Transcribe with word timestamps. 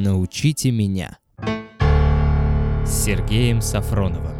«Научите 0.00 0.70
меня» 0.70 1.18
с 2.86 3.04
Сергеем 3.04 3.60
Сафроновым. 3.60 4.36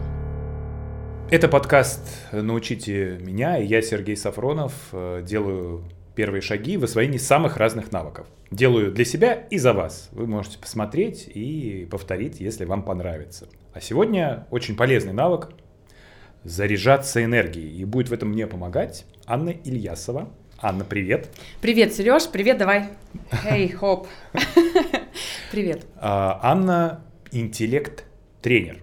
Это 1.32 1.48
подкаст 1.48 2.08
«Научите 2.30 3.18
меня», 3.20 3.58
и 3.58 3.66
я, 3.66 3.82
Сергей 3.82 4.16
Сафронов, 4.16 4.72
э, 4.92 5.24
делаю 5.26 5.82
первые 6.14 6.42
шаги 6.42 6.76
в 6.76 6.84
освоении 6.84 7.18
самых 7.18 7.56
разных 7.56 7.90
навыков. 7.90 8.28
Делаю 8.52 8.92
для 8.92 9.04
себя 9.04 9.34
и 9.34 9.58
за 9.58 9.72
вас. 9.72 10.10
Вы 10.12 10.28
можете 10.28 10.58
посмотреть 10.58 11.26
и 11.26 11.88
повторить, 11.90 12.38
если 12.38 12.64
вам 12.64 12.84
понравится. 12.84 13.48
А 13.72 13.80
сегодня 13.80 14.46
очень 14.52 14.76
полезный 14.76 15.12
навык– 15.12 15.50
заряжаться 16.44 17.24
энергией. 17.24 17.76
И 17.76 17.84
будет 17.84 18.10
в 18.10 18.12
этом 18.12 18.28
мне 18.28 18.46
помогать 18.46 19.06
Анна 19.26 19.50
Ильясова. 19.50 20.30
Анна, 20.60 20.84
привет. 20.84 21.28
Привет, 21.60 21.94
Сереж, 21.94 22.28
привет, 22.32 22.58
давай. 22.58 22.88
Эй, 23.44 23.68
хоп. 23.68 24.08
Привет. 25.52 25.86
А, 25.94 26.40
Анна– 26.42 27.04
интеллект-тренер. 27.30 28.82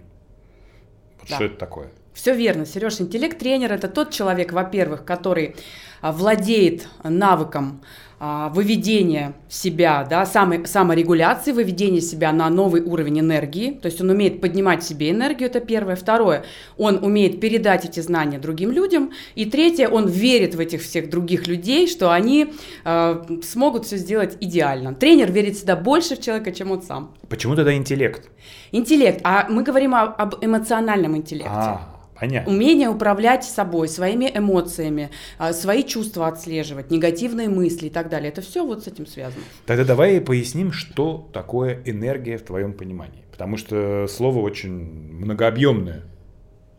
Вот 1.20 1.28
Да. 1.28 1.34
Что 1.34 1.44
это 1.44 1.56
такое? 1.56 1.90
Все 2.14 2.34
верно, 2.34 2.64
Сереж. 2.64 2.98
Интеллект-тренер– 3.02 3.72
это 3.74 3.88
тот 3.88 4.10
человек, 4.10 4.52
во-первых, 4.52 5.04
который 5.04 5.54
а, 6.00 6.12
владеет 6.12 6.88
навыком 7.04 7.82
а, 8.18 8.48
выведения 8.48 9.34
себя, 9.48 10.06
да, 10.08 10.24
самой, 10.24 10.66
саморегуляции, 10.66 11.52
выведения 11.52 12.00
себя 12.00 12.32
на 12.32 12.48
новый 12.48 12.80
уровень 12.80 13.20
энергии. 13.20 13.72
То 13.72 13.86
есть 13.86 14.00
он 14.00 14.10
умеет 14.10 14.40
поднимать 14.40 14.82
себе 14.82 15.10
энергию, 15.10 15.50
это 15.50 15.60
первое. 15.60 15.96
Второе, 15.96 16.44
он 16.78 17.04
умеет 17.04 17.40
передать 17.40 17.84
эти 17.84 18.00
знания 18.00 18.38
другим 18.38 18.70
людям. 18.70 19.12
И 19.34 19.44
третье, 19.44 19.88
он 19.88 20.08
верит 20.08 20.54
в 20.54 20.60
этих 20.60 20.82
всех 20.82 21.10
других 21.10 21.46
людей, 21.46 21.86
что 21.86 22.10
они 22.10 22.54
а, 22.84 23.26
смогут 23.42 23.84
все 23.84 23.96
сделать 23.98 24.36
идеально. 24.40 24.94
Тренер 24.94 25.30
верит 25.30 25.56
всегда 25.56 25.76
больше 25.76 26.16
в 26.16 26.20
человека, 26.20 26.52
чем 26.52 26.70
он 26.70 26.82
сам. 26.82 27.14
Почему 27.28 27.54
тогда 27.54 27.74
интеллект? 27.74 28.30
Интеллект. 28.72 29.20
А 29.24 29.46
мы 29.48 29.62
говорим 29.62 29.94
о- 29.94 30.04
об 30.04 30.36
эмоциональном 30.42 31.16
интеллекте. 31.16 31.50
А, 31.52 31.95
понятно. 32.18 32.52
Умение 32.52 32.88
управлять 32.88 33.44
собой, 33.44 33.88
своими 33.88 34.30
эмоциями, 34.32 35.10
а, 35.38 35.52
свои 35.52 35.82
чувства 35.82 36.28
отслеживать, 36.28 36.90
негативные 36.90 37.48
мысли 37.48 37.86
и 37.86 37.90
так 37.90 38.08
далее. 38.08 38.30
Это 38.30 38.42
все 38.42 38.64
вот 38.64 38.84
с 38.84 38.86
этим 38.86 39.06
связано. 39.06 39.42
Тогда 39.66 39.84
давай 39.84 40.20
поясним, 40.20 40.72
что 40.72 41.28
такое 41.32 41.82
энергия 41.84 42.38
в 42.38 42.42
твоем 42.42 42.72
понимании. 42.72 43.24
Потому 43.30 43.56
что 43.58 44.06
слово 44.08 44.40
очень 44.40 44.70
многообъемное. 44.70 46.04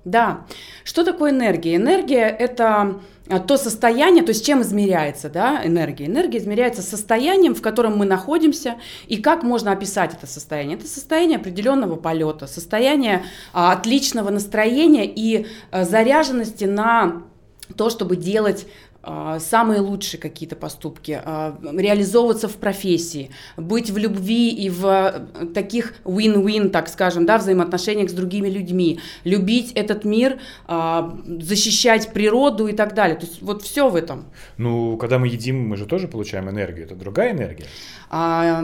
Да. 0.07 0.45
Что 0.85 1.03
такое 1.03 1.31
энергия? 1.31 1.75
Энергия– 1.75 2.27
это 2.39 3.01
а, 3.29 3.39
то 3.39 3.57
состояние, 3.57 4.23
то 4.23 4.29
есть 4.29 4.45
чем 4.45 4.61
измеряется 4.61 5.29
да, 5.29 5.61
энергия? 5.65 6.05
Энергия 6.05 6.37
измеряется 6.39 6.81
состоянием, 6.81 7.53
в 7.53 7.61
котором 7.61 7.97
мы 7.97 8.05
находимся, 8.05 8.75
и 9.07 9.17
как 9.17 9.43
можно 9.43 9.73
описать 9.73 10.13
это 10.13 10.25
состояние? 10.25 10.77
Это 10.77 10.87
состояние 10.87 11.37
определенного 11.37 11.97
полета, 11.97 12.47
состояние 12.47 13.25
а, 13.51 13.73
отличного 13.73 14.29
настроения 14.29 15.05
и 15.05 15.45
а, 15.71 15.83
заряженности 15.83 16.63
на 16.63 17.23
то, 17.75 17.89
чтобы 17.89 18.15
делать 18.15 18.65
самые 19.39 19.81
лучшие 19.81 20.19
какие-то 20.19 20.55
поступки, 20.55 21.19
а, 21.23 21.57
реализовываться 21.61 22.47
в 22.47 22.55
профессии, 22.55 23.31
быть 23.55 23.89
в 23.89 23.97
любви 23.97 24.49
и 24.49 24.69
в 24.69 24.85
э, 24.85 25.45
таких 25.53 25.93
win-win, 26.03 26.69
так 26.69 26.89
скажем, 26.89 27.25
да, 27.25 27.37
взаимоотношениях 27.37 28.09
с 28.09 28.13
другими 28.13 28.49
людьми, 28.49 28.99
любить 29.23 29.71
этот 29.73 30.05
мир, 30.05 30.39
а, 30.67 31.17
защищать 31.39 32.11
природу 32.13 32.67
и 32.67 32.73
так 32.73 32.93
далее. 32.93 33.17
То 33.17 33.25
есть 33.25 33.41
вот 33.41 33.61
все 33.61 33.89
в 33.89 33.95
этом. 33.95 34.25
Ну, 34.57 34.97
когда 34.97 35.19
мы 35.19 35.27
едим, 35.27 35.67
мы 35.67 35.77
же 35.77 35.85
тоже 35.85 36.07
получаем 36.07 36.49
энергию. 36.49 36.85
Это 36.85 36.95
другая 36.95 37.31
энергия. 37.31 37.65
А, 38.09 38.63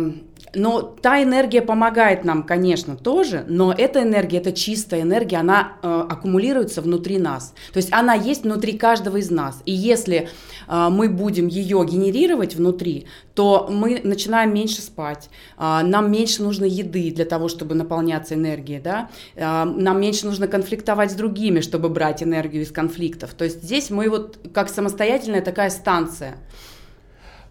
Но 0.55 0.81
та 0.81 1.23
энергия 1.23 1.61
помогает 1.61 2.23
нам, 2.23 2.43
конечно, 2.43 2.95
тоже, 2.95 3.43
но 3.47 3.73
эта 3.73 4.03
энергия, 4.03 4.37
это 4.37 4.51
чистая 4.51 5.01
энергия, 5.01 5.37
она 5.37 5.73
э, 5.81 6.05
аккумулируется 6.09 6.81
внутри 6.81 7.17
нас. 7.17 7.53
То 7.71 7.77
есть 7.77 7.91
она 7.91 8.13
есть 8.13 8.43
внутри 8.43 8.77
каждого 8.77 9.17
из 9.17 9.31
нас. 9.31 9.61
И 9.65 9.71
если 9.71 10.29
э, 10.67 10.87
мы 10.89 11.09
будем 11.09 11.47
ее 11.47 11.83
генерировать 11.85 12.55
внутри, 12.55 13.07
то 13.33 13.67
мы 13.69 14.01
начинаем 14.03 14.53
меньше 14.53 14.81
спать, 14.81 15.29
а, 15.57 15.81
нам 15.83 16.11
меньше 16.11 16.43
нужно 16.43 16.65
еды 16.65 17.11
для 17.11 17.25
того, 17.25 17.47
чтобы 17.47 17.73
наполняться 17.73 18.35
энергией, 18.35 18.79
да? 18.79 19.09
А, 19.35 19.65
нам 19.65 19.99
меньше 19.99 20.25
нужно 20.25 20.47
конфликтовать 20.47 21.11
с 21.11 21.15
другими, 21.15 21.61
чтобы 21.61 21.89
брать 21.89 22.21
энергию 22.21 22.63
из 22.63 22.71
конфликтов. 22.71 23.33
То 23.33 23.45
есть 23.45 23.63
здесь 23.63 23.89
мы 23.89 24.09
вот 24.09 24.37
как 24.53 24.69
самостоятельная 24.69 25.41
такая 25.41 25.69
станция. 25.69 26.37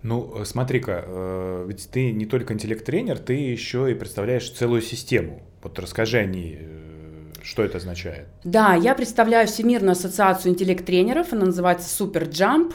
Ну, 0.02 0.32
э, 0.34 0.44
смотри-ка, 0.44 1.04
э, 1.06 1.64
ведь 1.68 1.88
ты 1.90 2.12
не 2.12 2.26
только 2.26 2.54
интеллект-тренер, 2.54 3.18
ты 3.18 3.34
еще 3.34 3.90
и 3.90 3.94
представляешь 3.94 4.50
целую 4.50 4.82
систему. 4.82 5.42
Вот 5.62 5.78
расскажи 5.78 6.18
о 6.18 6.24
ней, 6.24 6.58
э, 6.60 7.32
что 7.42 7.62
это 7.62 7.78
означает. 7.78 8.26
Да, 8.42 8.74
я 8.74 8.94
представляю 8.94 9.46
Всемирную 9.46 9.92
ассоциацию 9.92 10.52
интеллект-тренеров, 10.52 11.32
она 11.32 11.46
называется 11.46 12.04
Super 12.04 12.28
Jump. 12.28 12.74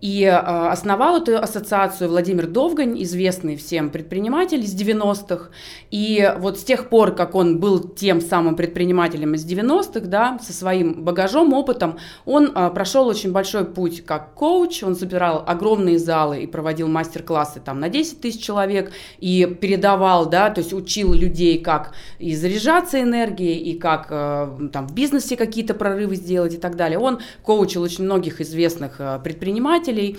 И 0.00 0.24
э, 0.24 0.30
основал 0.32 1.22
эту 1.22 1.38
ассоциацию 1.38 2.10
Владимир 2.10 2.46
Довгань, 2.46 3.00
известный 3.02 3.56
всем 3.56 3.90
предприниматель 3.90 4.60
из 4.60 4.74
90-х. 4.74 5.50
И 5.90 6.32
вот 6.38 6.58
с 6.58 6.64
тех 6.64 6.88
пор, 6.88 7.14
как 7.14 7.34
он 7.34 7.60
был 7.60 7.80
тем 7.80 8.20
самым 8.20 8.56
предпринимателем 8.56 9.34
из 9.34 9.46
90-х, 9.46 10.00
да, 10.06 10.38
со 10.42 10.52
своим 10.52 11.04
багажом, 11.04 11.52
опытом, 11.52 11.98
он 12.24 12.52
э, 12.54 12.70
прошел 12.70 13.06
очень 13.06 13.32
большой 13.32 13.64
путь 13.64 14.04
как 14.04 14.34
коуч, 14.34 14.82
он 14.82 14.96
собирал 14.96 15.44
огромные 15.46 15.98
залы 15.98 16.42
и 16.42 16.46
проводил 16.46 16.88
мастер-классы 16.88 17.60
там 17.60 17.78
на 17.78 17.88
10 17.88 18.20
тысяч 18.20 18.42
человек, 18.42 18.92
и 19.18 19.46
передавал, 19.60 20.28
да, 20.28 20.50
то 20.50 20.60
есть 20.60 20.72
учил 20.72 21.12
людей, 21.12 21.60
как 21.60 21.92
и 22.18 22.34
заряжаться 22.34 23.00
энергией, 23.00 23.58
и 23.58 23.78
как 23.78 24.08
э, 24.10 24.68
там 24.72 24.88
в 24.88 24.94
бизнесе 24.94 25.36
какие-то 25.36 25.74
прорывы 25.74 26.16
сделать 26.16 26.54
и 26.54 26.58
так 26.58 26.76
далее. 26.76 26.98
Он 26.98 27.20
коучил 27.42 27.82
очень 27.82 28.04
многих 28.04 28.40
известных 28.40 28.96
э, 28.98 29.20
предпринимателей, 29.62 30.18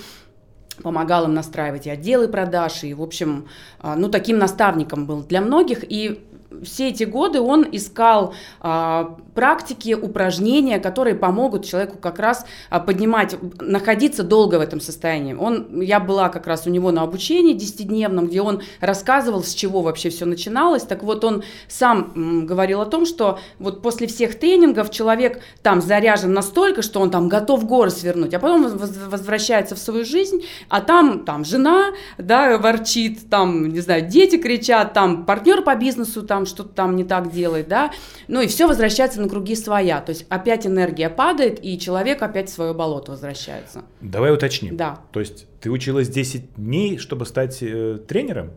помогал 0.82 1.26
им 1.26 1.34
настраивать 1.34 1.86
и 1.86 1.90
отделы 1.90 2.28
продаж, 2.28 2.84
и, 2.84 2.94
в 2.94 3.02
общем, 3.02 3.48
а, 3.80 3.96
ну, 3.96 4.10
таким 4.10 4.40
наставником 4.40 5.06
был 5.06 5.22
для 5.24 5.42
многих, 5.42 5.84
и 5.84 6.20
все 6.64 6.90
эти 6.90 7.04
годы 7.04 7.42
он 7.42 7.68
искал 7.72 8.34
а, 8.60 9.18
практики, 9.36 9.94
упражнения, 9.94 10.80
которые 10.80 11.16
помогут 11.16 11.66
человеку 11.66 11.98
как 11.98 12.20
раз 12.20 12.46
а, 12.70 12.80
поднимать, 12.80 13.36
находиться 13.60 14.24
долго 14.24 14.56
в 14.56 14.62
этом 14.62 14.80
состоянии. 14.80 15.34
Он, 15.34 15.82
я 15.82 16.00
была 16.00 16.30
как 16.30 16.48
раз 16.48 16.68
у 16.68 16.70
него 16.70 16.92
на 16.92 17.04
обучении 17.04 17.56
10-дневном, 17.56 18.28
где 18.28 18.42
он 18.42 18.62
рассказывал, 18.80 19.44
с 19.44 19.54
чего 19.54 19.82
вообще 19.82 20.10
все 20.10 20.26
начиналось. 20.26 20.84
Так 20.84 21.04
вот, 21.04 21.24
он 21.24 21.44
сам 21.68 22.12
м, 22.16 22.46
говорил 22.46 22.82
о 22.82 22.86
том, 22.86 23.06
что 23.06 23.40
вот 23.60 23.82
после 23.82 24.08
всех 24.08 24.40
тренингов 24.40 24.90
человек 24.92 25.42
там 25.62 25.82
заряжен 25.82 26.34
настолько, 26.34 26.82
что 26.82 27.00
он 27.00 27.12
там 27.12 27.30
готов 27.30 27.66
горы 27.66 27.90
свернуть, 27.90 28.34
а 28.34 28.40
потом 28.40 28.68
воз- 28.68 28.98
возвращается 29.10 29.76
в 29.76 29.80
свою 29.80 30.06
жизнь, 30.06 30.44
а 30.70 30.82
там, 30.82 31.26
там 31.26 31.46
жена, 31.46 31.92
да, 32.18 32.58
ворчит, 32.58 33.30
там, 33.30 33.70
не 33.70 33.80
знаю, 33.80 34.08
дети 34.08 34.38
кричат, 34.38 34.94
там 34.94 35.26
партнер 35.26 35.62
по 35.62 35.76
бизнесу 35.76 36.24
там 36.24 36.46
что-то 36.54 36.70
там 36.70 36.96
не 36.96 37.04
так 37.04 37.32
делает, 37.32 37.68
да, 37.68 37.92
ну 38.28 38.42
и 38.42 38.48
все 38.48 38.68
возвращается 38.68 39.22
на 39.22 39.28
круги 39.28 39.56
своя, 39.56 40.02
то 40.02 40.12
есть 40.12 40.26
опять 40.30 40.66
энергия 40.68 41.10
падает, 41.10 41.60
и 41.64 41.80
человек 41.80 42.22
опять 42.22 42.50
в 42.50 42.54
свое 42.54 42.74
болото 42.74 43.12
возвращается. 43.12 43.84
Давай 44.02 44.34
уточним. 44.34 44.78
Да. 44.78 45.00
То 45.12 45.20
есть 45.20 45.48
ты 45.64 45.72
училась 45.72 46.10
10 46.10 46.56
дней, 46.58 46.98
чтобы 46.98 47.26
стать 47.26 47.60
э, 47.62 47.98
тренером? 48.06 48.52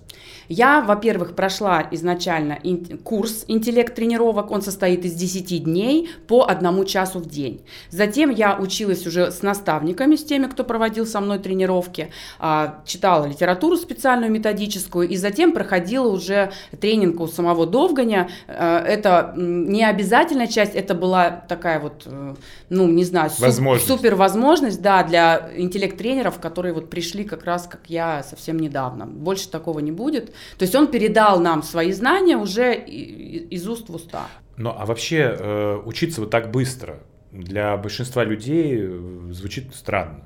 Я, 0.48 0.80
во-первых, 0.80 1.34
прошла 1.36 1.86
изначально 1.92 2.58
ин- 2.64 2.98
курс 2.98 3.44
интеллект-тренировок, 3.46 4.50
он 4.50 4.60
состоит 4.62 5.04
из 5.04 5.14
10 5.14 5.64
дней 5.64 6.08
по 6.26 6.44
одному 6.48 6.84
часу 6.84 7.20
в 7.20 7.26
день. 7.28 7.62
Затем 7.90 8.30
я 8.30 8.56
училась 8.58 9.06
уже 9.06 9.30
с 9.30 9.42
наставниками, 9.42 10.16
с 10.16 10.24
теми, 10.24 10.46
кто 10.46 10.64
проводил 10.64 11.06
со 11.06 11.20
мной 11.20 11.38
тренировки, 11.38 12.10
а, 12.40 12.82
читала 12.86 13.26
литературу 13.26 13.76
специальную 13.76 14.30
методическую, 14.32 15.08
и 15.08 15.16
затем 15.16 15.52
проходила 15.52 16.08
уже 16.08 16.50
тренинг 16.80 17.20
у 17.20 17.28
самого 17.28 17.66
Довганя. 17.66 18.28
Э, 18.48 18.78
Это 18.78 19.32
не 19.36 19.84
обязательная 19.84 20.46
часть, 20.48 20.74
это 20.74 20.94
была 20.94 21.30
такая 21.30 21.78
вот, 21.80 22.02
э, 22.06 22.34
ну, 22.70 22.86
не 22.88 23.04
знаю, 23.04 23.30
суп- 23.30 23.40
Возможность. 23.40 23.86
супер 23.88 24.14
возможность, 24.16 24.80
да, 24.82 25.02
для 25.04 25.50
интеллект-тренеров, 25.56 26.38
которые 26.40 26.72
вот 26.74 26.90
пришли 26.96 27.24
как 27.24 27.44
раз, 27.44 27.68
как 27.68 27.90
я, 27.90 28.22
совсем 28.22 28.58
недавно. 28.58 29.04
Больше 29.04 29.50
такого 29.50 29.80
не 29.80 29.92
будет. 29.92 30.32
То 30.56 30.62
есть 30.62 30.74
он 30.74 30.86
передал 30.90 31.40
нам 31.40 31.62
свои 31.62 31.92
знания 31.92 32.38
уже 32.38 32.74
из 32.74 33.68
уст 33.68 33.90
в 33.90 33.94
уста. 33.94 34.28
Ну, 34.56 34.70
а 34.74 34.86
вообще 34.86 35.36
э, 35.38 35.82
учиться 35.84 36.22
вот 36.22 36.30
так 36.30 36.50
быстро 36.50 37.00
для 37.32 37.76
большинства 37.76 38.24
людей 38.24 38.78
э, 38.78 39.28
звучит 39.32 39.74
странно. 39.74 40.24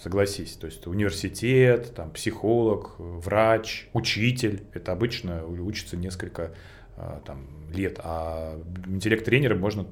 Согласись, 0.00 0.54
то 0.54 0.66
есть 0.66 0.86
университет, 0.86 1.92
там 1.94 2.10
психолог, 2.10 2.94
э, 2.98 3.02
врач, 3.02 3.88
учитель, 3.92 4.62
это 4.72 4.92
обычно 4.92 5.44
учатся 5.44 5.98
несколько 5.98 6.54
а, 6.96 7.20
там, 7.26 7.48
лет, 7.70 8.00
а 8.02 8.58
интеллект-тренером 8.86 9.60
можно, 9.60 9.86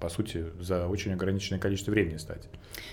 по 0.00 0.08
сути, 0.08 0.44
за 0.60 0.86
очень 0.86 1.12
ограниченное 1.12 1.60
количество 1.60 1.90
времени 1.90 2.16
стать. 2.16 2.42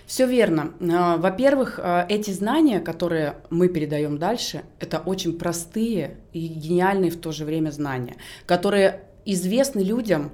Все 0.06 0.26
верно. 0.28 0.74
А, 0.82 1.18
во-первых, 1.18 1.80
а, 1.82 2.06
эти 2.08 2.32
знания, 2.32 2.80
которые 2.80 3.36
мы 3.50 3.68
передаем 3.68 4.18
дальше, 4.18 4.64
это 4.80 5.00
очень 5.00 5.38
простые 5.38 6.18
и 6.32 6.48
гениальные 6.48 7.12
в 7.12 7.20
то 7.20 7.32
же 7.32 7.46
время 7.46 7.72
знания, 7.72 8.16
которые 8.46 9.02
известны 9.26 9.82
людям, 9.82 10.32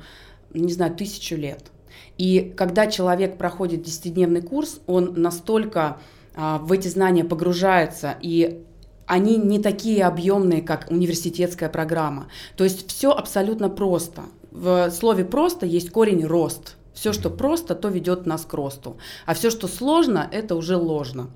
не 0.53 0.73
знаю, 0.73 0.95
тысячу 0.95 1.35
лет. 1.35 1.71
И 2.17 2.53
когда 2.55 2.87
человек 2.87 3.37
проходит 3.37 3.85
10-дневный 3.85 4.41
курс, 4.41 4.81
он 4.87 5.13
настолько 5.15 5.99
в 6.35 6.71
эти 6.71 6.87
знания 6.87 7.23
погружается 7.23 8.15
и 8.21 8.63
они 9.09 9.37
не 9.37 9.59
такие 9.59 10.05
объемные, 10.05 10.61
как 10.61 10.91
университетская 10.91 11.67
программа. 11.67 12.27
То 12.55 12.63
есть 12.63 12.87
все 12.87 13.11
абсолютно 13.11 13.67
просто. 13.67 14.21
В 14.51 14.89
слове 14.91 15.25
просто 15.25 15.65
есть 15.65 15.91
корень 15.91 16.25
рост. 16.25 16.75
Все, 16.93 17.13
что 17.13 17.29
просто, 17.29 17.75
то 17.75 17.87
ведет 17.87 18.25
нас 18.25 18.45
к 18.45 18.53
росту. 18.53 18.97
А 19.25 19.33
все, 19.33 19.49
что 19.49 19.67
сложно, 19.67 20.27
это 20.31 20.55
уже 20.55 20.75
ложно. 20.75 21.29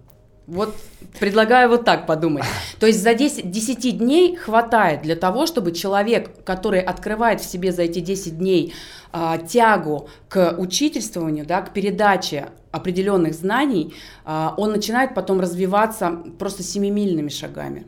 Вот 0.46 0.76
предлагаю 1.22 1.70
вот 1.70 1.86
так 1.86 2.06
подумать. 2.06 2.44
То 2.80 2.86
есть 2.88 3.02
за 3.02 3.14
10, 3.14 3.50
10 3.50 3.98
дней 3.98 4.36
хватает 4.36 5.02
для 5.02 5.16
того, 5.16 5.46
чтобы 5.46 5.72
человек, 5.72 6.44
который 6.44 6.82
открывает 6.82 7.40
в 7.40 7.46
себе 7.46 7.72
за 7.72 7.84
эти 7.84 8.00
10 8.00 8.38
дней 8.38 8.74
а, 9.14 9.38
тягу 9.38 10.10
к 10.28 10.56
учительствованию, 10.58 11.46
да, 11.46 11.62
к 11.62 11.72
передаче 11.72 12.50
определенных 12.72 13.36
знаний, 13.36 13.94
а, 14.26 14.54
он 14.58 14.72
начинает 14.72 15.16
потом 15.16 15.40
развиваться 15.40 16.12
просто 16.38 16.62
семимильными 16.62 17.30
шагами. 17.30 17.86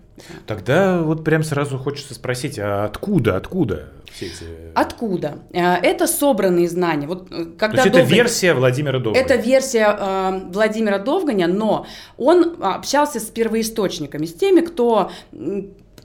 Тогда 0.48 1.02
вот 1.02 1.26
прям 1.26 1.44
сразу 1.44 1.78
хочется 1.78 2.14
спросить, 2.14 2.58
а 2.58 2.86
откуда, 2.86 3.36
откуда 3.36 3.90
все 4.16 4.28
эти... 4.28 4.46
Откуда? 4.74 5.40
А, 5.54 5.78
это 5.78 6.08
собранные 6.08 6.70
знания. 6.70 7.08
Вот, 7.08 7.28
э, 7.32 7.46
когда 7.58 7.78
То 7.78 7.84
есть 7.84 7.92
Довгань... 7.92 8.06
это 8.06 8.16
версия 8.16 8.54
Владимира 8.54 9.00
Довганя? 9.00 9.26
Это 9.26 9.36
версия 9.36 9.98
э, 10.00 10.42
Владимира 10.52 11.00
Довганя, 11.00 11.48
но 11.48 11.86
он 12.18 12.56
общался 12.62 13.20
с 13.20 13.26
первоисточниками, 13.26 14.26
с 14.26 14.34
теми, 14.34 14.62
кто 14.62 15.12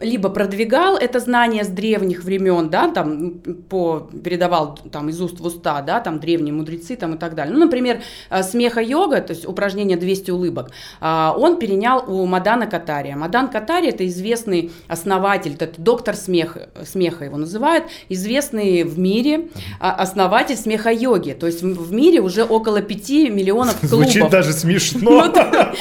либо 0.00 0.30
продвигал 0.30 0.96
это 0.96 1.20
знание 1.20 1.64
с 1.64 1.68
древних 1.68 2.24
времен, 2.24 2.70
да, 2.70 2.88
там 2.88 3.40
по, 3.68 4.10
передавал 4.24 4.78
там 4.90 5.08
из 5.08 5.20
уст 5.20 5.40
в 5.40 5.46
уста, 5.46 5.82
да, 5.82 6.00
там 6.00 6.18
древние 6.20 6.54
мудрецы 6.54 6.96
там 6.96 7.14
и 7.14 7.18
так 7.18 7.34
далее. 7.34 7.52
Ну, 7.52 7.60
например, 7.64 8.00
э, 8.30 8.42
смеха-йога, 8.42 9.20
то 9.20 9.32
есть 9.32 9.46
упражнение 9.46 9.96
200 9.96 10.30
улыбок, 10.30 10.70
э, 11.00 11.30
он 11.36 11.58
перенял 11.58 12.04
у 12.08 12.26
Мадана 12.26 12.66
Катария. 12.66 13.16
Мадан 13.16 13.48
Катария– 13.48 13.90
это 13.90 14.06
известный 14.06 14.70
основатель, 14.88 15.56
это 15.58 15.80
доктор 15.80 16.16
смеха, 16.16 16.70
смеха 16.84 17.24
его 17.24 17.36
называют, 17.36 17.84
известный 18.08 18.84
в 18.84 18.98
мире 18.98 19.48
а, 19.78 19.92
основатель 19.92 20.56
смеха-йоги. 20.56 21.32
То 21.32 21.46
есть 21.46 21.62
в 21.62 21.92
мире 21.92 22.20
уже 22.20 22.44
около 22.44 22.80
5 22.80 23.10
миллионов 23.30 23.80
клубов. 23.80 24.10
Звучит 24.10 24.30
даже 24.30 24.52
смешно. 24.52 25.32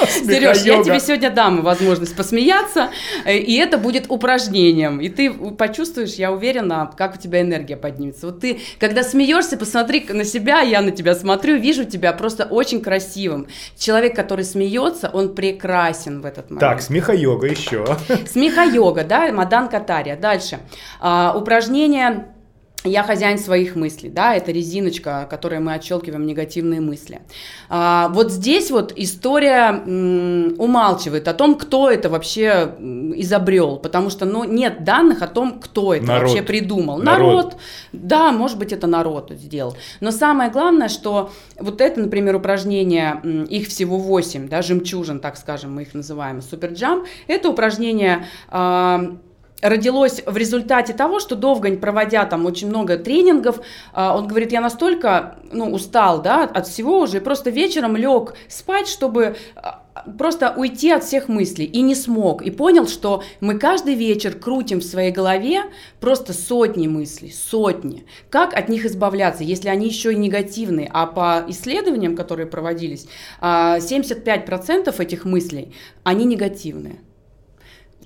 Сереж, 0.10 0.64
я 0.64 0.84
тебе 0.84 1.00
сегодня 1.00 1.30
дам 1.30 1.62
возможность 1.62 2.16
посмеяться, 2.16 2.90
э, 3.26 3.38
и 3.38 3.56
это 3.56 3.78
будет 3.78 4.09
упражнением, 4.10 5.00
и 5.00 5.10
ты 5.10 5.32
почувствуешь, 5.32 6.16
я 6.16 6.32
уверена, 6.32 6.92
как 6.98 7.16
у 7.16 7.18
тебя 7.18 7.42
энергия 7.42 7.78
поднимется. 7.78 8.28
Вот 8.28 8.42
ты, 8.42 8.60
когда 8.80 9.04
смеешься, 9.04 9.58
посмотри 9.58 10.06
на 10.10 10.24
себя, 10.24 10.62
я 10.62 10.82
на 10.82 10.92
тебя 10.92 11.16
смотрю, 11.16 11.58
вижу 11.58 11.86
тебя 11.86 12.14
просто 12.14 12.46
очень 12.46 12.82
красивым. 12.82 13.48
Человек, 13.78 14.16
который 14.16 14.46
смеется, 14.46 15.10
он 15.12 15.36
прекрасен 15.36 16.22
в 16.22 16.26
этот 16.26 16.50
момент. 16.50 16.62
Так, 16.62 16.82
смеха-йога 16.82 17.48
еще. 17.48 17.86
Смеха-йога, 18.28 19.04
да, 19.04 19.32
Мадан 19.32 19.70
Катария. 19.70 20.18
Дальше. 20.18 20.60
А, 21.00 21.36
упражнение 21.38 22.28
я 22.86 23.04
хозяин 23.04 23.38
своих 23.38 23.76
мыслей, 23.76 24.10
да, 24.10 24.36
это 24.36 24.52
резиночка, 24.52 25.28
которой 25.30 25.60
мы 25.60 25.74
отщелкиваем 25.74 26.26
негативные 26.26 26.80
мысли. 26.80 27.22
А, 27.68 28.08
вот 28.10 28.32
здесь 28.32 28.72
вот 28.72 28.94
история 28.96 29.84
м, 29.86 30.56
умалчивает 30.58 31.28
о 31.28 31.34
том, 31.34 31.56
кто 31.56 31.90
это 31.90 32.10
вообще 32.10 32.76
изобрел, 33.16 33.78
потому 33.78 34.10
что, 34.10 34.26
ну, 34.26 34.46
нет 34.46 34.86
данных 34.86 35.22
о 35.22 35.28
том, 35.28 35.60
кто 35.60 35.94
это 35.94 36.06
народ. 36.06 36.22
вообще 36.24 36.42
придумал. 36.42 37.00
Народ. 37.00 37.28
народ, 37.28 37.58
да, 37.92 38.32
может 38.32 38.58
быть, 38.58 38.72
это 38.72 38.88
народ 38.88 39.32
сделал. 39.32 39.76
Но 40.00 40.12
самое 40.12 40.50
главное, 40.50 40.88
что 40.88 41.32
вот 41.60 41.82
это, 41.82 42.00
например, 42.00 42.36
упражнение, 42.38 43.22
их 43.50 43.68
всего 43.68 43.98
8, 43.98 44.48
да, 44.48 44.62
жемчужин, 44.62 45.20
так 45.20 45.36
скажем, 45.38 45.76
мы 45.76 45.82
их 45.82 45.94
называем, 45.94 46.42
суперджам, 46.42 47.06
это 47.28 47.50
упражнение 47.50 48.26
а, 48.48 49.18
родилось 49.62 50.22
в 50.26 50.38
результате 50.38 50.94
того, 50.94 51.20
что 51.20 51.36
Довгань, 51.36 51.78
проводя 51.78 52.26
там 52.26 52.46
очень 52.46 52.68
много 52.68 52.98
тренингов, 52.98 53.60
а, 53.94 54.18
он 54.18 54.28
говорит, 54.28 54.52
я 54.52 54.62
настолько 54.62 55.38
ну, 55.52 55.72
устал 55.72 56.22
да, 56.22 56.44
от 56.44 56.68
всего 56.68 57.00
уже, 57.00 57.22
просто 57.22 57.50
вечером 57.50 57.96
лег 57.96 58.34
спать, 58.48 58.88
чтобы 58.88 59.36
а, 59.56 59.84
просто 60.18 60.54
уйти 60.56 60.92
от 60.92 61.04
всех 61.04 61.28
мыслей, 61.28 61.66
и 61.66 61.82
не 61.82 61.96
смог, 61.96 62.42
и 62.42 62.52
понял, 62.52 62.88
что 62.88 63.24
мы 63.42 63.58
каждый 63.58 63.96
вечер 63.96 64.34
крутим 64.34 64.80
в 64.80 64.84
своей 64.84 65.12
голове 65.12 65.64
просто 66.00 66.34
сотни 66.34 66.88
мыслей, 66.88 67.32
сотни. 67.32 68.06
Как 68.30 68.54
от 68.54 68.70
них 68.70 68.86
избавляться, 68.86 69.44
если 69.44 69.70
они 69.70 69.88
еще 69.88 70.14
и 70.14 70.18
негативные? 70.18 70.90
А 70.94 71.06
по 71.06 71.44
исследованиям, 71.48 72.16
которые 72.16 72.48
проводились, 72.48 73.08
75% 73.42 74.94
а, 74.98 75.04
этих 75.04 75.26
мыслей, 75.26 75.74
они 76.04 76.26
негативные. 76.26 77.00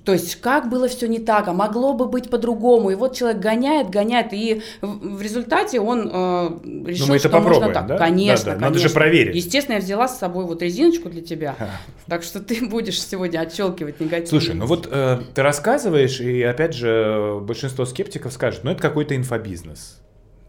То 0.04 0.12
есть 0.12 0.36
как 0.36 0.68
было 0.68 0.86
все 0.86 1.08
не 1.08 1.18
так, 1.18 1.48
а 1.48 1.54
могло 1.54 1.94
бы 1.94 2.06
быть 2.06 2.28
по-другому. 2.28 2.90
И 2.90 2.94
вот 2.94 3.16
человек 3.16 3.40
гоняет, 3.40 3.88
гоняет, 3.88 4.32
и 4.32 4.62
в, 4.82 5.22
результате 5.22 5.80
он 5.80 6.10
э, 6.12 6.48
решил, 6.86 7.06
ну, 7.06 7.12
мы 7.14 7.18
что 7.18 7.28
это 7.28 7.40
можно 7.40 7.72
так. 7.72 7.86
Да? 7.86 7.96
Конечно, 7.96 8.44
да, 8.44 8.50
да. 8.52 8.60
конечно. 8.60 8.68
Надо 8.68 8.78
же 8.78 8.90
проверить. 8.90 9.34
Естественно, 9.34 9.76
я 9.76 9.80
взяла 9.80 10.06
с 10.06 10.18
собой 10.18 10.44
вот 10.44 10.60
резиночку 10.60 11.08
для 11.08 11.22
тебя, 11.22 11.56
так 12.06 12.22
что 12.22 12.40
ты 12.40 12.66
будешь 12.66 13.02
сегодня 13.02 13.40
отщелкивать 13.40 13.98
негатив. 13.98 14.28
Слушай, 14.28 14.54
ну 14.54 14.66
вот 14.66 14.86
э, 14.90 15.20
ты 15.34 15.42
рассказываешь, 15.42 16.20
и 16.20 16.42
опять 16.42 16.74
же 16.74 17.38
большинство 17.40 17.86
скептиков 17.86 18.32
скажет, 18.32 18.62
ну 18.62 18.70
это 18.72 18.82
какой-то 18.82 19.16
инфобизнес. 19.16 20.00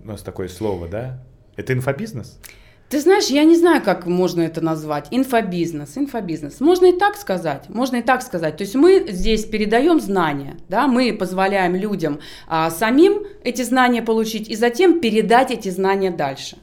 У 0.03 0.07
нас 0.07 0.21
такое 0.21 0.49
слово, 0.49 0.87
да? 0.87 1.23
Это 1.55 1.71
инфобизнес? 1.73 2.39
Ты 2.89 3.01
знаешь, 3.01 3.27
я 3.27 3.43
не 3.45 3.55
знаю, 3.55 3.81
как 3.81 4.05
можно 4.05 4.41
это 4.41 4.61
назвать. 4.61 5.07
Инфобизнес, 5.09 5.97
инфобизнес. 5.97 6.59
Можно 6.59 6.87
и 6.87 6.91
так 6.91 7.17
сказать, 7.17 7.67
можно 7.67 7.97
и 7.97 8.01
так 8.03 8.21
сказать. 8.21 8.57
То 8.57 8.63
есть 8.63 8.75
мы 8.75 9.07
здесь 9.09 9.45
передаем 9.45 9.99
знания, 9.99 10.57
да, 10.69 10.87
мы 10.87 11.11
позволяем 11.11 11.75
людям 11.75 12.19
а, 12.47 12.69
самим 12.69 13.23
эти 13.43 13.63
знания 13.63 14.03
получить 14.03 14.49
и 14.49 14.55
затем 14.55 14.99
передать 14.99 15.49
эти 15.49 15.69
знания 15.69 16.11
дальше. 16.11 16.57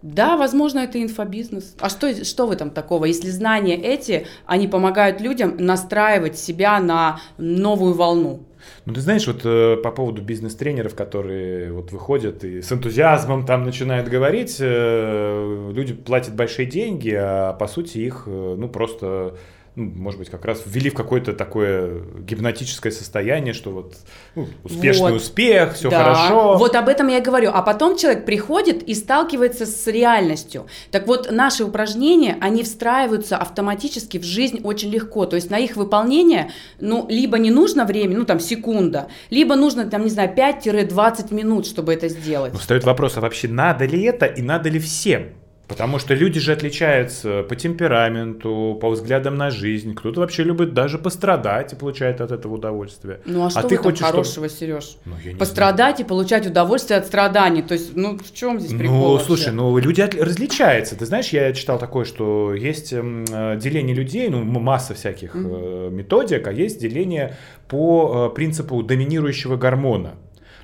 Да, 0.00 0.36
возможно, 0.36 0.80
это 0.80 1.02
инфобизнес. 1.02 1.76
А 1.80 1.88
что, 1.88 2.24
что 2.24 2.46
в 2.46 2.50
этом 2.50 2.70
такого? 2.70 3.06
Если 3.06 3.30
знания 3.30 3.76
эти, 3.76 4.26
они 4.44 4.68
помогают 4.68 5.20
людям 5.22 5.56
настраивать 5.58 6.38
себя 6.38 6.78
на 6.78 7.20
новую 7.38 7.94
волну. 7.94 8.40
Ну, 8.86 8.92
ты 8.92 9.00
знаешь, 9.00 9.26
вот 9.26 9.42
э, 9.44 9.76
по 9.82 9.90
поводу 9.90 10.22
бизнес-тренеров, 10.22 10.94
которые 10.94 11.72
вот 11.72 11.92
выходят 11.92 12.44
и 12.44 12.60
с 12.60 12.70
энтузиазмом 12.70 13.46
там 13.46 13.64
начинают 13.64 14.08
говорить, 14.08 14.56
э, 14.60 15.70
люди 15.74 15.94
платят 15.94 16.34
большие 16.34 16.66
деньги, 16.66 17.14
а 17.16 17.54
по 17.54 17.66
сути 17.66 17.98
их, 17.98 18.24
э, 18.26 18.54
ну, 18.58 18.68
просто 18.68 19.36
ну, 19.76 19.90
может 19.96 20.20
быть, 20.20 20.30
как 20.30 20.44
раз 20.44 20.62
ввели 20.66 20.88
в 20.88 20.94
какое-то 20.94 21.32
такое 21.32 22.02
гипнотическое 22.20 22.92
состояние, 22.92 23.54
что 23.54 23.70
вот 23.70 23.96
ну, 24.36 24.46
успешный 24.62 25.10
вот. 25.10 25.20
успех, 25.20 25.74
все 25.74 25.90
да. 25.90 25.98
хорошо. 25.98 26.56
Вот 26.58 26.76
об 26.76 26.88
этом 26.88 27.08
я 27.08 27.18
и 27.18 27.20
говорю. 27.20 27.50
А 27.52 27.60
потом 27.60 27.96
человек 27.96 28.24
приходит 28.24 28.84
и 28.84 28.94
сталкивается 28.94 29.66
с 29.66 29.86
реальностью. 29.88 30.66
Так 30.92 31.08
вот, 31.08 31.32
наши 31.32 31.64
упражнения, 31.64 32.38
они 32.40 32.62
встраиваются 32.62 33.36
автоматически 33.36 34.18
в 34.18 34.22
жизнь 34.22 34.60
очень 34.62 34.90
легко. 34.90 35.26
То 35.26 35.34
есть 35.34 35.50
на 35.50 35.58
их 35.58 35.74
выполнение, 35.74 36.52
ну, 36.78 37.06
либо 37.08 37.38
не 37.38 37.50
нужно 37.50 37.84
время, 37.84 38.16
ну, 38.16 38.24
там, 38.24 38.38
секунда, 38.38 39.08
либо 39.30 39.56
нужно, 39.56 39.86
там, 39.90 40.04
не 40.04 40.10
знаю, 40.10 40.32
5-20 40.36 41.34
минут, 41.34 41.66
чтобы 41.66 41.92
это 41.92 42.08
сделать. 42.08 42.52
Но 42.52 42.60
встает 42.60 42.84
вопрос, 42.84 43.16
а 43.16 43.20
вообще 43.20 43.48
надо 43.48 43.86
ли 43.86 44.02
это 44.04 44.26
и 44.26 44.40
надо 44.40 44.68
ли 44.68 44.78
всем? 44.78 45.30
Потому 45.68 45.98
что 45.98 46.14
люди 46.14 46.40
же 46.40 46.52
отличаются 46.52 47.42
по 47.42 47.56
темпераменту, 47.56 48.78
по 48.80 48.90
взглядам 48.90 49.36
на 49.36 49.50
жизнь. 49.50 49.94
Кто-то 49.94 50.20
вообще 50.20 50.42
любит 50.44 50.74
даже 50.74 50.98
пострадать 50.98 51.72
и 51.72 51.76
получает 51.76 52.20
от 52.20 52.32
этого 52.32 52.54
удовольствие. 52.54 53.20
Ну 53.24 53.44
а, 53.44 53.46
а 53.46 53.50
что 53.50 53.62
ты 53.62 53.76
хочешь 53.76 54.00
хорошего, 54.00 54.48
чтобы... 54.48 54.48
Сереж? 54.48 54.96
Ну, 55.04 55.14
пострадать 55.38 55.96
знаю. 55.96 56.06
и 56.06 56.08
получать 56.08 56.46
удовольствие 56.46 56.98
от 56.98 57.06
страданий. 57.06 57.62
То 57.62 57.74
есть, 57.74 57.96
ну 57.96 58.18
в 58.18 58.34
чем 58.34 58.60
здесь 58.60 58.78
прикол? 58.78 58.96
Ну, 58.96 59.12
вообще? 59.12 59.26
слушай, 59.26 59.52
ну 59.52 59.76
люди 59.78 60.02
от... 60.02 60.14
различаются. 60.14 60.96
Ты 60.96 61.06
знаешь, 61.06 61.28
я 61.30 61.52
читал 61.52 61.78
такое, 61.78 62.04
что 62.04 62.54
есть 62.54 62.92
э, 62.92 63.58
деление 63.60 63.94
людей, 63.96 64.28
ну 64.28 64.44
масса 64.44 64.94
всяких 64.94 65.34
mm-hmm. 65.34 65.90
методик, 65.90 66.46
а 66.46 66.52
есть 66.52 66.80
деление 66.80 67.36
по 67.68 68.30
э, 68.30 68.34
принципу 68.34 68.82
доминирующего 68.82 69.56
гормона. 69.56 70.14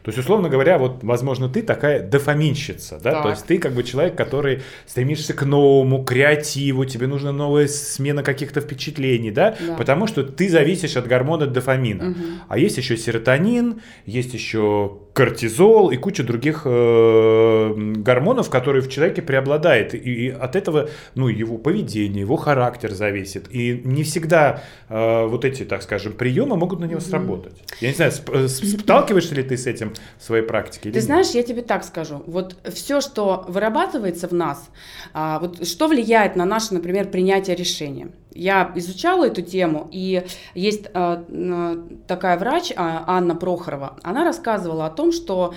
То 0.02 0.09
есть, 0.09 0.19
условно 0.19 0.49
говоря, 0.49 0.78
вот, 0.78 1.02
возможно, 1.02 1.49
ты 1.49 1.62
такая 1.62 2.02
дофаминщица, 2.02 2.99
да, 3.02 3.12
так. 3.12 3.23
то 3.23 3.30
есть 3.30 3.45
ты 3.45 3.59
как 3.59 3.73
бы 3.73 3.83
человек, 3.83 4.16
который 4.16 4.62
стремишься 4.87 5.35
к 5.35 5.45
новому, 5.45 6.04
креативу, 6.04 6.85
тебе 6.87 7.07
нужна 7.07 7.33
новая 7.33 7.69
смена 7.69 8.23
каких-то 8.23 8.61
впечатлений, 8.61 9.30
да, 9.30 9.57
да. 9.61 9.75
потому 9.76 10.07
что 10.07 10.23
ты 10.23 10.49
зависишь 10.49 10.97
от 10.97 11.07
гормона 11.07 11.47
дофамина. 11.47 12.11
Угу. 12.11 12.19
А 12.49 12.59
есть 12.59 12.78
еще 12.78 12.97
серотонин, 12.97 13.83
есть 14.07 14.33
еще 14.33 14.99
кортизол 15.12 15.90
и 15.90 15.97
куча 15.97 16.23
других 16.23 16.62
э, 16.64 17.75
гормонов, 17.97 18.49
которые 18.49 18.83
в 18.83 18.88
человеке 18.88 19.23
преобладает. 19.23 19.95
И, 19.95 19.99
и 19.99 20.28
от 20.30 20.57
этого, 20.57 20.88
ну, 21.14 21.28
его 21.28 21.59
поведение, 21.59 22.21
его 22.21 22.37
характер 22.37 22.92
зависит. 22.92 23.47
И 23.50 23.83
не 23.85 24.02
всегда 24.04 24.62
э, 24.88 25.26
вот 25.26 25.45
эти, 25.45 25.64
так 25.64 25.83
скажем, 25.83 26.12
приемы 26.12 26.57
могут 26.57 26.80
на 26.80 26.85
него 26.85 27.00
сработать. 27.00 27.54
Я 27.80 27.88
не 27.88 27.95
знаю, 27.95 28.12
сп- 28.12 28.49
сталкиваешься 28.49 29.35
ли 29.35 29.42
ты 29.42 29.57
с 29.57 29.66
этим 29.66 29.89
в 30.18 30.23
своей 30.23 30.44
практике? 30.44 30.90
Ты 30.90 31.00
знаешь, 31.00 31.30
я 31.30 31.42
тебе 31.42 31.62
так 31.62 31.85
скажу. 31.85 32.23
Вот 32.26 32.56
все, 32.73 33.00
что 33.00 33.44
вырабатывается 33.49 34.28
в 34.28 34.32
нас, 34.32 34.68
а, 35.12 35.38
вот 35.38 35.66
что 35.66 35.88
влияет 35.88 36.37
на 36.37 36.44
наше, 36.44 36.75
например, 36.75 37.09
принятие 37.09 37.56
решения. 37.56 38.11
Я 38.32 38.70
изучала 38.76 39.26
эту 39.26 39.42
тему, 39.42 39.88
и 39.90 40.25
есть 40.54 40.85
э, 40.94 41.76
такая 42.06 42.38
врач 42.38 42.73
а, 42.76 43.04
Анна 43.06 43.35
Прохорова. 43.35 43.97
Она 44.02 44.25
рассказывала 44.25 44.87
о 44.87 44.90
том, 44.90 45.11
что 45.11 45.52
а, 45.52 45.54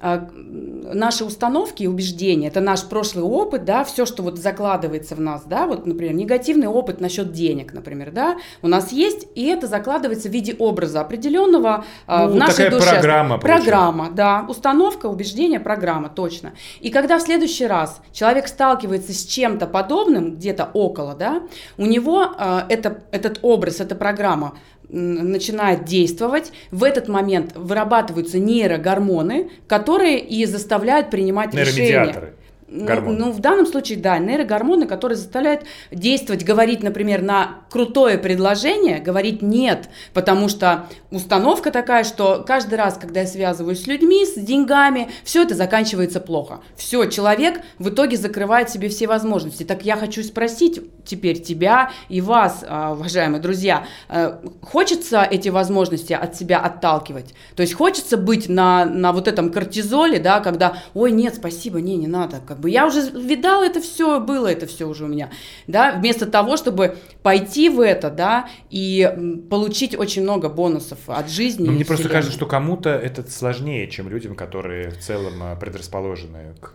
наши 0.00 1.24
установки 1.24 1.82
и 1.82 1.86
убеждения, 1.86 2.48
это 2.48 2.60
наш 2.60 2.84
прошлый 2.84 3.24
опыт, 3.24 3.64
да, 3.64 3.84
все, 3.84 4.06
что 4.06 4.22
вот 4.22 4.38
закладывается 4.38 5.14
в 5.14 5.20
нас, 5.20 5.42
да, 5.44 5.66
вот, 5.66 5.86
например, 5.86 6.14
негативный 6.14 6.68
опыт 6.68 7.00
насчет 7.00 7.32
денег, 7.32 7.74
например, 7.74 8.10
да, 8.10 8.38
у 8.62 8.68
нас 8.68 8.92
есть, 8.92 9.28
и 9.34 9.46
это 9.46 9.66
закладывается 9.66 10.28
в 10.28 10.32
виде 10.32 10.56
образа 10.58 11.02
определенного 11.02 11.84
а, 12.06 12.26
ну, 12.26 12.32
в 12.32 12.36
нашей 12.36 12.64
такая 12.64 12.70
душе. 12.70 12.90
программа. 12.90 13.38
Программа, 13.38 14.10
да, 14.10 14.46
установка, 14.48 15.06
убеждение, 15.06 15.60
программа, 15.60 16.08
точно. 16.08 16.54
И 16.80 16.90
когда 16.90 17.18
в 17.18 17.22
следующий 17.22 17.66
раз 17.66 18.00
человек 18.12 18.48
сталкивается 18.48 19.12
с 19.12 19.24
чем-то 19.26 19.66
подобным, 19.66 20.36
где-то 20.36 20.70
около, 20.72 21.14
да, 21.14 21.42
у 21.76 21.84
него 21.84 22.26
э, 22.38 22.60
это, 22.70 23.02
этот 23.12 23.40
образ, 23.42 23.80
эта 23.80 23.94
программа 23.94 24.54
начинает 24.92 25.84
действовать, 25.84 26.52
в 26.70 26.84
этот 26.84 27.08
момент 27.08 27.52
вырабатываются 27.54 28.38
нейрогормоны, 28.38 29.50
которые 29.66 30.18
и 30.18 30.44
заставляют 30.46 31.10
принимать 31.10 31.54
решения. 31.54 32.34
Гормоны. 32.70 33.18
Ну, 33.18 33.26
ну, 33.26 33.32
в 33.32 33.40
данном 33.40 33.66
случае, 33.66 33.98
да, 33.98 34.18
нейрогормоны, 34.18 34.86
которые 34.86 35.16
заставляют 35.16 35.64
действовать, 35.90 36.44
говорить, 36.44 36.84
например, 36.84 37.20
на 37.20 37.62
крутое 37.68 38.16
предложение, 38.16 39.00
говорить 39.00 39.42
нет, 39.42 39.88
потому 40.14 40.48
что 40.48 40.86
установка 41.10 41.72
такая, 41.72 42.04
что 42.04 42.44
каждый 42.46 42.76
раз, 42.76 42.96
когда 42.96 43.22
я 43.22 43.26
связываюсь 43.26 43.82
с 43.82 43.86
людьми, 43.88 44.24
с 44.24 44.34
деньгами, 44.34 45.10
все 45.24 45.42
это 45.42 45.56
заканчивается 45.56 46.20
плохо. 46.20 46.60
Все, 46.76 47.06
человек 47.06 47.60
в 47.78 47.88
итоге 47.88 48.16
закрывает 48.16 48.70
себе 48.70 48.88
все 48.88 49.08
возможности. 49.08 49.64
Так 49.64 49.84
я 49.84 49.96
хочу 49.96 50.22
спросить 50.22 50.80
теперь 51.04 51.42
тебя 51.42 51.90
и 52.08 52.20
вас, 52.20 52.64
а, 52.68 52.92
уважаемые 52.92 53.42
друзья, 53.42 53.84
э, 54.08 54.38
хочется 54.62 55.22
эти 55.22 55.48
возможности 55.48 56.12
от 56.12 56.36
себя 56.36 56.60
отталкивать? 56.60 57.34
То 57.56 57.62
есть 57.62 57.74
хочется 57.74 58.16
быть 58.16 58.48
на, 58.48 58.84
на 58.84 59.12
вот 59.12 59.26
этом 59.26 59.50
кортизоле, 59.50 60.20
да, 60.20 60.38
когда, 60.38 60.76
ой, 60.94 61.10
нет, 61.10 61.34
спасибо, 61.34 61.80
не, 61.80 61.96
не 61.96 62.06
надо, 62.06 62.40
как 62.46 62.59
бы 62.60 62.70
я 62.70 62.86
уже 62.86 63.00
видал 63.10 63.62
это 63.62 63.80
все, 63.80 64.20
было 64.20 64.46
это 64.46 64.66
все 64.66 64.86
уже 64.86 65.04
у 65.04 65.08
меня, 65.08 65.30
да, 65.66 65.92
вместо 65.92 66.26
того, 66.26 66.56
чтобы 66.56 66.96
пойти 67.22 67.68
в 67.68 67.80
это, 67.80 68.10
да, 68.10 68.48
и 68.70 69.44
получить 69.50 69.98
очень 69.98 70.22
много 70.22 70.48
бонусов 70.48 70.98
от 71.06 71.28
жизни. 71.28 71.66
Ну, 71.66 71.72
мне 71.72 71.84
просто 71.84 72.08
кажется, 72.08 72.36
что 72.36 72.46
кому-то 72.46 72.90
это 72.90 73.28
сложнее, 73.30 73.88
чем 73.88 74.08
людям, 74.08 74.34
которые 74.34 74.90
в 74.90 74.98
целом 74.98 75.34
а, 75.42 75.56
предрасположены 75.56 76.54
к, 76.60 76.72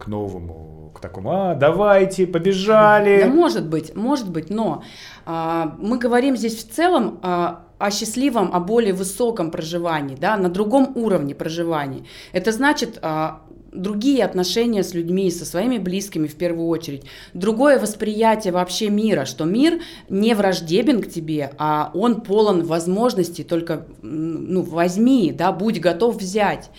к 0.00 0.06
новому, 0.06 0.92
к 0.94 1.00
такому, 1.00 1.30
а, 1.32 1.54
давайте, 1.54 2.26
побежали. 2.26 3.22
Да, 3.22 3.28
может 3.28 3.68
быть, 3.68 3.94
может 3.94 4.30
быть, 4.30 4.50
но 4.50 4.82
а, 5.24 5.76
мы 5.78 5.98
говорим 5.98 6.36
здесь 6.36 6.56
в 6.56 6.72
целом 6.72 7.18
а, 7.22 7.66
о 7.78 7.90
счастливом, 7.90 8.54
о 8.54 8.60
более 8.60 8.94
высоком 8.94 9.50
проживании, 9.50 10.16
да, 10.16 10.36
на 10.36 10.48
другом 10.48 10.92
уровне 10.94 11.34
проживания. 11.34 12.04
Это 12.32 12.52
значит 12.52 12.98
а, 13.02 13.42
другие 13.76 14.24
отношения 14.24 14.82
с 14.82 14.94
людьми, 14.94 15.30
со 15.30 15.44
своими 15.44 15.78
близкими 15.78 16.26
в 16.26 16.34
первую 16.34 16.68
очередь, 16.68 17.04
другое 17.34 17.78
восприятие 17.78 18.52
вообще 18.52 18.90
мира, 18.90 19.24
что 19.24 19.44
мир 19.44 19.80
не 20.08 20.34
враждебен 20.34 21.02
к 21.02 21.10
тебе, 21.10 21.52
а 21.58 21.90
он 21.94 22.20
полон 22.20 22.64
возможностей, 22.64 23.44
только 23.44 23.86
ну, 24.02 24.62
возьми, 24.62 25.32
да, 25.32 25.52
будь 25.52 25.80
готов 25.80 26.16
взять. 26.16 26.70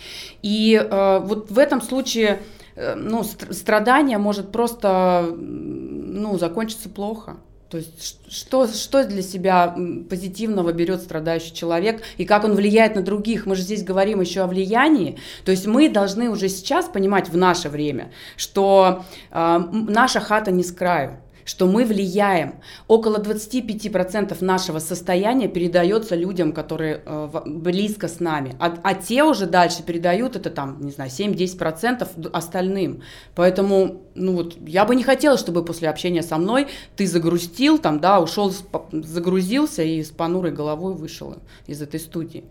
И 0.42 0.74
э, 0.74 1.18
вот 1.20 1.50
в 1.50 1.58
этом 1.58 1.80
случае 1.80 2.42
э, 2.76 2.94
ну, 2.94 3.24
страдание 3.24 4.18
может 4.18 4.52
просто 4.52 5.34
ну, 5.38 6.38
закончиться 6.38 6.88
плохо. 6.88 7.36
То 7.70 7.76
есть 7.76 8.16
что, 8.30 8.66
что 8.66 9.04
для 9.04 9.20
себя 9.20 9.76
позитивного 10.08 10.72
берет 10.72 11.02
страдающий 11.02 11.52
человек 11.52 12.02
и 12.16 12.24
как 12.24 12.44
он 12.44 12.54
влияет 12.54 12.94
на 12.94 13.02
других? 13.02 13.44
Мы 13.44 13.56
же 13.56 13.62
здесь 13.62 13.84
говорим 13.84 14.22
еще 14.22 14.40
о 14.40 14.46
влиянии. 14.46 15.18
То 15.44 15.50
есть 15.50 15.66
мы 15.66 15.90
должны 15.90 16.30
уже 16.30 16.48
сейчас 16.48 16.86
понимать 16.86 17.28
в 17.28 17.36
наше 17.36 17.68
время, 17.68 18.10
что 18.36 19.04
э, 19.30 19.58
наша 19.70 20.20
хата 20.20 20.50
не 20.50 20.62
с 20.62 20.72
краю 20.72 21.18
что 21.48 21.66
мы 21.66 21.86
влияем. 21.86 22.56
Около 22.88 23.16
25% 23.16 24.36
нашего 24.44 24.80
состояния 24.80 25.48
передается 25.48 26.14
людям, 26.14 26.52
которые 26.52 27.00
э, 27.04 27.28
близко 27.46 28.06
с 28.06 28.20
нами, 28.20 28.54
а, 28.58 28.76
а 28.82 28.94
те 28.94 29.24
уже 29.24 29.46
дальше 29.46 29.82
передают 29.82 30.36
это 30.36 30.50
там, 30.50 30.78
не 30.82 30.90
знаю, 30.90 31.10
7-10% 31.10 32.30
остальным. 32.32 33.02
Поэтому, 33.34 34.02
ну 34.14 34.34
вот, 34.34 34.56
я 34.66 34.84
бы 34.84 34.94
не 34.94 35.02
хотела, 35.02 35.38
чтобы 35.38 35.64
после 35.64 35.88
общения 35.88 36.22
со 36.22 36.36
мной 36.36 36.68
ты 36.96 37.06
загрустил, 37.06 37.78
там, 37.78 37.98
да, 37.98 38.20
ушел, 38.20 38.52
загрузился 38.92 39.82
и 39.82 40.02
с 40.04 40.10
понурой 40.10 40.52
головой 40.52 40.94
вышел 40.94 41.36
из 41.66 41.80
этой 41.80 41.98
студии. 41.98 42.44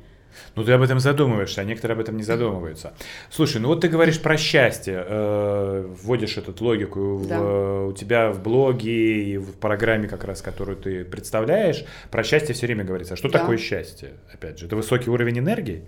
Ну, 0.56 0.64
ты 0.64 0.72
об 0.72 0.82
этом 0.82 1.00
задумываешься, 1.00 1.62
а 1.62 1.64
некоторые 1.64 1.96
об 1.96 2.02
этом 2.02 2.18
не 2.18 2.24
задумываются. 2.24 2.94
Слушай, 3.30 3.62
ну 3.62 3.68
вот 3.70 3.82
ты 3.82 3.88
говоришь 3.88 4.22
про 4.22 4.38
счастье, 4.38 5.04
э, 5.08 5.94
вводишь 6.02 6.38
эту 6.38 6.54
логику 6.64 7.24
да. 7.28 7.40
в, 7.40 7.88
у 7.88 7.94
тебя 7.94 8.32
в 8.32 8.42
блоге 8.42 9.24
и 9.24 9.38
в 9.38 9.54
программе 9.54 10.08
как 10.08 10.24
раз, 10.24 10.42
которую 10.42 10.78
ты 10.78 11.06
представляешь, 11.06 11.86
про 12.12 12.24
счастье 12.24 12.56
все 12.56 12.66
время 12.66 12.84
говорится. 12.84 13.14
А 13.14 13.18
что 13.18 13.30
да. 13.30 13.40
такое 13.40 13.58
счастье? 13.58 14.14
Опять 14.34 14.60
же, 14.60 14.66
это 14.66 14.76
высокий 14.76 15.10
уровень 15.10 15.40
энергии? 15.40 15.86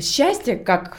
Счастье, 0.00 0.56
как 0.56 0.98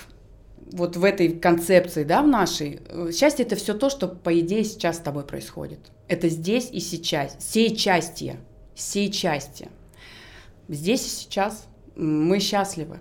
вот 0.71 0.97
в 0.97 1.03
этой 1.03 1.29
концепции, 1.29 2.03
да, 2.03 2.21
в 2.21 2.27
нашей, 2.27 2.81
э, 2.87 3.11
счастье 3.11 3.45
это 3.45 3.55
все 3.55 3.73
то, 3.73 3.89
что, 3.89 4.07
по 4.07 4.37
идее, 4.39 4.63
сейчас 4.63 4.97
с 4.97 4.99
тобой 4.99 5.23
происходит. 5.23 5.79
Это 6.07 6.29
здесь 6.29 6.69
и 6.71 6.79
сейчас, 6.79 7.35
сей 7.39 7.75
части, 7.75 8.37
сей 8.75 9.11
части. 9.11 9.69
Здесь 10.67 11.05
и 11.05 11.09
сейчас 11.09 11.67
мы 11.99 12.39
счастливы. 12.39 12.99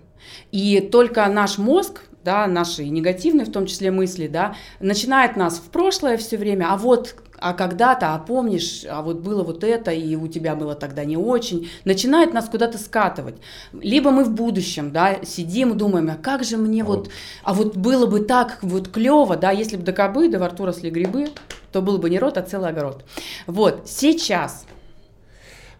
И 0.50 0.80
только 0.80 1.26
наш 1.28 1.58
мозг, 1.58 2.02
да, 2.24 2.46
наши 2.46 2.84
негативные, 2.86 3.46
в 3.46 3.52
том 3.52 3.66
числе 3.66 3.90
мысли, 3.90 4.26
да, 4.26 4.56
начинает 4.80 5.36
нас 5.36 5.58
в 5.58 5.70
прошлое 5.70 6.16
все 6.16 6.36
время, 6.36 6.66
а 6.70 6.76
вот 6.76 7.16
а 7.40 7.52
когда-то, 7.52 8.14
а 8.14 8.18
помнишь, 8.18 8.84
а 8.88 9.00
вот 9.00 9.18
было 9.18 9.44
вот 9.44 9.62
это, 9.62 9.92
и 9.92 10.16
у 10.16 10.26
тебя 10.26 10.56
было 10.56 10.74
тогда 10.74 11.04
не 11.04 11.16
очень, 11.16 11.70
начинает 11.84 12.34
нас 12.34 12.48
куда-то 12.48 12.78
скатывать. 12.78 13.36
Либо 13.72 14.10
мы 14.10 14.24
в 14.24 14.32
будущем, 14.32 14.90
да, 14.90 15.18
сидим 15.24 15.72
и 15.72 15.76
думаем, 15.76 16.10
а 16.10 16.16
как 16.16 16.42
же 16.42 16.56
мне 16.56 16.82
вот, 16.82 16.98
вот, 16.98 17.10
а 17.44 17.54
вот 17.54 17.76
было 17.76 18.06
бы 18.06 18.20
так 18.20 18.58
вот 18.62 18.88
клево, 18.88 19.36
да, 19.36 19.52
если 19.52 19.76
бы 19.76 19.84
до 19.84 19.92
кобы, 19.92 20.28
да 20.28 20.40
во 20.40 20.48
рту 20.48 20.64
росли 20.64 20.90
грибы, 20.90 21.28
то 21.70 21.80
был 21.80 21.98
бы 21.98 22.10
не 22.10 22.18
рот, 22.18 22.38
а 22.38 22.42
целый 22.42 22.70
огород. 22.70 23.04
Вот, 23.46 23.82
сейчас– 23.86 24.66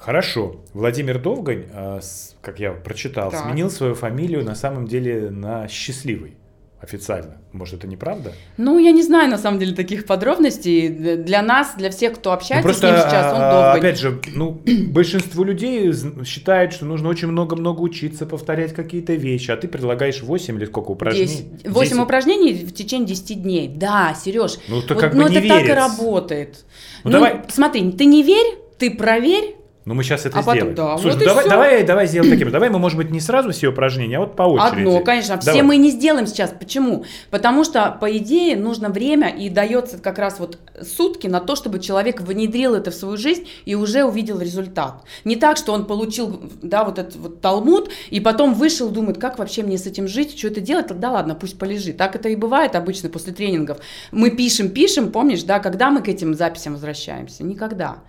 Хорошо. 0.09 0.57
Владимир 0.73 1.19
Довгань, 1.19 1.67
а, 1.71 2.01
как 2.41 2.61
я 2.61 2.73
прочитал, 2.73 3.31
так. 3.31 3.45
сменил 3.45 3.71
свою 3.71 3.95
фамилию 3.95 4.43
на 4.43 4.55
самом 4.55 4.87
деле 4.87 5.29
на 5.29 5.69
счастливый 5.69 6.39
официально. 6.81 7.37
Может, 7.53 7.81
это 7.81 7.87
неправда? 7.87 8.33
Ну, 8.57 8.79
я 8.79 8.93
не 8.93 9.03
знаю, 9.03 9.31
на 9.31 9.37
самом 9.37 9.59
деле, 9.59 9.75
таких 9.75 10.07
подробностей. 10.07 10.89
Для 10.89 11.43
нас, 11.43 11.75
для 11.77 11.91
всех, 11.91 12.15
кто 12.15 12.33
общается 12.33 12.67
ну, 12.67 12.73
просто, 12.73 12.87
с 12.87 12.91
ним 12.91 13.01
сейчас, 13.03 13.35
он 13.35 13.41
а, 13.43 13.53
Довгань. 13.53 13.79
Опять 13.81 13.99
же, 14.01 14.19
ну, 14.35 14.63
большинство 14.89 15.45
людей 15.45 15.93
считает, 16.25 16.73
что 16.73 16.87
нужно 16.87 17.11
очень 17.11 17.29
много-много 17.29 17.83
учиться, 17.83 18.25
повторять 18.25 18.73
какие-то 18.73 19.13
вещи, 19.13 19.51
а 19.51 19.59
ты 19.59 19.69
предлагаешь 19.69 20.23
8 20.23 20.57
или 20.57 20.65
сколько 20.65 20.93
упражнений? 20.93 21.51
10, 21.65 21.69
8 21.69 21.91
10. 21.91 22.03
упражнений 22.03 22.55
в 22.55 22.73
течение 22.73 23.09
10 23.09 23.43
дней. 23.43 23.69
Да, 23.69 24.17
Сереж. 24.19 24.57
Ну, 24.69 24.81
то 24.81 24.95
вот, 24.95 25.03
как 25.03 25.13
бы 25.13 25.19
ну, 25.19 25.29
не 25.29 25.37
это 25.37 25.45
верится. 25.45 25.67
так 25.67 25.69
и 25.69 25.79
работает. 25.79 26.65
Ну, 27.05 27.11
ну 27.11 27.13
давай. 27.13 27.43
смотри, 27.51 27.93
ты 27.93 28.07
не 28.07 28.23
верь, 28.23 28.57
ты 28.79 28.91
проверь, 28.91 29.58
ну, 29.89 29.95
мы 29.95 30.03
сейчас 30.03 30.27
это 30.27 30.41
а 30.41 30.43
сделаем. 30.43 30.75
Потом, 30.75 30.97
да, 30.97 30.99
Слушай, 30.99 31.15
вот 31.15 31.21
ну, 31.21 31.25
давай, 31.25 31.49
давай, 31.49 31.83
давай 31.83 32.07
сделаем 32.07 32.31
таким. 32.31 32.51
Давай 32.51 32.69
мы, 32.69 32.79
может 32.79 32.99
быть, 32.99 33.11
не 33.11 33.21
сразу 33.21 33.53
все 33.53 33.69
упражнения, 33.69 34.19
а 34.19 34.21
вот 34.21 34.37
по 34.37 34.43
очереди. 34.43 34.81
Одно, 34.81 35.01
конечно. 35.01 35.39
Давай. 35.39 35.55
Все 35.55 35.63
мы 35.63 35.79
не 35.79 35.91
сделаем 35.91 36.27
сейчас. 36.27 36.51
Почему? 36.51 37.07
Потому 37.31 37.65
что, 37.65 37.97
по 37.99 38.15
идее, 38.15 38.59
нужно 38.59 38.91
время 38.91 39.31
и 39.31 39.49
дается 39.49 39.97
как 39.97 40.19
раз 40.19 40.41
вот 40.41 40.59
сутки 40.83 41.27
на 41.27 41.41
то, 41.41 41.57
чтобы 41.57 41.81
человек 41.81 42.21
внедрил 42.21 42.75
это 42.75 42.91
в 42.91 42.95
свою 42.95 43.17
жизнь 43.17 43.49
и 43.65 43.77
уже 43.77 44.05
увидел 44.05 44.39
результат. 44.41 45.05
Не 45.25 45.37
так, 45.37 45.57
что 45.57 45.73
он 45.73 45.87
получил, 45.87 46.39
да, 46.61 46.85
вот 46.85 46.99
этот 46.99 47.17
вот 47.17 47.41
талмуд, 47.41 47.91
и 48.11 48.21
потом 48.21 48.53
вышел, 48.53 48.91
думает, 48.91 49.17
как 49.17 49.39
вообще 49.39 49.63
мне 49.63 49.79
с 49.79 49.87
этим 49.87 50.07
жить, 50.07 50.39
что 50.39 50.49
это 50.49 50.61
делать? 50.61 50.89
Да 51.01 51.13
ладно, 51.13 51.35
пусть 51.35 51.59
полежит. 51.59 51.97
Так 51.97 52.15
это 52.15 52.29
и 52.29 52.37
бывает 52.37 52.77
обычно 52.77 53.09
после 53.09 53.33
тренингов. 53.33 53.79
Мы 54.13 54.29
пишем, 54.33 54.69
пишем, 54.69 55.11
помнишь, 55.13 55.45
да, 55.45 55.61
когда 55.61 55.91
мы 55.91 56.03
к 56.03 56.09
этим 56.09 56.35
записям 56.35 56.75
возвращаемся? 56.75 57.43
Никогда. 57.43 58.01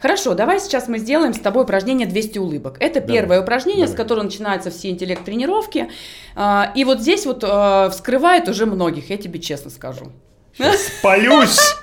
Хорошо, 0.00 0.34
давай 0.34 0.60
сейчас 0.60 0.88
мы 0.88 0.98
сделаем 0.98 1.34
с 1.34 1.38
тобой 1.38 1.64
упражнение 1.64 2.06
200 2.06 2.38
улыбок. 2.38 2.76
Это 2.80 3.00
Давай. 3.00 3.16
первое 3.16 3.42
упражнение, 3.42 3.86
Давай. 3.86 3.94
с 3.94 3.96
которого 3.96 4.24
начинаются 4.24 4.70
все 4.70 4.90
интеллект-тренировки. 4.90 5.90
А, 6.36 6.72
И 6.74 6.84
вот 6.84 7.00
здесь 7.00 7.26
вот 7.26 7.42
а, 7.44 7.90
вскрывает 7.90 8.48
уже 8.48 8.66
многих, 8.66 9.10
я 9.10 9.16
тебе 9.16 9.40
честно 9.40 9.70
скажу. 9.70 10.12
Спалюсь! 10.56 11.76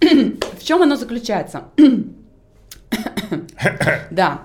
В 0.00 0.62
чем 0.64 0.82
оно 0.82 0.96
заключается? 0.96 1.64
Да. 4.10 4.42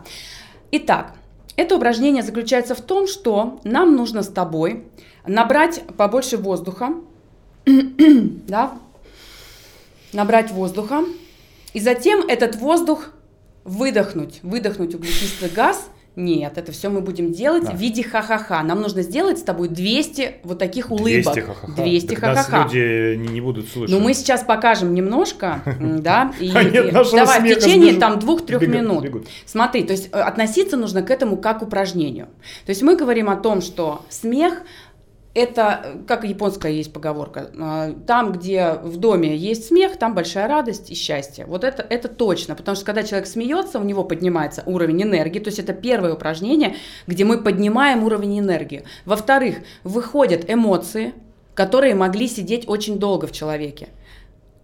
Итак, 0.72 1.14
это 1.56 1.76
упражнение 1.76 2.24
заключается 2.24 2.76
в 2.76 2.82
том, 2.82 3.08
что 3.08 3.60
нам 3.64 3.96
нужно 3.96 4.24
с 4.24 4.28
тобой 4.28 4.86
набрать 5.26 5.82
побольше 5.98 6.38
воздуха, 6.38 6.94
да, 7.66 8.72
набрать 10.14 10.52
воздуха, 10.52 11.04
и 11.74 11.80
затем 11.80 12.22
этот 12.28 12.56
воздух 12.56 13.10
выдохнуть, 13.64 14.40
выдохнуть 14.44 14.96
углекислый 14.96 15.50
газ. 15.50 15.90
Нет, 16.16 16.58
это 16.58 16.72
все 16.74 16.90
мы 16.90 17.00
будем 17.02 17.32
делать 17.32 17.64
Да. 17.66 17.72
в 17.72 17.76
виде 17.78 18.04
ха-ха-ха. 18.04 18.62
Нам 18.64 18.82
нужно 18.82 19.04
сделать 19.04 19.38
с 19.40 19.44
тобой 19.44 19.70
200 19.70 20.38
вот 20.44 20.60
таких 20.60 20.92
улыбок. 20.92 21.34
200 21.34 21.40
ха-ха-ха. 21.40 21.82
200 21.82 22.08
Так 22.08 22.22
нас 22.22 22.46
ха-ха-ха. 22.48 22.64
люди 22.66 23.16
не, 23.16 23.28
не 23.28 23.42
будут 23.42 23.70
слышать. 23.70 23.96
Ну, 23.96 24.02
мы 24.04 24.14
сейчас 24.14 24.44
покажем 24.44 24.94
немножко, 24.94 25.62
да, 25.80 26.34
и, 26.40 26.52
нашего 26.52 27.20
давай 27.20 27.40
в 27.42 27.46
течение 27.60 27.94
там 27.94 28.20
двух-трех 28.20 28.62
минут. 28.68 29.06
Смотри, 29.46 29.84
то 29.84 29.94
есть 29.94 30.10
э, 30.12 30.20
относиться 30.20 30.76
нужно 30.76 31.04
к 31.04 31.12
этому 31.12 31.38
как 31.38 31.60
к 31.60 31.62
упражнению. 31.62 32.26
То 32.66 32.72
есть 32.72 32.82
мы 32.82 32.98
говорим 32.98 33.30
о 33.30 33.36
том, 33.38 33.62
что 33.62 34.04
смех 34.10 34.64
это, 35.34 36.02
как 36.08 36.24
японская 36.24 36.72
есть 36.72 36.92
поговорка, 36.92 37.52
э, 37.54 37.94
там, 38.08 38.32
где 38.32 38.74
в 38.82 38.98
доме 38.98 39.36
есть 39.36 39.68
смех, 39.68 39.98
там 39.98 40.16
большая 40.16 40.48
радость 40.48 40.90
и 40.90 40.96
счастье. 40.96 41.46
Вот 41.46 41.64
это, 41.64 41.86
это 41.88 42.08
точно, 42.08 42.56
потому 42.56 42.76
что 42.76 42.86
когда 42.86 43.04
человек 43.04 43.28
смеется, 43.28 43.80
у 43.80 43.84
него 43.84 44.04
поднимается 44.04 44.64
уровень 44.66 45.04
энергии, 45.04 45.40
то 45.40 45.50
есть 45.50 45.60
это 45.60 45.74
первое 45.74 46.14
упражнение, 46.14 46.76
где 47.06 47.26
мы 47.26 47.42
поднимаем 47.42 48.04
уровень 48.04 48.40
энергии. 48.40 48.84
Во-вторых, 49.06 49.58
выходят 49.84 50.50
эмоции, 50.50 51.14
которые 51.54 51.94
могли 51.94 52.28
сидеть 52.28 52.68
очень 52.68 53.00
долго 53.00 53.28
в 53.28 53.32
человеке. 53.32 53.90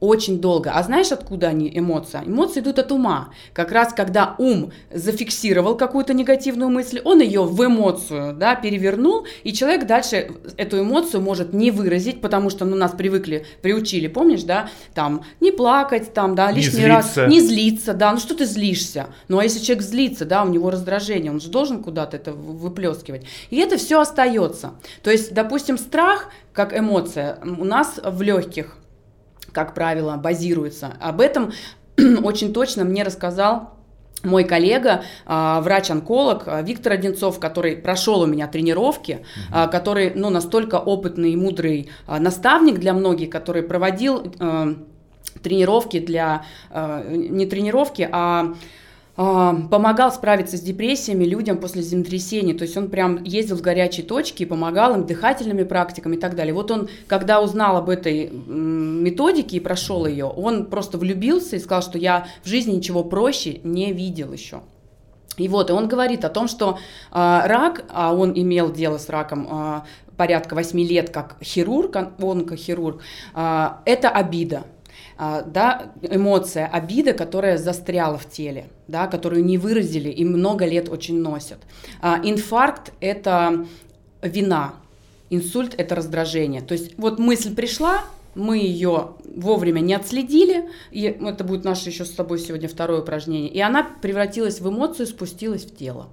Очень 0.02 0.42
долго. 0.42 0.72
А 0.72 0.84
знаешь, 0.84 1.12
откуда 1.12 1.48
они, 1.48 1.72
эмоции? 1.74 2.20
Эмоции 2.26 2.60
идут 2.60 2.80
от 2.80 2.92
ума. 2.92 3.30
Как 3.54 3.72
раз 3.72 3.94
когда 3.94 4.36
ум 4.38 4.72
зафиксировал 4.94 5.78
какую-то 5.78 6.14
негативную 6.14 6.70
мысль, 6.70 7.00
он 7.06 7.22
ее 7.22 7.44
в 7.44 7.66
эмоцию 7.66 8.34
да, 8.34 8.56
перевернул, 8.56 9.26
и 9.44 9.54
человек 9.54 9.88
дальше 9.88 10.32
эту 10.58 10.82
эмоцию 10.82 11.22
может 11.22 11.54
не 11.54 11.72
выразить, 11.72 12.20
потому 12.20 12.50
что 12.50 12.66
ну, 12.66 12.76
нас 12.76 12.92
привыкли, 12.92 13.46
приучили, 13.62 14.08
помнишь, 14.08 14.44
да, 14.44 14.70
там, 14.94 15.24
не 15.40 15.52
плакать, 15.52 16.14
там, 16.14 16.36
да, 16.36 16.52
Не 16.52 16.58
лишний 16.58 16.86
раз, 16.86 17.14
злиться. 17.14 17.28
не 17.28 17.40
злиться, 17.40 17.94
да, 17.94 18.12
ну 18.12 18.20
что 18.20 18.36
ты 18.36 18.46
злишься? 18.46 19.08
Ну 19.30 19.40
а 19.40 19.44
если 19.44 19.60
человек 19.60 19.84
злится, 19.84 20.26
да, 20.26 20.44
у 20.44 20.50
него 20.50 20.72
раздражение, 20.72 21.32
он 21.32 21.40
же 21.40 21.50
должен 21.50 21.82
куда-то 21.82 22.18
это 22.18 22.34
выплескивать. 22.34 23.26
И 23.50 23.58
это 23.58 23.78
все 23.78 24.02
остается. 24.02 24.74
То 25.04 25.10
есть, 25.10 25.34
допустим, 25.34 25.78
страх, 25.78 26.30
как 26.52 26.78
эмоция, 26.78 27.40
у 27.44 27.64
нас 27.64 28.00
в 28.04 28.22
легких, 28.22 28.78
как 29.56 29.74
правило, 29.74 30.18
базируется. 30.18 30.94
Об 31.00 31.22
этом 31.22 31.54
очень 32.24 32.54
точно 32.54 32.84
мне 32.84 33.04
рассказал 33.04 33.72
мой 34.22 34.44
коллега, 34.44 35.04
а, 35.26 35.62
врач-онколог 35.62 36.44
а, 36.48 36.62
Виктор 36.62 36.94
Одинцов, 36.94 37.40
который 37.40 37.78
прошел 37.78 38.22
у 38.22 38.26
меня 38.26 38.48
тренировки, 38.48 39.26
а, 39.52 39.68
который 39.68 40.12
ну, 40.14 40.30
настолько 40.30 40.76
опытный 40.76 41.32
и 41.32 41.36
мудрый 41.38 41.90
наставник 42.08 42.80
для 42.80 42.94
многих, 42.94 43.30
который 43.30 43.64
проводил 43.64 44.34
э, 44.40 44.76
тренировки 45.42 46.00
для, 46.00 46.44
э, 46.72 47.04
не 47.14 47.46
тренировки, 47.46 48.10
а, 48.12 48.56
помогал 49.16 50.12
справиться 50.12 50.58
с 50.58 50.62
депрессиями 50.62 51.24
людям 51.24 51.58
после 51.58 51.82
землетрясений. 51.82 52.54
То 52.54 52.64
есть 52.64 52.76
он 52.76 52.90
прям 52.90 53.24
ездил 53.24 53.56
в 53.56 53.62
горячие 53.62 54.06
точки 54.06 54.44
и 54.44 54.46
помогал 54.46 54.94
им 54.96 55.06
дыхательными 55.06 55.64
практиками 55.64 56.16
и 56.16 56.20
так 56.20 56.36
далее. 56.36 56.54
Вот 56.54 56.70
он, 56.72 56.90
когда 57.08 57.42
узнал 57.42 57.78
об 57.78 57.90
этой 57.90 58.30
методике 58.30 59.58
и 59.58 59.60
прошел 59.62 60.06
ее, 60.06 60.26
он 60.26 60.66
просто 60.66 60.98
влюбился 60.98 61.56
и 61.56 61.60
сказал, 61.60 61.82
что 61.82 61.98
я 61.98 62.28
в 62.44 62.48
жизни 62.48 62.74
ничего 62.74 63.04
проще 63.04 63.62
не 63.64 63.94
видел 63.94 64.34
еще. 64.34 64.62
И 65.38 65.48
вот, 65.48 65.70
и 65.70 65.74
он 65.74 65.88
говорит 65.88 66.24
о 66.24 66.30
том, 66.30 66.48
что 66.48 66.80
а, 67.12 67.48
рак, 67.48 67.86
а 67.90 68.14
он 68.14 68.32
имел 68.36 68.72
дело 68.72 68.98
с 68.98 69.10
раком 69.10 69.48
а, 69.50 69.86
порядка 70.16 70.56
8 70.56 70.80
лет 70.80 71.10
как 71.10 71.36
хирург, 71.44 71.96
он- 71.96 72.40
онкохирург, 72.40 73.02
а, 73.34 73.82
это 73.86 74.10
обида. 74.10 74.64
А, 75.18 75.44
да, 75.44 75.94
эмоция, 76.02 76.68
обида, 76.68 77.14
которая 77.14 77.58
застряла 77.58 78.18
в 78.18 78.30
теле, 78.30 78.68
да, 78.88 79.08
которую 79.08 79.46
не 79.46 79.58
выразили 79.58 80.10
и 80.10 80.26
много 80.26 80.66
лет 80.66 80.90
очень 80.90 81.20
носят. 81.22 81.60
А, 82.02 82.20
инфаркт– 82.22 82.92
это 83.00 83.66
вина, 84.22 84.76
инсульт– 85.30 85.74
это 85.78 85.96
раздражение. 85.96 86.62
То 86.62 86.74
есть 86.74 86.98
вот 86.98 87.18
мысль 87.18 87.56
пришла, 87.56 88.04
мы 88.36 88.58
ее 88.58 89.12
вовремя 89.24 89.80
не 89.80 89.94
отследили, 89.94 90.70
и 90.92 91.04
это 91.04 91.46
будет 91.46 91.64
наше 91.64 91.90
еще 91.90 92.04
с 92.04 92.12
тобой 92.12 92.38
сегодня 92.38 92.68
второе 92.68 93.02
упражнение, 93.02 93.50
и 93.50 93.62
она 93.62 93.88
превратилась 94.02 94.60
в 94.60 94.70
эмоцию, 94.70 95.08
спустилась 95.08 95.64
в 95.64 95.76
тело. 95.76 96.10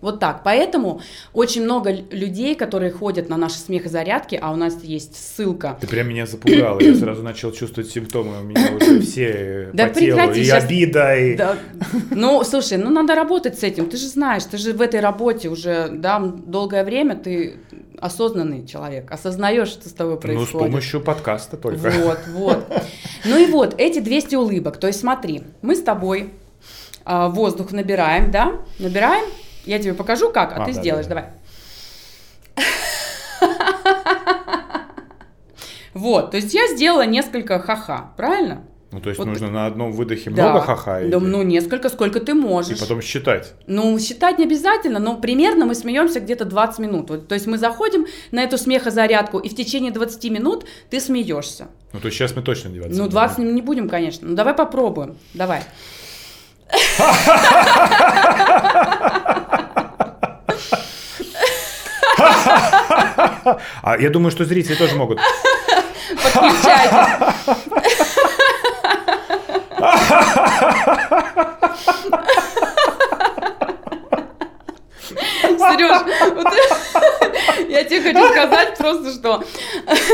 Вот 0.00 0.20
так. 0.20 0.42
Поэтому 0.44 1.00
очень 1.32 1.62
много 1.64 1.90
людей, 2.10 2.54
которые 2.54 2.90
ходят 2.90 3.28
на 3.28 3.36
наши 3.36 3.56
смехозарядки, 3.56 4.38
а 4.40 4.52
у 4.52 4.56
нас 4.56 4.82
есть 4.82 5.16
ссылка. 5.16 5.78
Ты 5.80 5.86
прям 5.86 6.08
меня 6.08 6.26
запугала. 6.26 6.80
Я 6.80 6.94
сразу 6.94 7.22
начал 7.22 7.52
чувствовать 7.52 7.90
симптомы. 7.90 8.40
У 8.40 8.44
меня 8.44 8.70
уже 8.74 9.00
все 9.02 9.70
Да 9.72 9.86
по 9.88 9.94
телу. 9.94 10.32
И 10.32 10.44
щас. 10.44 10.64
обида, 10.64 11.16
и... 11.16 11.36
Да. 11.36 11.56
Ну, 12.10 12.44
слушай, 12.44 12.76
ну 12.78 12.90
надо 12.90 13.14
работать 13.14 13.58
с 13.58 13.62
этим. 13.62 13.88
Ты 13.88 13.96
же 13.96 14.06
знаешь, 14.08 14.44
ты 14.44 14.58
же 14.58 14.72
в 14.72 14.80
этой 14.82 15.00
работе 15.00 15.48
уже 15.48 15.88
да, 15.92 16.18
долгое 16.18 16.84
время, 16.84 17.16
ты 17.16 17.56
осознанный 17.98 18.66
человек, 18.66 19.10
осознаешь, 19.10 19.68
что 19.68 19.88
с 19.88 19.92
тобой 19.92 20.14
Ну, 20.14 20.18
с 20.18 20.22
происходит. 20.22 20.52
помощью 20.52 21.00
подкаста 21.00 21.56
только. 21.56 21.90
Вот, 21.90 22.18
вот. 22.32 22.72
Ну 23.24 23.38
и 23.38 23.46
вот, 23.46 23.74
эти 23.78 24.00
200 24.00 24.34
улыбок. 24.34 24.76
То 24.76 24.88
есть 24.88 25.00
смотри, 25.00 25.42
мы 25.62 25.74
с 25.74 25.80
тобой 25.82 26.30
а, 27.04 27.28
воздух 27.28 27.72
набираем, 27.72 28.30
да? 28.30 28.52
Набираем. 28.78 29.24
Я 29.64 29.78
тебе 29.78 29.94
покажу 29.94 30.30
как, 30.30 30.52
а, 30.52 30.62
А, 30.62 30.66
ты 30.66 30.74
да, 30.74 30.80
сделаешь. 30.80 31.06
да, 31.06 31.14
да. 31.14 31.30
Давай. 32.60 32.64
Вот, 35.94 36.32
то 36.32 36.36
есть 36.38 36.52
я 36.52 36.66
сделала 36.68 37.06
несколько 37.06 37.60
ха-ха, 37.60 38.12
правильно? 38.16 38.64
Ну, 38.90 39.00
то 39.00 39.08
есть 39.10 39.18
Вот 39.18 39.26
нужно 39.28 39.50
на 39.50 39.66
одном 39.66 39.92
выдохе 39.92 40.30
Да. 40.30 40.50
много 40.50 40.60
ха-ха 40.64 40.94
Да, 41.00 41.02
или- 41.02 41.14
ну, 41.16 41.42
несколько, 41.42 41.88
сколько 41.88 42.20
ты 42.20 42.34
можешь. 42.34 42.76
и 42.76 42.80
потом 42.80 43.00
считать. 43.00 43.54
Ну, 43.66 43.98
считать 43.98 44.38
не 44.38 44.44
обязательно, 44.44 44.98
но 45.00 45.16
примерно 45.16 45.66
мы 45.66 45.74
смеемся 45.74 46.20
где-то 46.20 46.44
20 46.44 46.78
минут. 46.80 47.10
Вот, 47.10 47.26
то 47.28 47.34
есть 47.34 47.46
мы 47.46 47.58
заходим 47.58 48.06
на 48.32 48.42
эту 48.42 48.58
смехозарядку, 48.58 49.38
и 49.38 49.48
в 49.48 49.54
течение 49.56 49.90
20 49.92 50.30
минут 50.30 50.64
ты 50.90 51.00
смеешься. 51.00 51.68
Ну, 51.92 52.00
то 52.00 52.06
есть 52.06 52.18
сейчас 52.18 52.34
мы 52.36 52.42
точно 52.42 52.70
20 52.70 52.90
Ну, 52.92 52.96
минут. 52.98 53.10
20 53.10 53.38
не 53.38 53.62
будем, 53.62 53.88
конечно. 53.88 54.28
Ну, 54.28 54.34
давай 54.36 54.54
попробуем. 54.54 55.16
Давай. 55.32 55.62
А 63.82 63.96
я 63.98 64.10
думаю, 64.10 64.30
что 64.30 64.44
зрители 64.44 64.74
тоже 64.74 64.94
могут. 64.96 65.18
Подключайтесь. 66.22 67.34
Сереж, 75.72 76.34
вот 76.34 76.46
я 77.68 77.84
тебе 77.84 78.02
хочу 78.12 78.28
сказать 78.32 78.78
просто, 78.78 79.12
что 79.12 79.44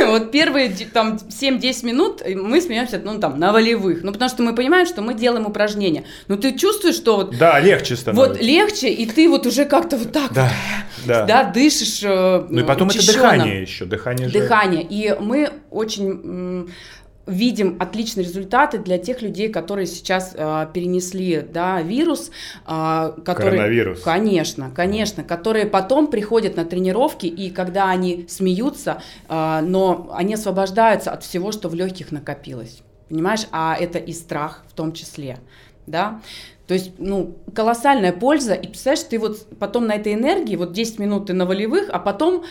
вот 0.07 0.31
первые 0.31 0.71
там 0.93 1.17
7-10 1.17 1.87
минут 1.87 2.23
мы 2.35 2.61
смеемся, 2.61 3.01
ну, 3.03 3.19
там, 3.19 3.39
на 3.39 3.53
волевых. 3.53 4.03
Ну, 4.03 4.13
потому 4.13 4.29
что 4.29 4.43
мы 4.43 4.55
понимаем, 4.55 4.87
что 4.87 5.03
мы 5.03 5.15
делаем 5.15 5.47
упражнения. 5.47 6.05
Но 6.29 6.37
ты 6.37 6.57
чувствуешь, 6.57 6.97
что 6.97 7.17
вот, 7.17 7.37
Да, 7.39 7.59
легче 7.61 7.97
становится. 7.97 8.33
вот 8.35 8.43
легче, 8.43 8.89
и 8.89 9.07
ты 9.07 9.29
вот 9.29 9.47
уже 9.47 9.65
как-то 9.65 9.97
вот 9.97 10.13
так 10.13 10.33
Да, 10.33 10.51
да. 11.07 11.25
да, 11.27 11.45
дышишь. 11.45 12.01
э, 12.03 12.47
Ну 12.49 12.61
и 12.61 12.63
потом 12.65 12.89
это 12.89 12.99
учащенно. 12.99 13.23
дыхание 13.23 13.63
еще. 13.63 13.85
Дыхание 13.85 14.29
же... 14.29 14.33
Дыхание. 14.39 14.87
И 14.89 15.15
мы 15.21 15.51
очень 15.71 16.71
видим 17.31 17.77
отличные 17.79 18.25
результаты 18.25 18.79
для 18.79 18.99
тех 18.99 19.23
людей, 19.23 19.49
которые 19.49 19.87
сейчас 19.87 20.35
э, 20.35 20.67
перенесли 20.73 21.41
да, 21.41 21.81
вирус. 21.81 22.31
э, 22.67 23.13
который, 23.25 23.57
Коронавирус. 23.57 24.01
Конечно, 24.01 24.71
конечно. 24.75 25.25
Которые 25.25 25.67
потом 25.67 26.09
приходят 26.09 26.57
на 26.57 26.65
тренировки, 26.65 27.27
и 27.27 27.51
когда 27.51 27.91
они 27.91 28.27
смеются, 28.29 29.03
э, 29.29 29.61
но 29.63 30.11
они 30.13 30.35
освобождаются 30.35 31.13
от 31.13 31.23
всего, 31.23 31.53
что 31.53 31.69
в 31.69 31.75
легких 31.75 32.13
накопилось. 32.13 32.83
Понимаешь? 33.09 33.47
А 33.51 33.77
это 33.79 33.99
и 33.99 34.13
страх 34.13 34.65
в 34.69 34.73
том 34.75 34.93
числе. 34.93 35.39
Да? 35.87 36.21
То 36.67 36.75
есть, 36.75 36.93
ну, 36.99 37.37
колоссальная 37.53 38.13
польза. 38.13 38.55
И 38.55 38.69
представляешь, 38.69 39.05
ты 39.09 39.19
вот 39.19 39.59
потом 39.59 39.87
на 39.87 39.97
этой 39.97 40.15
энергии, 40.15 40.55
вот 40.55 40.73
10 40.73 41.01
минут 41.01 41.27
ты 41.27 41.33
на 41.33 41.45
волевых, 41.45 41.91
а 41.91 41.99
потом 41.99 42.45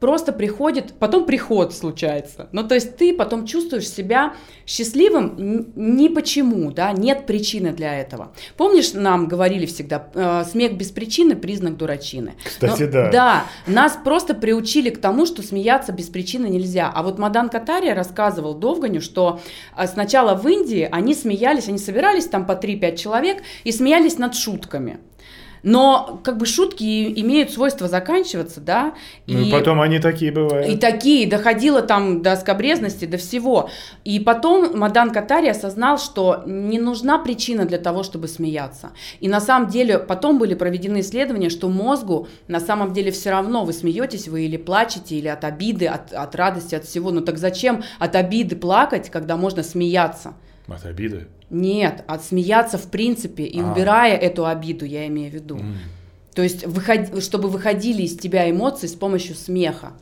просто 0.00 0.32
приходит, 0.32 0.94
потом 0.98 1.24
приход 1.24 1.74
случается. 1.74 2.48
Ну, 2.52 2.66
то 2.66 2.74
есть 2.74 2.96
ты 2.96 3.14
потом 3.14 3.46
чувствуешь 3.46 3.88
себя 3.88 4.34
счастливым 4.66 5.72
ни 5.74 6.08
почему, 6.08 6.70
да, 6.72 6.92
нет 6.92 7.26
причины 7.26 7.72
для 7.72 7.98
этого. 7.98 8.32
Помнишь, 8.56 8.92
нам 8.92 9.26
говорили 9.26 9.66
всегда, 9.66 10.08
э, 10.14 10.44
смех 10.44 10.76
без 10.76 10.90
причины– 10.90 11.36
признак 11.36 11.76
дурачины. 11.76 12.34
Кстати, 12.44 12.82
Но, 12.82 12.90
да. 12.90 13.10
Да, 13.10 13.44
нас 13.66 13.98
просто 14.04 14.34
приучили 14.34 14.90
к 14.90 15.00
тому, 15.00 15.26
что 15.26 15.42
смеяться 15.42 15.92
без 15.92 16.06
причины 16.06 16.46
нельзя. 16.46 16.90
А 16.94 17.02
вот 17.02 17.18
Мадан 17.18 17.48
Катария 17.48 17.94
рассказывал 17.94 18.54
Довганю, 18.54 19.00
что 19.00 19.40
э, 19.76 19.86
сначала 19.86 20.34
в 20.34 20.46
Индии 20.46 20.88
они 20.90 21.14
смеялись, 21.14 21.68
они 21.68 21.78
собирались 21.78 22.26
там 22.26 22.46
по 22.46 22.52
3-5 22.52 22.96
человек 22.96 23.42
и 23.64 23.72
смеялись 23.72 24.18
над 24.18 24.34
шутками. 24.34 24.98
Но 25.62 26.20
как 26.24 26.38
бы 26.38 26.46
шутки 26.46 26.84
имеют 27.20 27.50
свойство 27.50 27.88
заканчиваться, 27.88 28.60
да. 28.60 28.94
Ну 29.26 29.40
и 29.40 29.50
потом 29.50 29.80
они 29.80 29.98
такие 29.98 30.32
бывают. 30.32 30.68
И 30.68 30.76
такие, 30.76 31.28
доходило 31.28 31.82
там 31.82 32.22
до 32.22 32.36
скобрезности, 32.36 33.04
до 33.04 33.16
всего. 33.16 33.70
И 34.04 34.20
потом 34.20 34.78
Мадан 34.78 35.10
Катари 35.10 35.48
осознал, 35.48 35.98
что 35.98 36.42
не 36.46 36.78
нужна 36.78 37.18
причина 37.18 37.64
для 37.64 37.78
того, 37.78 38.02
чтобы 38.02 38.28
смеяться. 38.28 38.90
И 39.20 39.28
на 39.28 39.40
самом 39.40 39.68
деле 39.68 39.98
потом 39.98 40.38
были 40.38 40.54
проведены 40.54 41.00
исследования, 41.00 41.50
что 41.50 41.68
мозгу 41.68 42.28
на 42.46 42.60
самом 42.60 42.92
деле 42.92 43.10
все 43.10 43.30
равно, 43.30 43.64
вы 43.64 43.72
смеетесь 43.72 44.28
вы 44.28 44.44
или 44.44 44.56
плачете, 44.56 45.16
или 45.16 45.28
от 45.28 45.44
обиды, 45.44 45.86
от, 45.86 46.12
от 46.12 46.34
радости, 46.34 46.74
от 46.74 46.84
всего. 46.84 47.10
Ну 47.10 47.20
так 47.20 47.38
зачем 47.38 47.82
от 47.98 48.14
обиды 48.16 48.56
плакать, 48.56 49.10
когда 49.10 49.36
можно 49.36 49.62
смеяться? 49.62 50.34
От 50.68 50.84
обиды? 50.84 51.26
Нет, 51.50 52.04
от 52.06 52.24
смеяться 52.24 52.78
в 52.78 52.90
принципе 52.90 53.44
и 53.44 53.60
а. 53.60 53.72
убирая 53.72 54.16
эту 54.16 54.46
обиду, 54.46 54.84
я 54.84 55.06
имею 55.06 55.30
в 55.30 55.34
виду. 55.34 55.56
Mm. 55.56 55.74
То 56.34 56.42
есть, 56.42 56.66
выход... 56.66 57.22
чтобы 57.22 57.48
выходили 57.48 58.02
из 58.02 58.16
тебя 58.16 58.48
эмоции 58.48 58.86
с 58.86 58.94
помощью 58.94 59.34
смеха. 59.34 59.92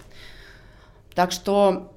Так 1.15 1.33
что 1.33 1.93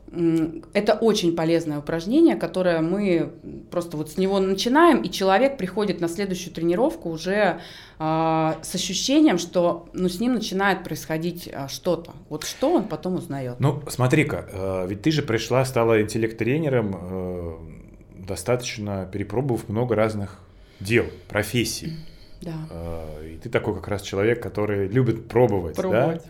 это 0.74 0.94
очень 0.94 1.36
полезное 1.36 1.80
упражнение, 1.80 2.36
которое 2.36 2.82
мы 2.82 3.32
просто 3.70 3.98
вот 3.98 4.10
с 4.10 4.18
него 4.18 4.40
начинаем, 4.40 5.02
и 5.02 5.12
человек 5.12 5.58
приходит 5.58 6.02
на 6.02 6.08
следующую 6.08 6.54
тренировку 6.54 7.10
уже 7.10 7.60
э, 8.00 8.54
с 8.62 8.76
ощущением, 8.76 9.38
что 9.38 9.88
ну, 9.94 10.10
с 10.10 10.20
ним 10.20 10.34
начинает 10.34 10.84
происходить 10.84 11.48
э, 11.52 11.68
что-то. 11.68 12.14
Вот 12.30 12.44
что 12.44 12.74
он 12.74 12.86
потом 12.86 13.16
узнает. 13.16 13.60
Ну, 13.60 13.84
смотри-ка, 13.88 14.48
э, 14.52 14.88
ведь 14.88 15.04
ты 15.04 15.12
же 15.12 15.22
пришла, 15.22 15.64
стала 15.66 16.02
интеллект-тренером, 16.02 16.96
э, 17.00 17.58
достаточно 18.30 19.10
перепробовав 19.12 19.68
много 19.68 19.96
разных 19.96 20.40
дел, 20.80 21.06
профессий. 21.28 21.98
Да. 22.42 22.54
А, 22.70 23.26
и 23.26 23.38
ты 23.38 23.50
такой 23.50 23.76
как 23.76 23.88
раз 23.88 24.04
человек, 24.04 24.42
который 24.42 24.88
любит 24.88 25.28
пробовать, 25.28 25.76
пробовать. 25.76 26.24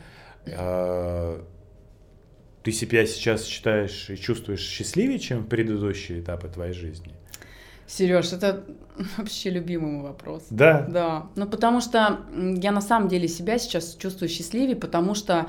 да? 0.46 1.36
Ты 2.64 2.72
себя 2.72 3.06
сейчас 3.06 3.46
считаешь 3.46 4.10
и 4.10 4.18
чувствуешь 4.18 4.62
счастливее, 4.62 5.20
чем 5.20 5.44
предыдущие 5.44 6.22
этапы 6.22 6.48
твоей 6.48 6.74
жизни? 6.74 7.14
Сереж, 7.88 8.34
это 8.34 8.64
вообще 9.18 9.50
любимый 9.50 9.92
мой 9.92 10.04
вопрос. 10.04 10.48
Да? 10.50 10.86
Да. 10.90 11.28
Ну, 11.36 11.48
потому 11.48 11.82
что 11.82 12.22
я 12.34 12.72
на 12.72 12.82
самом 12.82 13.10
деле 13.10 13.28
себя 13.28 13.58
сейчас 13.60 13.96
чувствую 13.96 14.30
счастливее, 14.30 14.76
потому 14.76 15.16
что 15.16 15.48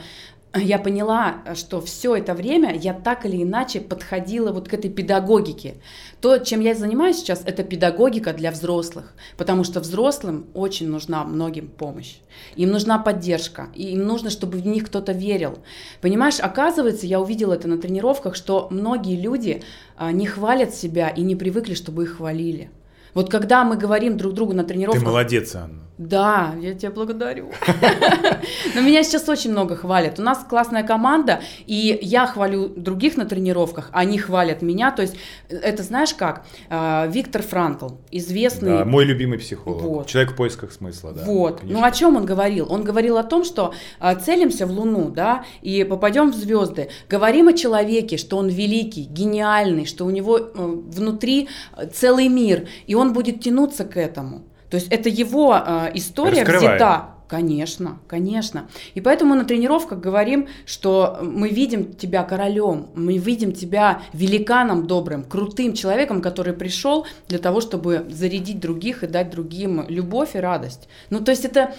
я 0.54 0.78
поняла, 0.78 1.42
что 1.54 1.80
все 1.80 2.16
это 2.16 2.34
время 2.34 2.76
я 2.76 2.92
так 2.92 3.24
или 3.24 3.42
иначе 3.42 3.80
подходила 3.80 4.52
вот 4.52 4.68
к 4.68 4.74
этой 4.74 4.90
педагогике. 4.90 5.74
То, 6.20 6.38
чем 6.38 6.60
я 6.60 6.74
занимаюсь 6.74 7.18
сейчас, 7.18 7.42
это 7.44 7.62
педагогика 7.62 8.32
для 8.32 8.50
взрослых, 8.50 9.12
потому 9.36 9.62
что 9.62 9.80
взрослым 9.80 10.46
очень 10.54 10.88
нужна 10.88 11.24
многим 11.24 11.68
помощь. 11.68 12.16
Им 12.56 12.70
нужна 12.70 12.98
поддержка, 12.98 13.68
и 13.74 13.92
им 13.92 14.04
нужно, 14.04 14.30
чтобы 14.30 14.58
в 14.58 14.66
них 14.66 14.86
кто-то 14.86 15.12
верил. 15.12 15.58
Понимаешь, 16.00 16.40
оказывается, 16.40 17.06
я 17.06 17.20
увидела 17.20 17.54
это 17.54 17.68
на 17.68 17.78
тренировках, 17.78 18.34
что 18.34 18.66
многие 18.70 19.20
люди 19.20 19.62
а, 19.96 20.10
не 20.10 20.26
хвалят 20.26 20.74
себя 20.74 21.10
и 21.10 21.22
не 21.22 21.36
привыкли, 21.36 21.74
чтобы 21.74 22.04
их 22.04 22.16
хвалили. 22.16 22.70
Вот 23.14 23.30
когда 23.30 23.64
мы 23.64 23.76
говорим 23.76 24.16
друг 24.16 24.34
другу 24.34 24.52
на 24.52 24.64
тренировках... 24.64 25.02
Ты 25.02 25.08
молодец, 25.08 25.54
Анна. 25.54 25.89
Да, 26.00 26.54
я 26.62 26.72
тебя 26.72 26.90
благодарю. 26.92 27.50
Но 28.74 28.80
меня 28.80 29.02
сейчас 29.02 29.28
очень 29.28 29.50
много 29.50 29.76
хвалят. 29.76 30.18
У 30.18 30.22
нас 30.22 30.42
классная 30.48 30.82
команда, 30.82 31.40
и 31.66 31.98
я 32.00 32.26
хвалю 32.26 32.70
других 32.70 33.18
на 33.18 33.26
тренировках, 33.26 33.90
они 33.92 34.16
хвалят 34.16 34.62
меня. 34.62 34.92
То 34.92 35.02
есть 35.02 35.14
это 35.50 35.82
знаешь 35.82 36.14
как? 36.14 36.46
А, 36.70 37.06
Виктор 37.06 37.42
Франкл, 37.42 37.88
известный... 38.10 38.78
Да, 38.78 38.84
мой 38.86 39.04
любимый 39.04 39.38
психолог. 39.38 39.82
Вот. 39.82 40.06
Человек 40.06 40.32
в 40.32 40.36
поисках 40.36 40.72
смысла, 40.72 41.12
да. 41.12 41.22
Вот. 41.26 41.60
Конечно. 41.60 41.80
Ну 41.80 41.84
о 41.84 41.90
чем 41.90 42.16
он 42.16 42.24
говорил? 42.24 42.72
Он 42.72 42.82
говорил 42.82 43.18
о 43.18 43.22
том, 43.22 43.44
что 43.44 43.74
а, 43.98 44.14
целимся 44.14 44.64
в 44.64 44.70
Луну, 44.70 45.10
да, 45.10 45.44
и 45.60 45.84
попадем 45.84 46.30
в 46.30 46.34
звезды. 46.34 46.88
Говорим 47.10 47.48
о 47.48 47.52
человеке, 47.52 48.16
что 48.16 48.38
он 48.38 48.48
великий, 48.48 49.02
гениальный, 49.02 49.84
что 49.84 50.06
у 50.06 50.10
него 50.10 50.38
э, 50.38 50.44
внутри 50.54 51.50
э, 51.76 51.86
целый 51.92 52.28
мир, 52.28 52.68
и 52.86 52.94
он 52.94 53.12
будет 53.12 53.42
тянуться 53.42 53.84
к 53.84 53.98
этому. 53.98 54.44
То 54.70 54.76
есть 54.76 54.88
это 54.90 55.08
его 55.08 55.54
э, 55.54 55.90
история 55.94 56.42
Раскрываем. 56.42 56.76
взята. 56.76 57.10
Конечно, 57.28 58.00
конечно. 58.08 58.68
И 58.94 59.00
поэтому 59.00 59.36
на 59.36 59.44
тренировках 59.44 60.00
говорим, 60.00 60.48
что 60.66 61.20
мы 61.22 61.50
видим 61.50 61.92
тебя 61.92 62.24
королем, 62.24 62.88
мы 62.94 63.18
видим 63.18 63.52
тебя 63.52 64.02
великаном 64.12 64.88
добрым, 64.88 65.22
крутым 65.22 65.74
человеком, 65.74 66.22
который 66.22 66.54
пришел 66.54 67.06
для 67.28 67.38
того, 67.38 67.60
чтобы 67.60 68.04
зарядить 68.10 68.58
других 68.58 69.04
и 69.04 69.06
дать 69.06 69.30
другим 69.30 69.84
любовь 69.88 70.30
и 70.34 70.38
радость. 70.38 70.88
Ну, 71.10 71.20
то 71.20 71.30
есть 71.30 71.44
это... 71.44 71.72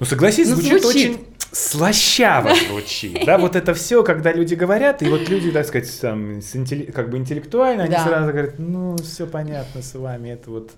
Ну, 0.00 0.04
согласись, 0.04 0.48
ну, 0.48 0.56
звучит, 0.56 0.82
звучит 0.82 1.10
очень 1.10 1.26
слащаво 1.52 2.50
звучит. 2.68 3.24
Да, 3.24 3.38
вот 3.38 3.56
это 3.56 3.74
все, 3.74 4.02
когда 4.02 4.32
люди 4.32 4.54
говорят, 4.54 5.02
и 5.02 5.08
вот 5.08 5.28
люди, 5.28 5.50
так 5.50 5.66
сказать, 5.66 6.00
там, 6.00 6.40
как 6.92 7.10
бы 7.10 7.18
интеллектуально, 7.18 7.84
они 7.84 7.96
сразу 7.96 8.32
говорят, 8.32 8.58
ну, 8.58 8.96
все 8.98 9.26
понятно 9.26 9.82
с 9.82 9.94
вами, 9.94 10.30
это 10.30 10.50
вот 10.50 10.72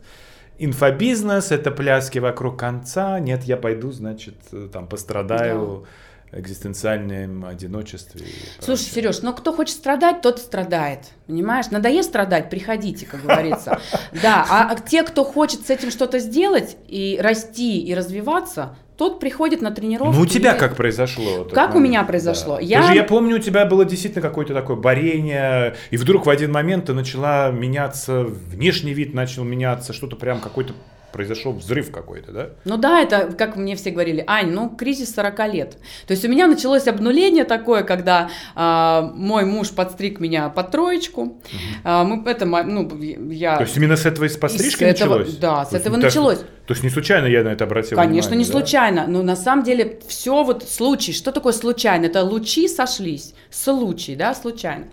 инфобизнес, 0.61 1.51
это 1.51 1.70
пляски 1.70 2.18
вокруг 2.18 2.59
конца. 2.59 3.18
Нет, 3.18 3.44
я 3.44 3.57
пойду, 3.57 3.90
значит, 3.90 4.35
там 4.73 4.87
пострадаю. 4.87 5.83
Да 5.85 5.88
экзистенциальном 6.33 7.44
одиночестве. 7.44 8.25
Слушай, 8.61 8.83
Сереж, 8.83 9.23
но 9.23 9.33
кто 9.33 9.53
хочет 9.53 9.77
страдать, 9.77 10.23
тот 10.23 10.38
страдает. 10.38 11.01
Понимаешь? 11.27 11.70
Надоест 11.70 12.09
страдать, 12.09 12.51
приходите, 12.51 13.07
как 13.07 13.23
говорится. 13.23 13.81
Да, 14.23 14.46
а 14.49 14.77
те, 14.77 15.03
кто 15.03 15.25
хочет 15.25 15.66
с 15.66 15.70
этим 15.70 15.90
что-то 15.90 16.18
сделать 16.18 16.77
и 16.87 17.18
расти 17.20 17.81
и 17.81 17.94
развиваться, 17.94 18.77
тот 19.01 19.19
приходит 19.19 19.63
на 19.63 19.71
тренировку. 19.71 20.15
Ну, 20.15 20.21
у 20.21 20.27
тебя 20.27 20.53
как 20.53 20.77
произошло? 20.77 21.45
Как 21.45 21.71
момент? 21.71 21.75
у 21.75 21.79
меня 21.79 22.05
произошло? 22.05 22.57
Да. 22.57 22.61
Я... 22.61 22.83
Даже 22.83 22.95
я 22.97 23.03
помню, 23.03 23.37
у 23.37 23.39
тебя 23.39 23.65
было 23.65 23.87
действительно 23.87 24.21
какое-то 24.21 24.53
такое 24.53 24.77
борение, 24.77 25.75
и 25.91 25.97
вдруг 25.97 26.27
в 26.27 26.29
один 26.29 26.53
момент 26.53 26.85
ты 26.85 26.93
начала 26.93 27.51
меняться, 27.51 28.25
внешний 28.25 28.93
вид 28.93 29.15
начал 29.15 29.43
меняться, 29.43 29.95
что-то 29.95 30.17
прям 30.17 30.41
какой-то 30.41 30.75
произошел 31.12 31.53
взрыв 31.53 31.90
какой-то, 31.90 32.33
да? 32.33 32.51
Ну 32.64 32.77
да, 32.77 33.01
это, 33.01 33.33
как 33.33 33.57
мне 33.57 33.77
все 33.77 33.90
говорили, 33.90 34.25
Ань, 34.27 34.51
ну 34.51 34.68
кризис 34.68 35.14
40 35.14 35.53
лет. 35.53 35.77
То 36.07 36.12
есть 36.12 36.25
у 36.25 36.29
меня 36.29 36.46
началось 36.46 36.87
обнуление 36.87 37.44
такое, 37.44 37.83
когда 37.83 38.31
а, 38.55 39.11
мой 39.14 39.44
муж 39.44 39.70
подстриг 39.70 40.20
меня 40.20 40.49
под 40.49 40.70
троечку. 40.70 41.23
Угу. 41.23 41.37
А, 41.85 42.05
мы, 42.05 42.29
это, 42.31 42.46
ну, 42.46 42.88
я... 43.31 43.57
То 43.57 43.64
есть 43.64 43.77
именно 43.77 43.96
с 43.96 44.07
этого 44.07 44.25
из 44.25 44.37
подстрижки 44.37 44.85
этого, 44.85 45.18
началось? 45.18 45.37
Да, 45.37 45.64
с 45.64 45.73
этого 45.73 45.96
началось. 45.96 46.38
То 46.66 46.75
есть 46.75 46.85
не 46.85 46.90
случайно 46.90 47.27
я 47.27 47.42
на 47.42 47.49
это 47.49 47.64
обратил 47.64 47.96
Конечно, 47.96 48.31
внимание? 48.31 48.38
не 48.38 48.44
да? 48.44 48.51
случайно. 48.53 49.07
Но 49.09 49.23
на 49.23 49.35
самом 49.35 49.64
деле 49.64 49.99
все 50.07 50.44
вот 50.44 50.68
случай. 50.68 51.12
Что 51.12 51.33
такое 51.33 51.53
случайно? 51.53 52.07
Это 52.07 52.23
лучи 52.23 52.68
сошлись. 52.68 53.35
Случай, 53.51 54.14
да, 54.14 54.35
случайно. 54.35 54.87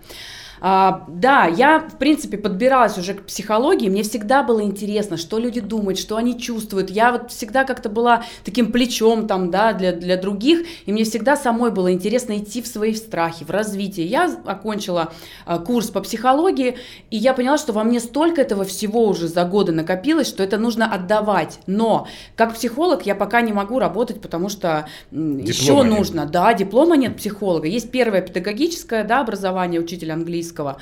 А, 0.60 1.04
да, 1.08 1.46
я, 1.46 1.80
в 1.80 1.98
принципе, 1.98 2.38
подбиралась 2.38 2.98
уже 2.98 3.14
к 3.14 3.24
психологии, 3.24 3.88
мне 3.88 4.02
всегда 4.02 4.42
было 4.42 4.62
интересно, 4.62 5.16
что 5.16 5.38
люди 5.38 5.60
думают, 5.60 5.98
что 5.98 6.16
они 6.16 6.38
чувствуют. 6.38 6.90
Я 6.90 7.12
вот 7.12 7.30
всегда 7.30 7.64
как-то 7.64 7.88
была 7.88 8.24
таким 8.44 8.72
плечом 8.72 9.26
там, 9.26 9.50
да, 9.50 9.72
для, 9.72 9.92
для 9.92 10.16
других, 10.16 10.66
и 10.86 10.92
мне 10.92 11.04
всегда 11.04 11.36
самой 11.36 11.70
было 11.70 11.92
интересно 11.92 12.38
идти 12.38 12.62
в 12.62 12.66
свои 12.66 12.94
страхи, 12.94 13.44
в 13.44 13.50
развитие. 13.50 14.06
Я 14.06 14.30
окончила 14.44 15.12
а, 15.46 15.58
курс 15.58 15.90
по 15.90 16.00
психологии, 16.00 16.76
и 17.10 17.16
я 17.16 17.34
поняла, 17.34 17.58
что 17.58 17.72
во 17.72 17.84
мне 17.84 18.00
столько 18.00 18.40
этого 18.40 18.64
всего 18.64 19.06
уже 19.06 19.28
за 19.28 19.44
годы 19.44 19.72
накопилось, 19.72 20.28
что 20.28 20.42
это 20.42 20.58
нужно 20.58 20.92
отдавать. 20.92 21.60
Но 21.66 22.06
как 22.36 22.54
психолог 22.54 23.06
я 23.06 23.14
пока 23.14 23.40
не 23.40 23.52
могу 23.52 23.78
работать, 23.78 24.20
потому 24.20 24.48
что 24.48 24.88
диплома 25.10 25.48
еще 25.48 25.74
нет. 25.76 25.98
нужно, 25.98 26.26
да, 26.26 26.54
диплома 26.54 26.96
нет 26.96 27.16
психолога. 27.16 27.66
Есть 27.66 27.90
первое 27.90 28.20
педагогическое, 28.20 29.04
да, 29.04 29.20
образование, 29.20 29.80
учитель 29.80 30.12
английского, 30.12 30.47
английского. 30.48 30.78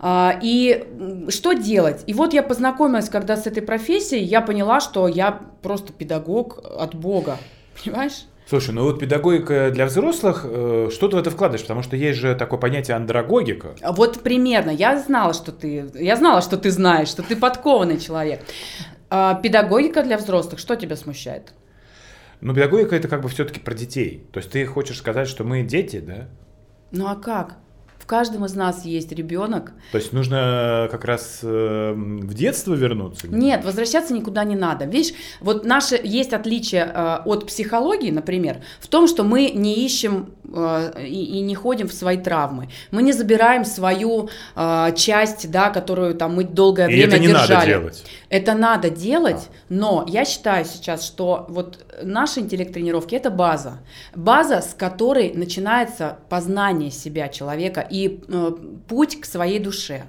А, 0.00 0.38
и 0.42 0.86
что 1.28 1.54
делать? 1.54 2.04
И 2.06 2.14
вот 2.14 2.32
я 2.32 2.42
познакомилась, 2.42 3.08
когда 3.08 3.36
с 3.36 3.46
этой 3.46 3.62
профессией, 3.62 4.24
я 4.24 4.40
поняла, 4.40 4.80
что 4.80 5.08
я 5.08 5.40
просто 5.62 5.92
педагог 5.92 6.58
от 6.64 6.94
Бога. 6.94 7.38
Понимаешь? 7.82 8.24
Слушай, 8.48 8.74
ну 8.74 8.84
вот 8.84 8.98
педагогика 8.98 9.70
для 9.70 9.84
взрослых, 9.86 10.42
э, 10.44 10.88
что 10.90 11.08
ты 11.08 11.16
в 11.16 11.18
это 11.18 11.30
вкладываешь? 11.30 11.62
Потому 11.62 11.82
что 11.82 11.96
есть 11.96 12.18
же 12.18 12.34
такое 12.34 12.58
понятие 12.58 12.96
андрогогика. 12.96 13.74
Вот 13.82 14.22
примерно. 14.22 14.70
Я 14.70 14.98
знала, 14.98 15.34
что 15.34 15.52
ты, 15.52 15.90
я 15.94 16.16
знала, 16.16 16.40
что 16.40 16.56
ты 16.56 16.70
знаешь, 16.70 17.08
что 17.08 17.22
ты 17.22 17.36
подкованный 17.36 17.98
человек. 17.98 18.40
А 19.10 19.34
педагогика 19.34 20.02
для 20.02 20.16
взрослых, 20.16 20.60
что 20.60 20.76
тебя 20.76 20.96
смущает? 20.96 21.52
Ну, 22.40 22.54
педагогика 22.54 22.94
это 22.94 23.08
как 23.08 23.20
бы 23.20 23.28
все-таки 23.28 23.60
про 23.60 23.74
детей. 23.74 24.26
То 24.32 24.38
есть 24.38 24.50
ты 24.50 24.64
хочешь 24.64 24.96
сказать, 24.96 25.28
что 25.28 25.44
мы 25.44 25.62
дети, 25.62 25.98
да? 25.98 26.28
Ну 26.90 27.06
а 27.06 27.16
как? 27.16 27.58
Каждом 28.08 28.44
из 28.44 28.54
нас 28.56 28.84
есть 28.84 29.12
ребенок. 29.12 29.72
То 29.92 29.98
есть 29.98 30.12
нужно 30.12 30.88
как 30.90 31.04
раз 31.04 31.40
э, 31.42 31.92
в 31.94 32.34
детство 32.34 32.74
вернуться? 32.74 33.28
Нет, 33.28 33.64
возвращаться 33.64 34.14
никуда 34.14 34.42
не 34.44 34.56
надо. 34.56 34.86
Видишь, 34.86 35.14
вот 35.40 35.64
наше 35.64 36.00
есть 36.02 36.32
отличие 36.32 36.90
э, 36.92 37.18
от 37.24 37.46
психологии, 37.46 38.10
например, 38.10 38.62
в 38.80 38.88
том, 38.88 39.06
что 39.06 39.22
мы 39.22 39.50
не 39.50 39.84
ищем 39.84 40.30
э, 40.52 41.04
и, 41.06 41.38
и 41.38 41.40
не 41.40 41.54
ходим 41.54 41.86
в 41.86 41.92
свои 41.92 42.16
травмы. 42.16 42.70
Мы 42.90 43.02
не 43.02 43.12
забираем 43.12 43.64
свою 43.64 44.30
э, 44.56 44.94
часть, 44.96 45.50
да, 45.50 45.70
которую 45.70 46.14
там 46.14 46.34
мы 46.34 46.44
долгое 46.44 46.88
и 46.88 46.94
время 46.94 47.08
это 47.08 47.18
не 47.18 47.26
держали. 47.26 47.52
Надо 47.52 47.66
делать. 47.66 48.04
Это 48.30 48.54
надо 48.54 48.90
делать, 48.90 49.48
а. 49.48 49.52
но 49.68 50.04
я 50.08 50.24
считаю 50.24 50.64
сейчас, 50.64 51.06
что 51.06 51.46
вот 51.48 51.84
наши 52.02 52.40
интеллект-тренировки 52.40 53.14
это 53.14 53.30
база. 53.30 53.78
База, 54.14 54.60
с 54.60 54.74
которой 54.74 55.32
начинается 55.34 56.18
познание 56.28 56.90
себя 56.90 57.28
человека 57.28 57.80
и 57.80 57.97
и 57.98 58.20
э, 58.28 58.52
путь 58.88 59.20
к 59.20 59.24
своей 59.24 59.58
душе. 59.58 60.06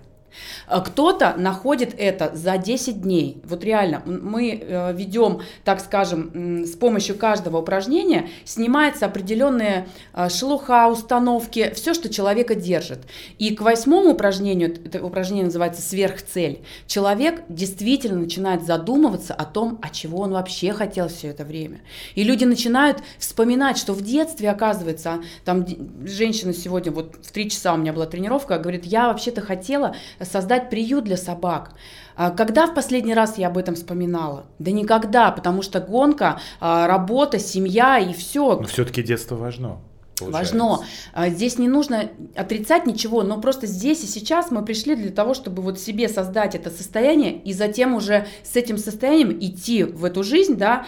Э, 0.67 0.81
кто-то 0.85 1.35
находит 1.37 1.95
это 1.97 2.31
за 2.35 2.57
10 2.57 3.01
дней. 3.01 3.41
Вот 3.43 3.63
реально, 3.63 4.01
мы 4.05 4.51
э, 4.61 4.93
ведем, 4.93 5.41
так 5.63 5.79
скажем, 5.79 6.65
с 6.65 6.75
помощью 6.75 7.17
каждого 7.17 7.57
упражнения 7.57 8.29
снимается 8.45 9.05
определенная 9.05 9.87
э, 10.13 10.29
шелуха, 10.29 10.87
установки, 10.87 11.71
все, 11.75 11.93
что 11.93 12.09
человека 12.09 12.55
держит. 12.55 12.99
И 13.37 13.55
к 13.55 13.61
восьмому 13.61 14.11
упражнению, 14.11 14.73
это 14.85 15.03
упражнение 15.03 15.45
называется 15.45 15.81
сверхцель, 15.81 16.61
человек 16.87 17.43
действительно 17.49 18.19
начинает 18.19 18.63
задумываться 18.65 19.33
о 19.33 19.45
том, 19.45 19.79
а 19.81 19.89
чего 19.89 20.19
он 20.19 20.31
вообще 20.31 20.73
хотел 20.73 21.07
все 21.07 21.29
это 21.29 21.43
время. 21.43 21.81
И 22.15 22.23
люди 22.23 22.45
начинают 22.45 22.99
вспоминать, 23.17 23.77
что 23.77 23.93
в 23.93 24.01
детстве, 24.01 24.49
оказывается, 24.49 25.21
там 25.45 25.65
женщина 26.05 26.53
сегодня, 26.53 26.91
вот 26.91 27.15
в 27.21 27.31
3 27.31 27.49
часа 27.49 27.73
у 27.73 27.77
меня 27.77 27.93
была 27.93 28.05
тренировка, 28.05 28.57
говорит, 28.59 28.85
я 28.85 29.07
вообще-то 29.07 29.41
хотела 29.41 29.95
создать 30.23 30.69
приют 30.69 31.05
для 31.05 31.17
собак. 31.17 31.71
А 32.15 32.31
когда 32.31 32.67
в 32.67 32.73
последний 32.73 33.13
раз 33.13 33.37
я 33.37 33.47
об 33.47 33.57
этом 33.57 33.75
вспоминала? 33.75 34.45
Да 34.59 34.71
никогда, 34.71 35.31
потому 35.31 35.61
что 35.61 35.79
гонка, 35.79 36.41
а, 36.59 36.87
работа, 36.87 37.39
семья 37.39 37.97
и 37.97 38.13
все. 38.13 38.59
Но 38.59 38.67
все-таки 38.67 39.01
детство 39.01 39.35
важно. 39.35 39.79
Получается. 40.19 40.53
Важно. 40.53 40.85
А, 41.13 41.29
здесь 41.29 41.57
не 41.57 41.67
нужно 41.67 42.09
отрицать 42.35 42.85
ничего, 42.85 43.23
но 43.23 43.39
просто 43.39 43.67
здесь 43.67 44.03
и 44.03 44.07
сейчас 44.07 44.51
мы 44.51 44.65
пришли 44.65 44.95
для 44.95 45.11
того, 45.11 45.33
чтобы 45.33 45.61
вот 45.61 45.79
себе 45.79 46.09
создать 46.09 46.55
это 46.55 46.69
состояние 46.69 47.37
и 47.37 47.53
затем 47.53 47.95
уже 47.95 48.27
с 48.43 48.55
этим 48.55 48.77
состоянием 48.77 49.37
идти 49.39 49.83
в 49.83 50.03
эту 50.03 50.23
жизнь, 50.23 50.57
да, 50.57 50.85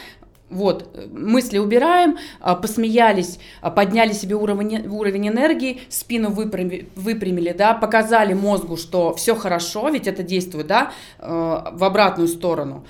вот, 0.52 0.96
мысли 1.12 1.58
убираем, 1.58 2.18
а, 2.40 2.56
посмеялись, 2.56 3.40
а, 3.62 3.72
подняли 3.72 4.12
себе 4.14 4.36
уровень, 4.36 4.88
уровень 4.88 5.30
энергии, 5.30 5.82
спину 5.90 6.30
выпрямили, 6.30 6.90
выпрямили, 6.96 7.54
да, 7.54 7.74
показали 7.74 8.34
мозгу, 8.34 8.78
что 8.78 9.16
все 9.16 9.36
хорошо, 9.36 9.90
ведь 9.90 10.08
это 10.08 10.24
действует, 10.24 10.68
да, 10.68 10.92
а, 11.20 11.72
в 11.74 11.84
обратную 11.84 12.28
сторону, 12.28 12.86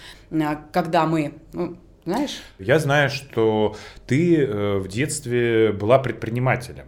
когда 0.71 1.05
мы, 1.05 1.33
ну, 1.53 1.77
знаешь? 2.05 2.41
Я 2.57 2.79
знаю, 2.79 3.09
что 3.09 3.75
ты 4.07 4.37
э, 4.37 4.77
в 4.77 4.87
детстве 4.87 5.71
была 5.71 5.99
предпринимателем. 5.99 6.85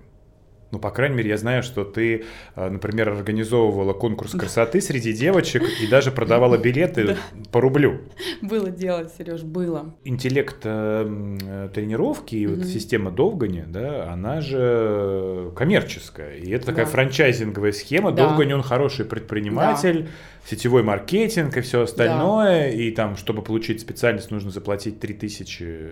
Ну, 0.74 0.80
по 0.80 0.90
крайней 0.90 1.18
мере, 1.18 1.30
я 1.30 1.38
знаю, 1.38 1.62
что 1.62 1.84
ты, 1.84 2.24
э, 2.56 2.68
например, 2.68 3.10
организовывала 3.10 3.94
конкурс 3.94 4.32
красоты 4.32 4.82
среди 4.82 5.14
девочек 5.14 5.62
и 5.80 5.86
даже 5.86 6.10
продавала 6.10 6.58
билеты 6.58 7.16
по 7.52 7.62
рублю. 7.62 8.02
Было 8.42 8.72
дело, 8.72 9.08
Сереж, 9.16 9.44
было. 9.44 9.94
Интеллект 10.04 10.58
э, 10.64 11.70
тренировки 11.76 12.36
и 12.36 12.48
вот 12.48 12.66
система 12.66 13.12
Довгани, 13.12 13.66
да, 13.68 14.12
она 14.12 14.42
же 14.42 15.52
коммерческая. 15.56 16.38
И 16.38 16.50
это 16.50 16.66
такая 16.66 16.88
франчайзинговая 16.88 17.72
схема. 17.72 18.12
Довгани, 18.12 18.56
он 18.56 18.64
хороший 18.64 19.06
предприниматель, 19.06 20.10
сетевой 20.44 20.82
маркетинг 20.82 21.56
и 21.56 21.62
все 21.62 21.82
остальное. 21.82 22.72
И 22.72 22.90
там, 22.90 23.16
чтобы 23.16 23.44
получить 23.44 23.80
специальность, 23.80 24.32
нужно 24.32 24.50
заплатить 24.50 25.00
3000 25.00 25.92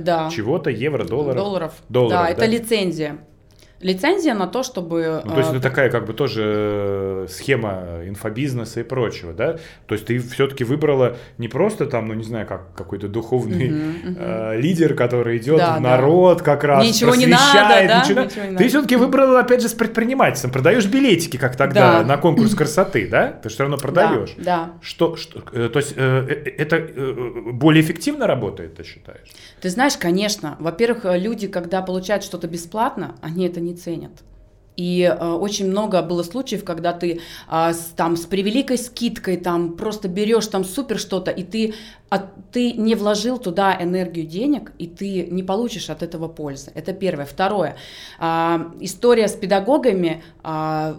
да. 0.00 0.30
чего-то, 0.34 0.70
евро, 0.70 1.04
долларов. 1.04 1.36
Долларов. 1.36 1.74
да, 1.90 2.30
это 2.30 2.46
лицензия 2.46 3.18
лицензия 3.84 4.34
на 4.34 4.46
то, 4.46 4.62
чтобы... 4.62 5.20
Ну, 5.24 5.32
то 5.32 5.38
есть 5.38 5.50
это 5.50 5.60
такая 5.60 5.90
как 5.90 6.06
бы 6.06 6.14
тоже 6.14 6.42
э, 6.44 7.26
схема 7.28 8.00
инфобизнеса 8.06 8.80
и 8.80 8.82
прочего, 8.82 9.34
да? 9.34 9.58
То 9.86 9.94
есть 9.94 10.06
ты 10.06 10.18
все-таки 10.18 10.64
выбрала 10.64 11.18
не 11.36 11.48
просто 11.48 11.84
там, 11.84 12.08
ну 12.08 12.14
не 12.14 12.24
знаю, 12.24 12.46
как 12.46 12.74
какой-то 12.74 13.08
духовный 13.08 13.68
uh-huh. 13.68 14.16
Э, 14.54 14.60
лидер, 14.60 14.94
который 14.94 15.36
идет 15.36 15.58
да, 15.58 15.76
в 15.76 15.80
народ 15.82 16.38
да. 16.38 16.44
как 16.44 16.64
раз, 16.64 16.84
ничего 16.84 17.14
не 17.14 17.26
надо, 17.26 17.86
да? 17.86 18.00
ничего, 18.00 18.22
ничего 18.22 18.44
не 18.46 18.56
ты 18.56 18.68
все-таки 18.68 18.96
выбрала 18.96 19.40
опять 19.40 19.60
же 19.60 19.68
с 19.68 19.74
предпринимательством, 19.74 20.50
продаешь 20.50 20.86
билетики, 20.86 21.36
как 21.36 21.54
тогда 21.56 21.98
да. 21.98 22.06
на 22.06 22.16
конкурс 22.16 22.54
красоты, 22.54 23.06
да? 23.06 23.32
Ты 23.42 23.50
все 23.50 23.64
равно 23.64 23.76
продаешь. 23.76 24.32
Да. 24.38 24.44
да. 24.44 24.72
Что, 24.80 25.16
что, 25.16 25.42
э, 25.52 25.68
то 25.68 25.78
есть 25.78 25.92
это 25.94 26.88
более 27.52 27.82
эффективно 27.82 28.26
работает, 28.26 28.76
ты 28.76 28.84
считаешь? 28.84 29.28
Ты 29.60 29.68
знаешь, 29.68 29.98
конечно. 29.98 30.56
Во-первых, 30.58 31.00
люди, 31.04 31.48
когда 31.48 31.82
получают 31.82 32.24
что-то 32.24 32.46
бесплатно, 32.48 33.16
они 33.20 33.46
это 33.46 33.60
не 33.60 33.73
ценят. 33.74 34.12
И 34.76 35.02
э, 35.02 35.32
очень 35.32 35.70
много 35.70 36.02
было 36.02 36.22
случаев, 36.22 36.64
когда 36.64 36.92
ты 36.92 37.20
э, 37.50 37.72
с, 37.72 37.92
там 37.96 38.16
с 38.16 38.26
превеликой 38.26 38.76
скидкой 38.78 39.36
там 39.36 39.76
просто 39.76 40.08
берешь 40.08 40.48
там 40.48 40.64
супер 40.64 40.98
что-то, 40.98 41.30
и 41.30 41.44
ты 41.44 41.74
а 42.14 42.30
ты 42.52 42.74
не 42.74 42.94
вложил 42.94 43.38
туда 43.38 43.76
энергию 43.82 44.24
денег, 44.24 44.70
и 44.78 44.86
ты 44.86 45.26
не 45.26 45.42
получишь 45.42 45.90
от 45.90 46.04
этого 46.04 46.28
пользы. 46.28 46.70
Это 46.76 46.92
первое. 46.92 47.26
Второе. 47.26 47.76
А, 48.20 48.70
история 48.78 49.26
с 49.26 49.32
педагогами 49.32 50.22
а, 50.44 50.96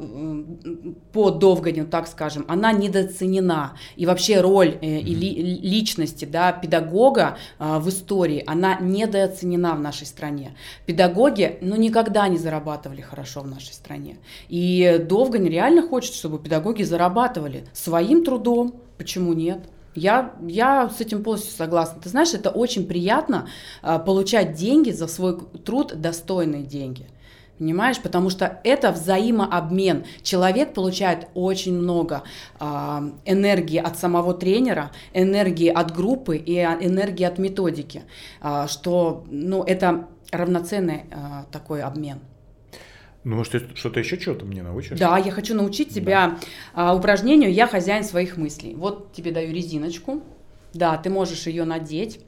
по 1.14 1.32
Довганю, 1.32 1.86
так 1.86 2.10
скажем, 2.10 2.44
она 2.50 2.74
недооценена. 2.74 3.78
И 3.96 4.06
вообще 4.06 4.42
роль 4.42 4.78
э, 4.82 5.00
и 5.00 5.16
ли, 5.16 5.62
личности 5.62 6.26
да, 6.26 6.52
педагога 6.52 7.38
а, 7.60 7.80
в 7.80 7.88
истории, 7.88 8.44
она 8.46 8.78
недооценена 8.82 9.74
в 9.76 9.80
нашей 9.80 10.08
стране. 10.08 10.58
Педагоги, 10.86 11.60
ну, 11.62 11.78
никогда 11.78 12.28
не 12.28 12.38
зарабатывали 12.38 13.00
хорошо 13.00 13.40
в 13.40 13.48
нашей 13.48 13.72
стране. 13.72 14.18
И 14.50 15.02
Довгань 15.08 15.48
реально 15.48 15.82
хочет, 15.88 16.14
чтобы 16.14 16.40
педагоги 16.40 16.84
зарабатывали 16.84 17.64
своим 17.72 18.26
трудом. 18.26 18.76
Почему 18.98 19.32
нет? 19.32 19.60
Я, 19.96 20.34
я 20.46 20.90
с 20.90 21.00
этим 21.00 21.24
полностью 21.24 21.56
согласна. 21.56 22.02
Ты 22.02 22.10
знаешь, 22.10 22.34
это 22.34 22.50
очень 22.50 22.86
приятно 22.86 23.48
э, 23.82 23.98
получать 24.00 24.54
деньги 24.54 24.92
за 24.92 25.08
свой 25.08 25.40
труд, 25.66 25.94
достойные 25.96 26.64
деньги. 26.64 27.08
Понимаешь? 27.58 28.02
Потому 28.02 28.30
что 28.30 28.60
это 28.66 28.92
взаимообмен. 28.92 30.04
Человек 30.22 30.74
получает 30.74 31.30
очень 31.34 31.74
много 31.74 32.24
э, 32.60 32.66
энергии 33.26 33.80
от 33.80 33.98
самого 33.98 34.34
тренера, 34.34 34.92
энергии 35.14 35.70
от 35.70 35.96
группы 35.96 36.36
и 36.36 36.60
энергии 36.60 37.24
от 37.24 37.38
методики, 37.38 38.04
э, 38.42 38.66
что 38.68 39.24
ну, 39.32 39.64
это 39.64 40.08
равноценный 40.32 41.06
э, 41.10 41.44
такой 41.52 41.82
обмен. 41.82 42.20
Ну, 43.26 43.38
может, 43.38 43.76
что-то 43.76 44.00
еще 44.00 44.20
что-то 44.20 44.46
мне 44.46 44.62
научишь? 44.62 45.00
Да, 45.00 45.18
я 45.18 45.32
хочу 45.32 45.56
научить 45.56 45.90
тебя 45.90 46.38
да. 46.76 46.92
а, 46.92 46.96
упражнению 46.96 47.52
«Я 47.52 47.66
хозяин 47.66 48.04
своих 48.04 48.38
мыслей». 48.38 48.76
Вот 48.76 49.14
тебе 49.14 49.32
даю 49.32 49.52
резиночку. 49.52 50.22
Да, 50.76 50.96
ты 50.98 51.10
можешь 51.10 51.48
ее 51.48 51.66
надеть. 51.66 52.20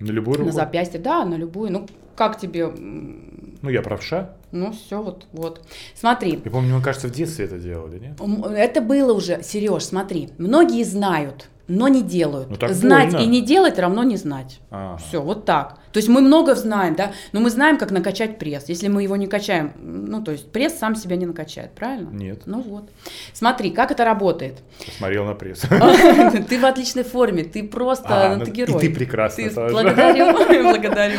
На 0.00 0.10
любую 0.10 0.38
руку? 0.38 0.46
На 0.48 0.52
запястье, 0.52 0.98
да, 0.98 1.24
на 1.24 1.36
любую. 1.36 1.70
Ну, 1.70 1.86
как 2.16 2.40
тебе? 2.40 2.66
Ну, 2.66 3.70
я 3.70 3.82
правша. 3.82 4.36
Ну, 4.52 4.72
все, 4.72 5.02
вот, 5.02 5.26
вот. 5.32 5.62
Смотри. 5.94 6.40
Я 6.44 6.50
помню, 6.50 6.74
мне 6.74 6.84
кажется, 6.84 7.08
в 7.08 7.12
детстве 7.12 7.46
это 7.46 7.58
делали, 7.58 7.98
нет? 7.98 8.20
Это 8.54 8.80
было 8.80 9.12
уже, 9.12 9.42
Сереж, 9.42 9.84
смотри. 9.84 10.28
Многие 10.38 10.84
знают, 10.84 11.48
но 11.68 11.88
не 11.88 12.02
делают. 12.02 12.48
Ну, 12.50 12.68
знать 12.68 13.12
больно. 13.12 13.24
и 13.24 13.26
не 13.26 13.40
делать 13.40 13.78
равно 13.78 14.02
не 14.02 14.16
знать. 14.16 14.60
Ага. 14.70 14.98
Все, 14.98 15.22
вот 15.22 15.44
так. 15.44 15.78
То 15.92 15.98
есть 15.98 16.08
мы 16.08 16.22
много 16.22 16.54
знаем, 16.54 16.94
да, 16.94 17.12
но 17.32 17.40
мы 17.40 17.50
знаем, 17.50 17.76
как 17.76 17.90
накачать 17.90 18.38
пресс. 18.38 18.68
Если 18.68 18.88
мы 18.88 19.02
его 19.02 19.16
не 19.16 19.26
качаем, 19.26 19.72
ну, 19.78 20.22
то 20.22 20.32
есть 20.32 20.50
пресс 20.50 20.78
сам 20.78 20.96
себя 20.96 21.16
не 21.16 21.26
накачает, 21.26 21.72
правильно? 21.72 22.08
Нет. 22.10 22.42
Ну 22.46 22.62
вот. 22.62 22.88
Смотри, 23.34 23.70
как 23.70 23.90
это 23.90 24.04
работает. 24.04 24.62
Посмотрел 24.86 25.26
на 25.26 25.34
пресс. 25.34 25.60
Ты 26.48 26.58
в 26.58 26.64
отличной 26.64 27.04
форме, 27.04 27.44
ты 27.44 27.62
просто, 27.62 28.32
а, 28.32 28.36
ну, 28.36 28.44
ты 28.44 28.50
герой. 28.50 28.82
И 28.82 28.88
ты 28.88 28.94
прекрасно 28.94 29.44
Благодарю, 29.54 30.32
благодарю. 30.62 31.18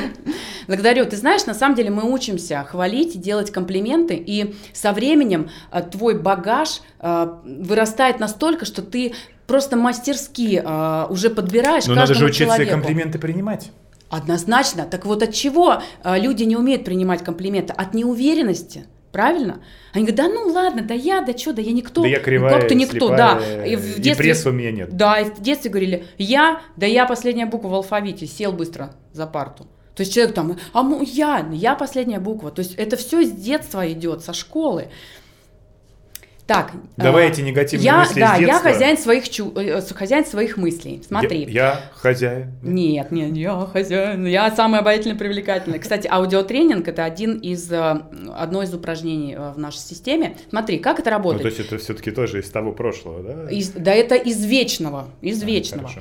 Благодарю. 0.67 1.05
Ты 1.05 1.17
знаешь, 1.17 1.45
на 1.45 1.53
самом 1.53 1.75
деле 1.75 1.91
мы 1.91 2.11
учимся 2.11 2.63
хвалить, 2.63 3.19
делать 3.23 3.51
комплименты, 3.51 4.15
и 4.15 4.55
со 4.73 4.91
временем 4.91 5.49
э, 5.71 5.81
твой 5.81 6.19
багаж 6.19 6.81
э, 6.99 7.27
вырастает 7.43 8.19
настолько, 8.19 8.65
что 8.65 8.83
ты 8.83 9.13
просто 9.47 9.75
мастерски 9.75 10.62
э, 10.63 11.05
уже 11.09 11.29
подбираешь 11.29 11.88
Но 11.88 11.95
надо 11.95 12.13
же 12.13 12.25
учиться 12.25 12.45
человеку. 12.45 12.71
комплименты 12.71 13.17
принимать. 13.17 13.71
Однозначно. 14.09 14.86
Так 14.86 15.05
вот 15.05 15.23
от 15.23 15.33
чего 15.33 15.81
люди 16.03 16.43
не 16.43 16.55
умеют 16.55 16.86
принимать 16.86 17.23
комплименты? 17.23 17.73
От 17.73 17.95
неуверенности. 17.95 18.86
Правильно? 19.12 19.62
Они 19.93 20.05
говорят, 20.05 20.17
да 20.17 20.33
ну 20.33 20.51
ладно, 20.51 20.81
да 20.81 20.95
я, 20.95 21.21
да 21.21 21.38
что, 21.38 21.53
да 21.53 21.62
я 21.62 21.71
никто. 21.71 22.01
Да 22.01 22.07
я 22.07 22.19
кривая, 22.19 22.53
ну, 22.53 22.59
Как-то 22.59 22.75
никто, 22.75 23.07
слепая, 23.07 23.17
да. 23.17 23.65
И, 23.65 23.75
в 23.75 23.99
детстве, 23.99 24.31
и 24.31 24.47
у 24.47 24.51
меня 24.51 24.71
нет. 24.71 24.97
Да, 24.97 25.19
и 25.19 25.25
в 25.25 25.39
детстве 25.39 25.69
говорили, 25.69 26.05
я, 26.17 26.62
да 26.77 26.88
я 26.88 27.05
последняя 27.05 27.45
буква 27.45 27.69
в 27.69 27.75
алфавите, 27.75 28.25
сел 28.25 28.51
быстро 28.51 28.95
за 29.13 29.27
парту. 29.27 29.67
То 29.95 30.01
есть 30.01 30.13
человек 30.13 30.34
там, 30.34 30.58
а 30.73 30.84
я, 31.03 31.47
я 31.51 31.75
последняя 31.75 32.19
буква. 32.19 32.51
То 32.51 32.62
есть 32.62 32.75
это 32.75 32.97
все 32.97 33.23
с 33.23 33.32
детства 33.32 33.91
идет, 33.91 34.23
со 34.23 34.34
школы. 34.34 34.89
Так. 36.45 36.71
Давай 36.97 37.27
а, 37.27 37.29
эти 37.29 37.39
негативные 37.39 37.86
я, 37.86 37.99
мысли 37.99 38.19
Да, 38.19 38.36
из 38.36 38.39
детства. 38.39 38.67
я 38.67 38.73
хозяин 38.73 38.97
своих, 38.97 39.29
чу, 39.29 39.53
э, 39.56 39.82
хозяин 39.82 40.25
своих 40.25 40.58
мыслей. 40.58 41.01
Смотри. 41.08 41.45
Я, 41.45 41.49
я 41.49 41.82
хозяин. 41.95 42.51
Нет, 42.62 43.12
нет, 43.12 43.36
я 43.36 43.65
хозяин. 43.71 44.25
Я 44.25 44.51
самая 44.51 44.82
обаятельная, 44.82 45.17
привлекательная. 45.17 45.79
Кстати, 45.79 46.08
аудиотренинг 46.12 46.86
это 46.88 47.06
один 47.06 47.38
из, 47.38 47.71
э, 47.71 48.01
одно 48.36 48.62
из 48.63 48.73
упражнений 48.73 49.36
э, 49.36 49.53
в 49.53 49.58
нашей 49.58 49.77
системе. 49.77 50.36
Смотри, 50.49 50.79
как 50.79 50.99
это 50.99 51.10
работает. 51.12 51.43
Ну, 51.43 51.49
то 51.49 51.56
есть 51.56 51.71
это 51.71 51.82
все-таки 51.82 52.12
тоже 52.12 52.41
из 52.41 52.49
того 52.49 52.73
прошлого, 52.73 53.23
да? 53.23 53.49
Из, 53.49 53.69
да, 53.69 53.93
это 53.93 54.15
из 54.15 54.43
вечного. 54.43 55.08
Из 55.21 55.41
а, 55.41 55.45
вечного. 55.45 55.91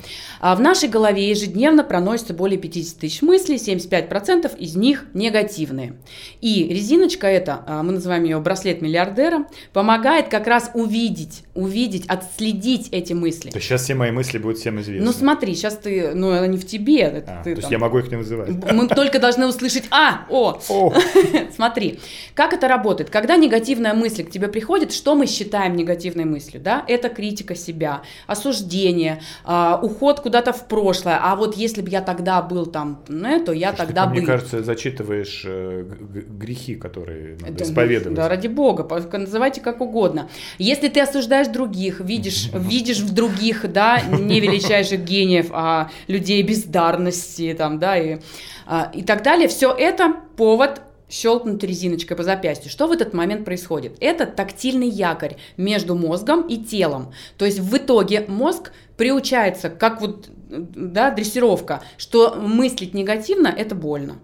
А 0.41 0.55
в 0.55 0.59
нашей 0.59 0.89
голове 0.89 1.29
ежедневно 1.29 1.85
проносится 1.85 2.33
более 2.33 2.59
50 2.59 2.99
тысяч 2.99 3.21
мыслей, 3.21 3.55
75% 3.55 4.57
из 4.57 4.75
них 4.75 5.05
негативные. 5.13 5.93
И 6.41 6.67
резиночка 6.67 7.27
эта, 7.27 7.63
мы 7.83 7.93
называем 7.93 8.25
ее 8.25 8.39
браслет 8.39 8.81
миллиардера, 8.81 9.45
помогает 9.71 10.32
как 10.33 10.47
раз 10.47 10.71
увидеть, 10.73 11.43
увидеть, 11.53 12.07
отследить 12.07 12.89
эти 12.91 13.13
мысли. 13.13 13.51
То 13.51 13.57
есть 13.57 13.67
сейчас 13.67 13.83
все 13.83 13.93
мои 13.93 14.09
мысли 14.09 14.39
будут 14.39 14.57
всем 14.57 14.81
известны. 14.81 15.05
Ну 15.05 15.13
смотри, 15.13 15.53
сейчас 15.53 15.77
ты, 15.77 16.15
ну 16.15 16.31
они 16.31 16.57
в 16.57 16.65
тебе. 16.65 17.01
Это 17.01 17.39
а, 17.39 17.43
ты, 17.43 17.53
то 17.53 17.61
там, 17.61 17.69
есть 17.69 17.71
я 17.71 17.77
могу 17.77 17.99
их 17.99 18.09
не 18.09 18.17
называть. 18.17 18.49
Мы 18.49 18.87
только 18.87 19.19
должны 19.19 19.45
услышать 19.45 19.83
«а», 19.91 20.25
«о». 20.31 20.59
о. 20.69 20.93
Смотри, 21.55 21.99
как 22.33 22.53
это 22.53 22.67
работает. 22.67 23.11
Когда 23.11 23.37
негативная 23.37 23.93
мысль 23.93 24.23
к 24.23 24.31
тебе 24.31 24.47
приходит, 24.47 24.91
что 24.91 25.13
мы 25.13 25.27
считаем 25.27 25.75
негативной 25.75 26.25
мыслью? 26.25 26.59
Да? 26.59 26.83
Это 26.87 27.09
критика 27.09 27.53
себя, 27.53 28.01
осуждение, 28.25 29.21
э, 29.45 29.77
уход 29.83 30.21
куда-то 30.21 30.51
в 30.51 30.67
прошлое. 30.67 31.19
А 31.21 31.35
вот 31.35 31.55
если 31.57 31.83
бы 31.83 31.91
я 31.91 32.01
тогда 32.01 32.41
был 32.41 32.65
там, 32.65 33.03
ну, 33.07 33.45
то 33.45 33.51
я 33.51 33.69
Слушай, 33.69 33.85
тогда 33.85 34.03
ты, 34.05 34.09
был. 34.09 34.17
Мне 34.17 34.25
кажется, 34.25 34.63
зачитываешь 34.63 35.43
э, 35.45 35.85
грехи, 36.09 36.73
которые 36.73 37.37
надо 37.39 37.53
это, 37.53 37.63
исповедовать. 37.65 38.15
Да, 38.15 38.27
ради 38.27 38.47
бога, 38.47 38.87
называйте 39.15 39.61
как 39.61 39.79
угодно. 39.79 40.22
Если 40.57 40.87
ты 40.87 41.01
осуждаешь 41.01 41.47
других, 41.47 41.99
видишь, 41.99 42.49
видишь 42.53 42.99
в 42.99 43.13
других, 43.13 43.71
да, 43.71 44.01
не 44.01 44.39
величайших 44.39 45.03
гениев, 45.03 45.47
а 45.51 45.89
людей 46.07 46.41
бездарности, 46.43 47.55
там, 47.57 47.79
да, 47.79 47.97
и, 47.97 48.19
а, 48.65 48.91
и 48.93 49.03
так 49.03 49.23
далее, 49.23 49.47
все 49.47 49.71
это 49.71 50.15
повод 50.35 50.81
щелкнуть 51.09 51.63
резиночкой 51.63 52.17
по 52.17 52.23
запястью. 52.23 52.71
Что 52.71 52.87
в 52.87 52.91
этот 52.91 53.13
момент 53.13 53.45
происходит? 53.45 53.97
Это 53.99 54.25
тактильный 54.25 54.89
якорь 54.89 55.37
между 55.57 55.95
мозгом 55.95 56.47
и 56.47 56.57
телом. 56.57 57.13
То 57.37 57.45
есть 57.45 57.59
в 57.59 57.77
итоге 57.77 58.25
мозг 58.27 58.71
приучается, 58.97 59.69
как 59.69 60.01
вот 60.01 60.27
да, 60.49 61.11
дрессировка, 61.11 61.83
что 61.97 62.35
мыслить 62.35 62.93
негативно– 62.93 63.47
это 63.57 63.75
больно. 63.75 64.15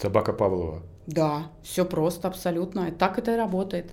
Собака 0.00 0.32
Павлова. 0.32 0.82
Да, 1.06 1.50
все 1.62 1.84
просто, 1.84 2.28
абсолютно. 2.28 2.90
Так 2.92 3.18
это 3.18 3.34
и 3.34 3.36
работает. 3.36 3.92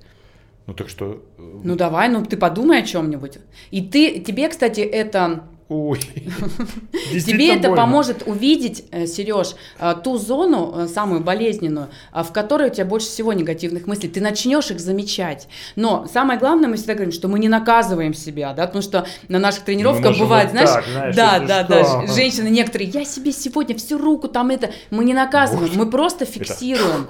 Ну 0.67 0.73
так 0.73 0.89
что... 0.89 1.23
Э, 1.37 1.61
ну 1.63 1.75
давай, 1.75 2.09
ну 2.09 2.23
ты 2.23 2.37
подумай 2.37 2.79
о 2.79 2.85
чем-нибудь. 2.85 3.39
И 3.71 3.81
ты, 3.81 4.19
тебе, 4.19 4.49
кстати, 4.49 4.81
это 4.81 5.47
Ой, 5.69 5.99
Тебе 7.11 7.53
это 7.53 7.67
больно. 7.67 7.83
поможет 7.83 8.23
увидеть, 8.25 8.85
э, 8.91 9.05
Сереж, 9.05 9.55
э, 9.79 9.95
ту 10.01 10.17
зону, 10.17 10.73
э, 10.73 10.87
самую 10.87 11.19
болезненную, 11.19 11.89
в 12.13 12.31
которой 12.31 12.69
у 12.69 12.73
тебя 12.73 12.85
больше 12.85 13.07
всего 13.07 13.33
негативных 13.33 13.85
мыслей. 13.85 14.07
Ты 14.07 14.21
начнешь 14.21 14.71
их 14.71 14.79
замечать. 14.79 15.49
Но 15.75 16.07
самое 16.11 16.39
главное, 16.39 16.69
мы 16.69 16.77
всегда 16.77 16.93
говорим, 16.93 17.11
что 17.11 17.27
мы 17.27 17.39
не 17.39 17.49
наказываем 17.49 18.13
себя, 18.13 18.53
да, 18.53 18.65
потому 18.65 18.81
что 18.81 19.07
на 19.27 19.39
наших 19.39 19.65
тренировках 19.65 20.17
бывает, 20.17 20.51
вот 20.51 20.61
знаешь, 20.61 20.69
так, 20.69 20.85
знаешь, 20.89 21.15
да, 21.15 21.39
да, 21.39 21.63
что? 21.65 22.03
да, 22.07 22.13
женщины 22.13 22.47
некоторые, 22.47 22.89
я 22.89 23.03
себе 23.03 23.33
сегодня 23.33 23.75
всю 23.75 23.97
руку 23.97 24.29
там 24.29 24.51
это, 24.51 24.71
мы 24.89 25.03
не 25.03 25.13
наказываем, 25.13 25.71
мы 25.75 25.89
просто 25.89 26.23
фиксируем. 26.25 27.07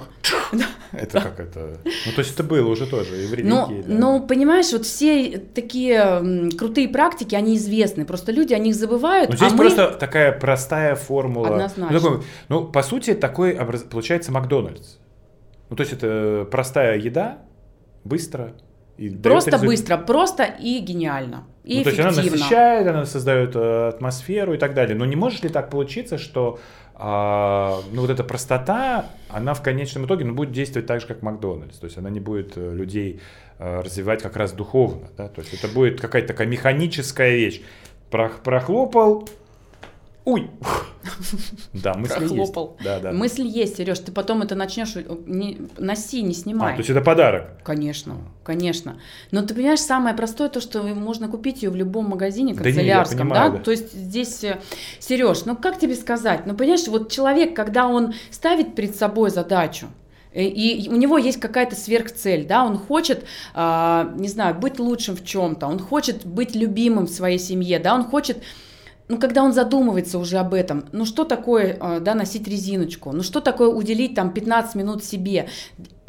Это 0.92 1.20
как 1.20 1.40
это? 1.40 1.78
Ну, 1.84 2.12
то 2.12 2.18
есть 2.20 2.32
это 2.34 2.42
было 2.42 2.68
уже 2.68 2.86
тоже, 2.86 3.24
и 3.24 3.42
Ну, 3.42 3.84
ну, 3.86 4.20
понимаешь, 4.20 4.72
вот 4.72 4.86
все 4.86 5.38
такие 5.38 6.50
крутые 6.56 6.88
практики, 6.88 7.34
они 7.34 7.56
известны, 7.56 8.04
просто 8.04 8.32
люди 8.32 8.47
люди 8.48 8.54
о 8.54 8.58
них 8.58 8.74
забывают. 8.74 9.30
Но 9.30 9.36
здесь 9.36 9.52
а 9.52 9.56
просто 9.56 9.90
мы... 9.92 9.98
такая 9.98 10.32
простая 10.32 10.94
формула. 10.94 11.48
Однозначно. 11.48 11.88
Ну, 11.90 12.00
такой, 12.00 12.26
ну, 12.48 12.64
по 12.64 12.82
сути, 12.82 13.14
такой 13.14 13.54
получается 13.90 14.32
Макдональдс. 14.32 14.96
Ну, 15.70 15.76
то 15.76 15.82
есть 15.82 15.92
это 15.92 16.46
простая 16.50 16.98
еда, 16.98 17.38
быстро. 18.04 18.52
И 18.96 19.10
просто 19.10 19.58
быстро, 19.58 19.96
просто 19.96 20.42
и 20.42 20.80
гениально. 20.80 21.44
И 21.62 21.78
ну, 21.78 21.84
то 21.84 21.90
есть 21.90 22.00
она 22.00 22.10
насыщает, 22.10 22.86
она 22.86 23.04
создает 23.04 23.54
э, 23.54 23.88
атмосферу 23.88 24.54
и 24.54 24.58
так 24.58 24.74
далее. 24.74 24.96
Но 24.96 25.04
не 25.04 25.14
может 25.14 25.44
ли 25.44 25.50
так 25.50 25.70
получиться, 25.70 26.18
что 26.18 26.58
а, 26.94 27.80
ну, 27.92 28.00
вот 28.00 28.10
эта 28.10 28.24
простота, 28.24 29.06
она 29.28 29.54
в 29.54 29.62
конечном 29.62 30.06
итоге 30.06 30.24
ну, 30.24 30.34
будет 30.34 30.50
действовать 30.50 30.88
так 30.88 31.00
же, 31.00 31.06
как 31.06 31.22
Макдональдс. 31.22 31.78
То 31.78 31.84
есть 31.84 31.96
она 31.96 32.10
не 32.10 32.18
будет 32.18 32.54
э, 32.56 32.74
людей 32.74 33.20
э, 33.58 33.80
развивать 33.82 34.20
как 34.20 34.36
раз 34.36 34.52
духовно. 34.52 35.08
Да? 35.16 35.28
То 35.28 35.42
есть 35.42 35.54
это 35.54 35.72
будет 35.72 36.00
какая-то 36.00 36.28
такая 36.28 36.48
механическая 36.48 37.36
вещь 37.36 37.62
прохлопал. 38.10 39.28
Уй! 40.24 40.50
Да, 41.72 41.94
мысль 41.94 42.18
Прохлопал. 42.18 42.76
есть. 42.78 42.84
Да, 42.84 43.00
да. 43.00 43.12
Мысль 43.12 43.46
есть, 43.46 43.76
Сереж, 43.76 43.98
ты 44.00 44.12
потом 44.12 44.42
это 44.42 44.54
начнешь, 44.54 44.94
не, 45.26 45.58
носи, 45.78 46.22
не 46.22 46.34
снимай. 46.34 46.72
А, 46.72 46.76
то 46.76 46.80
есть 46.80 46.90
это 46.90 47.00
подарок? 47.00 47.62
Конечно, 47.64 48.16
конечно. 48.44 49.00
Но 49.30 49.42
ты 49.42 49.54
понимаешь, 49.54 49.80
самое 49.80 50.14
простое 50.14 50.50
то, 50.50 50.60
что 50.60 50.82
можно 50.82 51.28
купить 51.28 51.62
ее 51.62 51.70
в 51.70 51.76
любом 51.76 52.10
магазине 52.10 52.54
канцелярском, 52.54 53.18
да, 53.18 53.24
не, 53.24 53.30
понимаю, 53.30 53.52
да? 53.52 53.58
да? 53.58 53.64
То 53.64 53.70
есть 53.70 53.92
здесь, 53.94 54.44
э, 54.44 54.60
Сереж, 54.98 55.46
ну 55.46 55.56
как 55.56 55.78
тебе 55.78 55.94
сказать? 55.94 56.42
Ну 56.44 56.54
понимаешь, 56.54 56.86
вот 56.88 57.10
человек, 57.10 57.56
когда 57.56 57.86
он 57.86 58.12
ставит 58.30 58.74
перед 58.74 58.94
собой 58.94 59.30
задачу, 59.30 59.86
Э, 59.86 60.07
и 60.32 60.88
у 60.88 60.96
него 60.96 61.18
есть 61.18 61.40
какая-то 61.40 61.76
сверхцель, 61.76 62.46
да, 62.46 62.64
он 62.64 62.76
хочет, 62.78 63.24
э, 63.54 64.12
не 64.16 64.28
знаю, 64.28 64.54
быть 64.54 64.78
лучшим 64.78 65.16
в 65.16 65.24
чем-то, 65.24 65.66
он 65.66 65.78
хочет 65.78 66.24
быть 66.26 66.54
любимым 66.54 67.06
в 67.06 67.10
своей 67.10 67.38
семье, 67.38 67.78
да, 67.78 67.94
он 67.94 68.04
хочет 68.04 68.38
ну, 69.08 69.16
когда 69.18 69.42
он 69.42 69.52
задумывается 69.52 70.18
уже 70.18 70.36
об 70.36 70.52
этом, 70.52 70.84
ну, 70.92 71.06
что 71.06 71.24
такое, 71.24 71.76
а, 71.80 71.98
да, 71.98 72.14
носить 72.14 72.46
резиночку, 72.46 73.10
ну, 73.12 73.22
что 73.22 73.40
такое 73.40 73.68
уделить 73.68 74.14
там 74.14 74.32
15 74.32 74.74
минут 74.74 75.02
себе, 75.02 75.48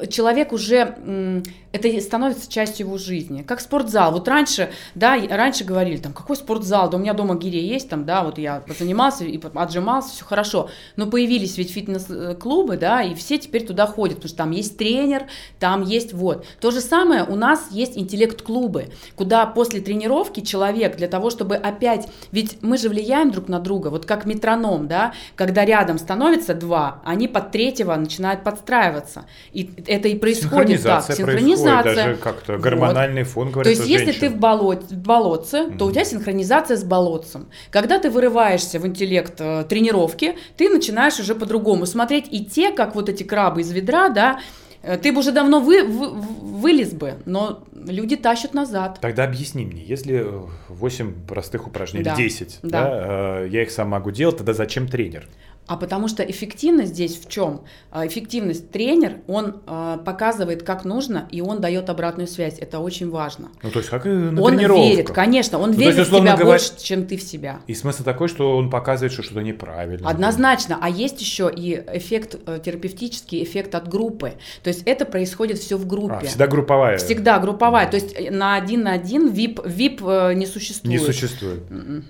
человек 0.08 0.54
уже, 0.54 1.44
это 1.72 2.02
становится 2.02 2.52
частью 2.52 2.88
его 2.88 2.98
жизни, 2.98 3.44
как 3.44 3.60
спортзал. 3.60 4.12
Вот 4.12 4.28
раньше, 4.28 4.72
да, 4.96 5.16
раньше 5.30 5.64
говорили, 5.64 5.98
там, 5.98 6.14
какой 6.14 6.36
спортзал, 6.36 6.90
да 6.90 6.98
у 6.98 7.00
меня 7.00 7.14
дома 7.14 7.36
гири 7.36 7.60
есть, 7.60 7.90
там, 7.90 8.06
да, 8.06 8.24
вот 8.24 8.38
я 8.38 8.64
занимался 8.78 9.26
и 9.26 9.40
отжимался, 9.54 10.10
все 10.10 10.26
хорошо. 10.26 10.70
Но 10.96 11.08
появились 11.08 11.58
ведь 11.58 11.72
фитнес-клубы, 11.72 12.78
да, 12.78 13.04
и 13.04 13.14
все 13.14 13.38
теперь 13.38 13.66
туда 13.66 13.86
ходят, 13.86 14.18
потому 14.18 14.30
что 14.30 14.38
там 14.38 14.52
есть 14.52 14.78
тренер, 14.78 15.28
там 15.60 15.84
есть 15.84 16.14
вот. 16.14 16.46
То 16.60 16.72
же 16.72 16.82
самое 16.82 17.24
у 17.24 17.36
нас 17.36 17.68
есть 17.72 17.98
интеллект-клубы, 17.98 18.90
куда 19.16 19.46
после 19.46 19.82
тренировки 19.82 20.40
человек 20.40 20.98
для 20.98 21.08
того, 21.08 21.30
чтобы 21.30 21.56
опять, 21.56 22.08
ведь 22.32 22.62
мы 22.62 22.78
же 22.78 22.90
влияем 22.90 23.32
друг 23.32 23.48
на 23.48 23.60
друга, 23.60 23.90
вот 23.90 24.06
как 24.06 24.26
метроном, 24.26 24.88
да, 24.88 25.14
когда 25.36 25.66
рядом 25.66 25.98
становится 26.00 26.54
два, 26.54 27.02
они 27.04 27.28
под 27.28 27.52
третьего 27.52 27.96
начинают 27.96 28.44
подстраиваться. 28.44 29.26
И 29.52 29.70
это 29.90 30.08
и 30.08 30.16
происходит 30.16 30.84
так. 30.84 31.04
Синхронизация. 31.04 31.26
Происходит, 31.26 31.96
даже 31.96 32.16
как-то 32.18 32.58
гормональный 32.58 33.24
вот. 33.24 33.32
фон, 33.32 33.52
говорится, 33.52 33.84
То 33.84 33.90
есть, 33.90 34.06
если 34.08 34.20
ты 34.20 34.30
в, 34.30 34.38
болот, 34.38 34.84
в 34.84 34.98
болотце, 34.98 35.58
mm-hmm. 35.58 35.78
то 35.78 35.86
у 35.86 35.92
тебя 35.92 36.06
синхронизация 36.06 36.78
с 36.78 36.84
болотцем. 36.84 37.50
Когда 37.72 38.00
ты 38.00 38.10
вырываешься 38.12 38.80
в 38.80 38.86
интеллект 38.86 39.34
э, 39.40 39.66
тренировки, 39.68 40.36
ты 40.58 40.70
начинаешь 40.70 41.20
уже 41.20 41.34
по-другому 41.34 41.86
смотреть. 41.86 42.28
И 42.32 42.46
те, 42.46 42.72
как 42.72 42.96
вот 42.96 43.10
эти 43.10 43.24
крабы 43.24 43.62
из 43.62 43.72
ведра, 43.72 44.10
да, 44.10 44.40
э, 44.84 44.98
ты 44.98 45.12
бы 45.12 45.20
уже 45.20 45.32
давно 45.32 45.60
вы, 45.60 45.84
вы, 45.84 46.10
вылез 46.10 46.94
бы, 46.94 47.16
но 47.26 47.64
люди 47.74 48.16
тащат 48.16 48.54
назад. 48.54 49.00
Тогда 49.02 49.24
объясни 49.24 49.66
мне, 49.66 49.84
если 49.84 50.26
8 50.68 51.26
простых 51.28 51.68
упражнений, 51.68 52.06
да. 52.06 52.16
10, 52.16 52.60
да. 52.62 52.70
Да, 52.70 53.44
э, 53.44 53.48
я 53.50 53.64
их 53.64 53.72
сам 53.72 53.90
могу 53.90 54.12
делать, 54.12 54.38
тогда 54.38 54.54
зачем 54.54 54.88
тренер? 54.88 55.28
А 55.70 55.78
потому 55.78 56.08
что 56.08 56.24
эффективность 56.24 56.94
здесь 56.94 57.16
в 57.16 57.30
чем? 57.30 57.62
А, 57.92 58.08
эффективность 58.08 58.72
тренер, 58.72 59.18
он 59.28 59.62
э, 59.68 60.00
показывает, 60.04 60.64
как 60.64 60.84
нужно, 60.84 61.28
и 61.30 61.42
он 61.42 61.62
дает 61.62 61.92
обратную 61.92 62.28
связь. 62.28 62.58
Это 62.58 62.80
очень 62.80 63.12
важно. 63.12 63.50
Ну, 63.62 63.70
то 63.70 63.78
есть, 63.78 63.92
как 63.92 64.08
и 64.08 64.10
на 64.10 64.42
Он 64.42 64.58
верит, 64.58 65.12
конечно, 65.12 65.60
он 65.60 65.70
ну, 65.70 65.78
верит 65.78 65.98
есть, 65.98 66.10
в 66.10 66.16
тебя 66.16 66.32
говоря... 66.32 66.46
больше, 66.46 66.72
чем 66.82 67.06
ты 67.06 67.18
в 67.18 67.22
себя. 67.22 67.60
И 67.68 67.76
смысл 67.76 68.04
такой, 68.04 68.30
что 68.30 68.58
он 68.58 68.72
показывает, 68.72 69.14
что 69.14 69.22
что-то 69.22 69.42
неправильно. 69.42 70.10
Однозначно. 70.10 70.80
А 70.82 70.90
есть 70.90 71.22
еще 71.22 71.52
и 71.56 71.76
эффект 71.94 72.38
э, 72.48 72.60
терапевтический, 72.66 73.44
эффект 73.44 73.76
от 73.76 73.88
группы. 73.88 74.34
То 74.64 74.70
есть 74.70 74.82
это 74.88 75.06
происходит 75.06 75.60
все 75.60 75.78
в 75.78 75.86
группе. 75.86 76.16
А, 76.16 76.26
всегда 76.26 76.48
групповая. 76.48 76.98
Всегда 76.98 77.38
групповая. 77.38 77.88
То 77.88 77.98
есть 77.98 78.16
э, 78.18 78.32
на 78.32 78.56
один 78.56 78.82
на 78.82 78.94
один 78.94 79.30
VIP, 79.30 79.64
VIP 79.64 80.32
э, 80.32 80.34
не 80.34 80.48
существует. 80.48 81.00
Не 81.00 81.06
существует. 81.06 81.60
Mm-mm. 81.70 82.04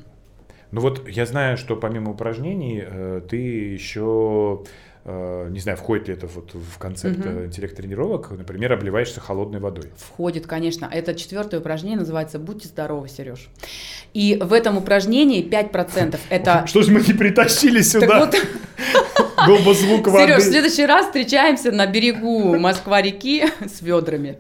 Ну 0.72 0.82
вот 0.82 1.08
я 1.08 1.26
знаю, 1.26 1.58
что 1.58 1.76
помимо 1.76 2.12
упражнений 2.12 2.84
э, 2.86 3.22
ты 3.28 3.38
еще 3.38 4.64
э, 5.04 5.48
не 5.50 5.60
знаю, 5.60 5.78
входит 5.78 6.08
ли 6.08 6.14
это 6.14 6.28
вот 6.28 6.54
в 6.54 6.78
концепт 6.78 7.20
угу. 7.20 7.46
интеллект-тренировок, 7.46 8.32
например, 8.32 8.74
обливаешься 8.74 9.20
холодной 9.20 9.60
водой. 9.60 9.86
Входит, 9.98 10.46
конечно. 10.46 10.90
Это 10.92 11.16
четвертое 11.16 11.60
упражнение, 11.60 12.00
называется 12.00 12.38
«Будьте 12.38 12.68
здоровы, 12.68 13.10
Сереж». 13.10 13.50
И 14.14 14.38
в 14.42 14.54
этом 14.54 14.78
упражнении 14.78 15.44
5% 15.44 16.20
это... 16.30 16.68
Что 16.68 16.84
же 16.84 16.92
мы 16.92 17.02
не 17.02 17.14
притащили 17.14 17.82
сюда? 17.82 18.30
Был 19.48 19.58
бы 19.60 19.74
звук 19.74 20.08
воды. 20.08 20.28
Сереж, 20.28 20.44
в 20.44 20.48
следующий 20.48 20.86
раз 20.86 21.08
встречаемся 21.08 21.72
на 21.72 21.88
берегу 21.88 22.58
Москва-реки 22.58 23.46
с 23.66 23.82
ведрами. 23.82 24.38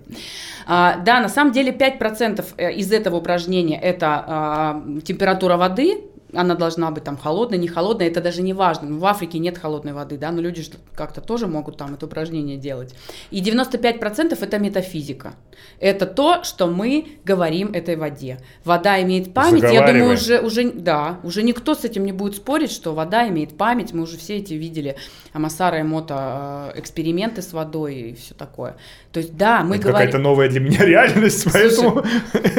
А, 0.72 0.98
да, 0.98 1.20
на 1.20 1.30
самом 1.30 1.52
деле 1.52 1.72
5% 1.72 2.46
э, 2.58 2.74
из 2.74 2.92
этого 2.92 3.16
упражнения 3.16 3.80
это 3.80 4.24
а, 4.28 4.84
температура 5.04 5.58
воды, 5.58 6.04
она 6.34 6.56
должна 6.56 6.92
быть 6.92 7.04
там 7.04 7.18
холодная, 7.18 7.58
не 7.58 7.68
холодная, 7.68 8.08
это 8.08 8.22
даже 8.22 8.42
не 8.42 8.54
важно. 8.54 8.98
В 8.98 9.06
Африке 9.06 9.40
нет 9.40 9.58
холодной 9.58 9.94
воды, 9.94 10.18
да, 10.18 10.32
но 10.32 10.42
люди 10.42 10.64
как-то 10.96 11.22
тоже 11.22 11.48
могут 11.48 11.78
там 11.78 11.94
это 11.96 12.06
упражнение 12.06 12.58
делать. 12.58 12.94
И 13.32 13.42
95% 13.42 14.38
это 14.40 14.60
метафизика. 14.60 15.34
Это 15.80 16.06
то, 16.06 16.44
что 16.44 16.68
мы 16.68 17.20
говорим 17.26 17.72
этой 17.74 17.96
воде. 17.96 18.40
Вода 18.64 19.02
имеет 19.02 19.34
память, 19.34 19.64
я 19.64 19.86
думаю, 19.86 20.14
уже, 20.14 20.40
уже, 20.40 20.72
да, 20.72 21.20
уже 21.24 21.44
никто 21.44 21.74
с 21.74 21.84
этим 21.84 22.06
не 22.06 22.12
будет 22.12 22.36
спорить, 22.36 22.72
что 22.72 22.94
вода 22.94 23.28
имеет 23.28 23.58
память, 23.58 23.94
мы 23.94 24.04
уже 24.04 24.18
все 24.18 24.38
эти 24.38 24.54
видели 24.54 24.96
Амасара 25.34 25.80
и 25.80 25.84
Мото 25.84 26.74
э, 26.76 26.80
эксперименты 26.80 27.42
с 27.42 27.54
водой 27.54 27.96
и 27.96 28.16
все 28.16 28.34
такое. 28.34 28.76
То 29.12 29.20
есть, 29.20 29.36
да, 29.36 29.64
мы 29.64 29.76
это 29.76 29.90
говорим... 29.90 30.08
какая-то 30.08 30.18
новая 30.20 30.50
для 30.50 30.60
меня 30.60 30.80
реальность, 30.86 31.48
поэтому... 31.52 32.04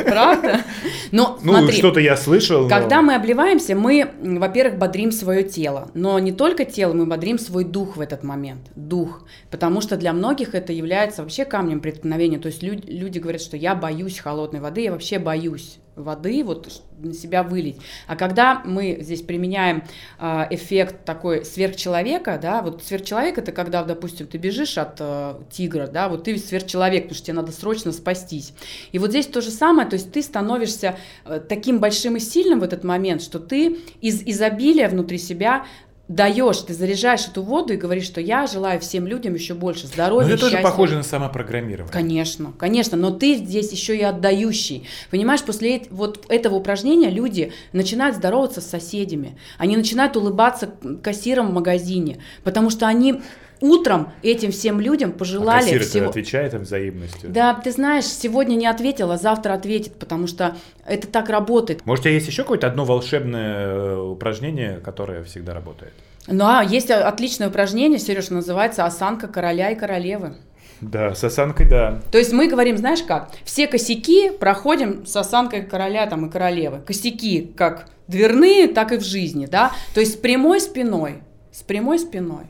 Правда? 0.06 0.60
Но, 1.12 1.38
ну, 1.42 1.52
смотри, 1.52 1.76
что-то 1.76 2.00
я 2.00 2.16
слышал. 2.16 2.68
Когда 2.68 3.02
мы 3.02 3.14
обливаемся, 3.60 3.74
мы, 3.74 4.38
во-первых, 4.38 4.78
бодрим 4.78 5.12
свое 5.12 5.42
тело. 5.42 5.90
Но 5.94 6.18
не 6.18 6.32
только 6.32 6.64
тело, 6.64 6.92
мы 6.92 7.06
бодрим 7.06 7.38
свой 7.38 7.64
дух 7.64 7.96
в 7.96 8.00
этот 8.00 8.22
момент. 8.22 8.70
Дух. 8.74 9.26
Потому 9.50 9.80
что 9.80 9.96
для 9.96 10.12
многих 10.12 10.54
это 10.54 10.72
является 10.72 11.22
вообще 11.22 11.44
камнем 11.44 11.80
преткновения. 11.80 12.38
То 12.38 12.46
есть 12.46 12.62
люди, 12.62 12.86
люди 12.86 13.18
говорят, 13.18 13.42
что 13.42 13.56
я 13.56 13.74
боюсь 13.74 14.18
холодной 14.18 14.60
воды, 14.60 14.82
я 14.82 14.92
вообще 14.92 15.18
боюсь 15.18 15.78
воды, 16.02 16.42
вот 16.44 16.82
на 16.98 17.14
себя 17.14 17.42
вылить. 17.42 17.76
А 18.06 18.16
когда 18.16 18.62
мы 18.64 18.98
здесь 19.00 19.22
применяем 19.22 19.84
э, 20.18 20.46
эффект 20.50 21.04
такой 21.04 21.44
сверхчеловека, 21.44 22.38
да, 22.40 22.62
вот 22.62 22.82
сверхчеловек 22.82 23.38
это 23.38 23.52
когда, 23.52 23.82
допустим, 23.82 24.26
ты 24.26 24.38
бежишь 24.38 24.78
от 24.78 24.96
э, 25.00 25.34
тигра, 25.50 25.86
да, 25.86 26.08
вот 26.08 26.24
ты 26.24 26.36
сверхчеловек, 26.38 27.04
потому 27.04 27.16
что 27.16 27.26
тебе 27.26 27.36
надо 27.36 27.52
срочно 27.52 27.92
спастись. 27.92 28.52
И 28.92 28.98
вот 28.98 29.10
здесь 29.10 29.26
то 29.26 29.40
же 29.40 29.50
самое, 29.50 29.88
то 29.88 29.94
есть 29.94 30.12
ты 30.12 30.22
становишься 30.22 30.96
э, 31.24 31.40
таким 31.40 31.78
большим 31.78 32.16
и 32.16 32.20
сильным 32.20 32.60
в 32.60 32.64
этот 32.64 32.84
момент, 32.84 33.22
что 33.22 33.38
ты 33.38 33.78
из 34.00 34.22
изобилия 34.22 34.88
внутри 34.88 35.18
себя 35.18 35.66
даешь, 36.10 36.58
ты 36.58 36.74
заряжаешь 36.74 37.28
эту 37.28 37.42
воду 37.42 37.72
и 37.72 37.76
говоришь, 37.76 38.04
что 38.04 38.20
я 38.20 38.48
желаю 38.48 38.80
всем 38.80 39.06
людям 39.06 39.34
еще 39.34 39.54
больше 39.54 39.86
здоровья, 39.86 40.26
Но 40.26 40.34
это 40.34 40.40
счастья. 40.40 40.56
тоже 40.56 40.68
похоже 40.68 40.96
на 40.96 41.02
самопрограммирование. 41.04 41.92
Конечно, 41.92 42.52
конечно, 42.58 42.96
но 42.96 43.12
ты 43.12 43.36
здесь 43.36 43.70
еще 43.70 43.96
и 43.96 44.02
отдающий. 44.02 44.88
Понимаешь, 45.12 45.42
после 45.44 45.82
вот 45.90 46.26
этого 46.28 46.56
упражнения 46.56 47.10
люди 47.10 47.52
начинают 47.72 48.16
здороваться 48.16 48.60
с 48.60 48.66
соседями, 48.66 49.38
они 49.56 49.76
начинают 49.76 50.16
улыбаться 50.16 50.74
кассирам 51.00 51.50
в 51.50 51.52
магазине, 51.52 52.18
потому 52.42 52.70
что 52.70 52.88
они 52.88 53.22
утром 53.60 54.12
этим 54.22 54.50
всем 54.50 54.80
людям 54.80 55.12
пожелали 55.12 55.62
а 55.62 55.78
кассир 55.78 55.82
всего... 55.82 56.08
отвечает 56.08 56.54
им 56.54 56.62
взаимностью. 56.62 57.30
Да, 57.30 57.54
ты 57.54 57.72
знаешь, 57.72 58.04
сегодня 58.04 58.54
не 58.56 58.66
ответила, 58.66 59.16
завтра 59.16 59.54
ответит, 59.54 59.94
потому 59.94 60.26
что 60.26 60.56
это 60.86 61.06
так 61.06 61.28
работает. 61.28 61.84
Может, 61.86 62.02
у 62.02 62.04
тебя 62.04 62.14
есть 62.14 62.26
еще 62.26 62.42
какое-то 62.42 62.66
одно 62.66 62.84
волшебное 62.84 63.66
э, 63.66 63.96
упражнение, 63.96 64.78
которое 64.78 65.22
всегда 65.24 65.54
работает? 65.54 65.92
Ну, 66.26 66.44
а 66.44 66.62
есть 66.62 66.90
отличное 66.90 67.48
упражнение, 67.48 67.98
Сереж, 67.98 68.30
называется 68.30 68.84
«Осанка 68.84 69.26
короля 69.26 69.70
и 69.70 69.74
королевы». 69.74 70.34
Да, 70.80 71.14
с 71.14 71.22
осанкой, 71.22 71.68
да. 71.68 72.00
То 72.10 72.18
есть 72.18 72.32
мы 72.32 72.48
говорим, 72.48 72.78
знаешь 72.78 73.02
как, 73.02 73.30
все 73.44 73.66
косяки 73.66 74.30
проходим 74.30 75.04
с 75.04 75.14
осанкой 75.14 75.62
короля 75.62 76.06
там, 76.06 76.26
и 76.26 76.30
королевы. 76.30 76.80
Косяки 76.80 77.52
как 77.54 77.88
дверные, 78.08 78.68
так 78.68 78.92
и 78.92 78.96
в 78.96 79.02
жизни, 79.02 79.46
да. 79.46 79.72
То 79.94 80.00
есть 80.00 80.14
с 80.14 80.16
прямой 80.16 80.60
спиной, 80.60 81.22
с 81.52 81.62
прямой 81.62 81.98
спиной. 81.98 82.46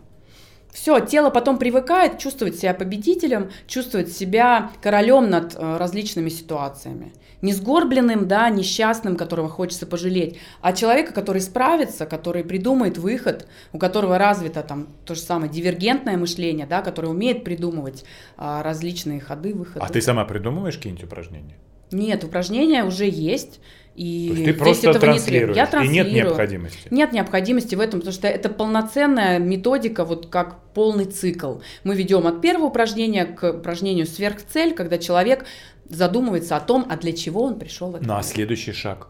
Все, 0.73 1.01
тело 1.01 1.31
потом 1.31 1.59
привыкает 1.59 2.19
чувствовать 2.19 2.57
себя 2.57 2.75
победителем, 2.75 3.51
чувствовать 3.67 4.13
себя 4.13 4.71
королем 4.81 5.29
над 5.29 5.55
э, 5.55 5.77
различными 5.77 6.29
ситуациями. 6.29 7.13
Не 7.43 7.53
сгорбленным, 7.55 8.29
да, 8.29 8.51
несчастным, 8.51 9.17
которого 9.17 9.49
хочется 9.49 9.87
пожалеть, 9.87 10.39
а 10.61 10.73
человека, 10.73 11.13
который 11.13 11.41
справится, 11.41 12.05
который 12.07 12.45
придумает 12.45 12.99
выход, 12.99 13.47
у 13.73 13.79
которого 13.79 14.19
развито 14.19 14.63
там 14.63 14.89
то 15.07 15.15
же 15.15 15.21
самое 15.23 15.51
дивергентное 15.51 16.19
мышление, 16.19 16.67
да, 16.67 16.83
который 16.83 17.11
умеет 17.11 17.43
придумывать 17.43 18.05
а, 18.37 18.63
различные 18.63 19.21
ходы, 19.21 19.55
выходы. 19.55 19.85
А 19.85 19.89
ты 19.89 20.03
сама 20.03 20.27
придумываешь 20.27 20.77
какие-нибудь 20.77 21.05
упражнения? 21.05 21.57
Нет, 21.93 22.25
упражнения 22.25 22.85
уже 22.85 23.09
есть. 23.09 23.61
И 23.97 24.29
То 24.29 24.35
есть 24.35 24.45
ты 24.45 24.55
просто 24.55 24.91
этого 24.91 25.07
транслируешь, 25.07 25.57
не 25.57 25.61
Я 25.61 25.85
и 25.85 25.89
нет 25.89 26.13
необходимости? 26.13 26.89
Нет 26.91 27.13
необходимости 27.13 27.75
в 27.75 27.81
этом, 27.81 28.01
потому 28.01 28.15
что 28.15 28.29
это 28.29 28.49
полноценная 28.49 29.39
методика, 29.39 30.05
вот 30.05 30.29
как 30.29 30.63
полный 30.75 31.07
цикл. 31.07 31.57
Мы 31.85 31.95
ведем 31.95 32.27
от 32.27 32.41
первого 32.41 32.67
упражнения 32.67 33.25
к 33.25 33.53
упражнению 33.53 34.07
сверхцель, 34.07 34.75
когда 34.75 34.99
человек 34.99 35.45
задумывается 35.89 36.57
о 36.57 36.61
том, 36.61 36.87
а 36.89 36.97
для 36.97 37.13
чего 37.13 37.43
он 37.43 37.59
пришел 37.59 37.91
в 37.91 37.97
этот 37.97 38.07
Ну 38.07 38.15
а 38.15 38.23
следующий 38.23 38.73
шаг? 38.73 39.09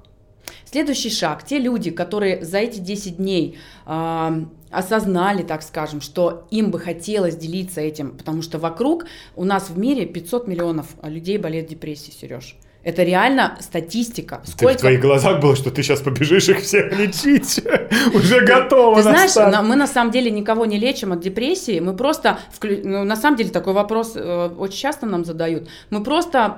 Следующий 0.65 1.11
шаг. 1.11 1.45
Те 1.45 1.59
люди, 1.59 1.91
которые 1.91 2.45
за 2.45 2.59
эти 2.59 2.79
10 2.79 3.17
дней 3.17 3.59
э, 3.87 4.45
осознали, 4.71 5.43
так 5.43 5.63
скажем, 5.63 6.01
что 6.01 6.47
им 6.51 6.71
бы 6.71 6.79
хотелось 6.79 7.37
делиться 7.37 7.81
этим, 7.81 8.17
потому 8.17 8.43
что 8.43 8.59
вокруг 8.59 9.07
у 9.37 9.45
нас 9.45 9.69
в 9.69 9.79
мире 9.79 10.07
500 10.07 10.47
миллионов 10.47 10.87
людей 11.03 11.39
болеют 11.39 11.69
депрессией, 11.69 12.17
Сереж. 12.17 12.57
Это 12.83 13.03
реально 13.03 13.59
статистика. 13.61 14.41
Сколько... 14.45 14.79
в 14.79 14.81
твоих 14.81 15.01
глазах 15.01 15.41
было, 15.41 15.55
что 15.55 15.71
ты 15.71 15.83
сейчас 15.83 16.01
побежишь 16.01 16.49
их 16.49 16.61
всех 16.61 16.99
лечить. 16.99 17.63
Уже 18.15 18.41
готово. 18.41 18.97
Ты 18.97 19.03
знаешь, 19.03 19.65
мы 19.65 19.77
на 19.77 19.87
самом 19.87 20.11
деле 20.11 20.31
никого 20.31 20.65
не 20.65 20.79
лечим 20.79 21.13
от 21.13 21.21
депрессии. 21.21 21.81
Мы 21.81 21.95
просто, 21.95 22.39
ну, 22.63 23.05
на 23.05 23.17
самом 23.17 23.37
деле 23.37 23.51
такой 23.51 23.75
вопрос 23.75 24.13
э, 24.15 24.51
очень 24.57 24.79
часто 24.79 25.07
нам 25.07 25.25
задают. 25.25 25.69
Мы 25.91 26.03
просто 26.03 26.57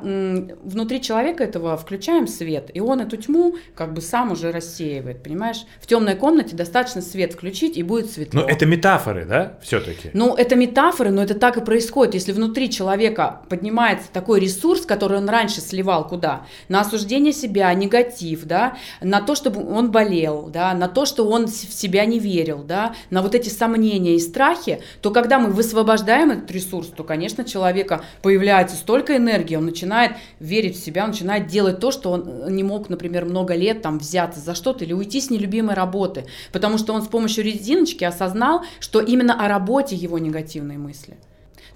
внутри 0.62 1.00
человека 1.00 1.42
этого 1.42 1.76
включаем 1.76 2.28
свет, 2.28 2.70
и 2.72 2.80
он 2.80 3.00
эту 3.00 3.16
тьму 3.16 3.56
как 3.74 3.92
бы 3.92 4.00
сам 4.00 4.32
уже 4.32 4.52
рассеивает, 4.52 5.22
понимаешь? 5.22 5.64
В 5.80 5.86
темной 5.86 6.14
комнате 6.14 6.54
достаточно 6.54 7.02
свет 7.02 7.32
включить, 7.32 7.76
и 7.76 7.82
будет 7.82 8.10
светло. 8.10 8.42
Но 8.42 8.48
это 8.48 8.64
метафоры, 8.66 9.24
да, 9.24 9.58
все-таки? 9.62 10.10
Ну, 10.12 10.34
это 10.34 10.54
метафоры, 10.54 11.10
но 11.10 11.22
это 11.22 11.34
так 11.34 11.56
и 11.56 11.60
происходит. 11.64 12.14
Если 12.14 12.32
внутри 12.32 12.70
человека 12.70 13.40
поднимается 13.48 14.06
такой 14.12 14.40
ресурс, 14.40 14.86
который 14.86 15.18
он 15.18 15.28
раньше 15.28 15.60
сливал 15.60 16.06
куда? 16.12 16.44
На 16.68 16.82
осуждение 16.82 17.32
себя, 17.32 17.72
негатив, 17.72 18.44
да, 18.44 18.76
на 19.00 19.22
то, 19.22 19.34
чтобы 19.34 19.66
он 19.66 19.90
болел, 19.90 20.50
да, 20.52 20.74
на 20.74 20.86
то, 20.86 21.06
что 21.06 21.26
он 21.26 21.46
в 21.46 21.50
себя 21.50 22.04
не 22.04 22.18
верил, 22.18 22.62
да, 22.62 22.94
на 23.08 23.22
вот 23.22 23.34
эти 23.34 23.48
сомнения 23.48 24.16
и 24.16 24.18
страхи, 24.18 24.82
то 25.00 25.10
когда 25.10 25.38
мы 25.38 25.48
высвобождаем 25.48 26.30
этот 26.30 26.50
ресурс, 26.50 26.88
то, 26.88 27.02
конечно, 27.02 27.44
человека 27.44 28.04
появляется 28.20 28.76
столько 28.76 29.16
энергии, 29.16 29.56
он 29.56 29.64
начинает 29.64 30.12
верить 30.38 30.76
в 30.76 30.84
себя, 30.84 31.04
он 31.04 31.12
начинает 31.12 31.46
делать 31.46 31.80
то, 31.80 31.90
что 31.90 32.10
он 32.10 32.54
не 32.54 32.62
мог, 32.62 32.90
например, 32.90 33.24
много 33.24 33.54
лет 33.54 33.80
там 33.80 33.98
взяться 33.98 34.38
за 34.38 34.54
что-то 34.54 34.84
или 34.84 34.92
уйти 34.92 35.18
с 35.18 35.30
нелюбимой 35.30 35.74
работы, 35.74 36.26
потому 36.52 36.76
что 36.76 36.92
он 36.92 37.00
с 37.00 37.08
помощью 37.08 37.42
резиночки 37.42 38.04
осознал, 38.04 38.66
что 38.80 39.00
именно 39.00 39.42
о 39.42 39.48
работе 39.48 39.96
его 39.96 40.18
негативные 40.18 40.76
мысли. 40.76 41.16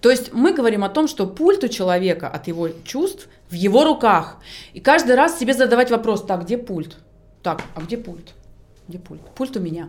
То 0.00 0.10
есть 0.10 0.32
мы 0.32 0.52
говорим 0.52 0.84
о 0.84 0.88
том, 0.88 1.08
что 1.08 1.26
пульт 1.26 1.64
у 1.64 1.68
человека 1.68 2.28
от 2.28 2.46
его 2.46 2.68
чувств 2.84 3.28
в 3.48 3.54
его 3.54 3.84
руках. 3.84 4.38
И 4.72 4.80
каждый 4.80 5.14
раз 5.14 5.38
себе 5.38 5.54
задавать 5.54 5.90
вопрос, 5.90 6.24
так, 6.24 6.44
где 6.44 6.58
пульт? 6.58 6.96
Так, 7.42 7.62
а 7.74 7.80
где 7.80 7.96
пульт? 7.96 8.34
Где 8.88 8.98
пульт? 8.98 9.22
Пульт 9.34 9.56
у 9.56 9.60
меня. 9.60 9.88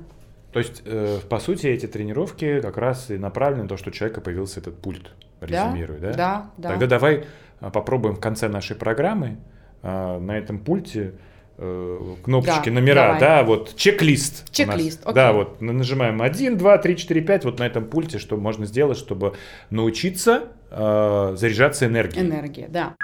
То 0.51 0.59
есть, 0.59 0.81
э, 0.85 1.19
по 1.29 1.39
сути, 1.39 1.67
эти 1.67 1.87
тренировки 1.87 2.61
как 2.61 2.77
раз 2.77 3.11
и 3.11 3.17
направлены 3.17 3.63
на 3.63 3.69
то, 3.69 3.77
что 3.77 3.89
у 3.89 3.93
человека 3.93 4.21
появился 4.21 4.59
этот 4.59 4.79
пульт, 4.79 5.11
резюмирую, 5.41 5.99
да? 5.99 6.13
Да, 6.13 6.51
да. 6.57 6.69
Тогда 6.69 6.87
давай 6.87 7.25
э, 7.59 7.71
попробуем 7.71 8.15
в 8.15 8.19
конце 8.19 8.47
нашей 8.47 8.75
программы 8.75 9.37
э, 9.83 10.19
на 10.19 10.37
этом 10.37 10.59
пульте 10.59 11.13
кнопочки, 11.57 12.69
да, 12.69 12.71
номера, 12.71 13.05
давай. 13.05 13.19
да, 13.19 13.43
вот 13.43 13.75
чек-лист. 13.75 14.51
Чек-лист, 14.51 15.01
окей. 15.01 15.15
Да, 15.15 15.33
вот 15.33 15.59
нажимаем 15.59 16.21
1, 16.21 16.57
2, 16.57 16.77
3, 16.77 16.95
4, 16.95 17.21
5, 17.21 17.45
вот 17.45 17.59
на 17.59 17.63
этом 17.63 17.85
пульте, 17.85 18.19
что 18.19 18.37
можно 18.37 18.65
сделать, 18.65 18.97
чтобы 18.97 19.35
научиться 19.71 20.49
э, 20.69 21.33
заряжаться 21.35 21.87
энергией. 21.87 22.21
Энергия, 22.23 22.67
да. 22.67 22.95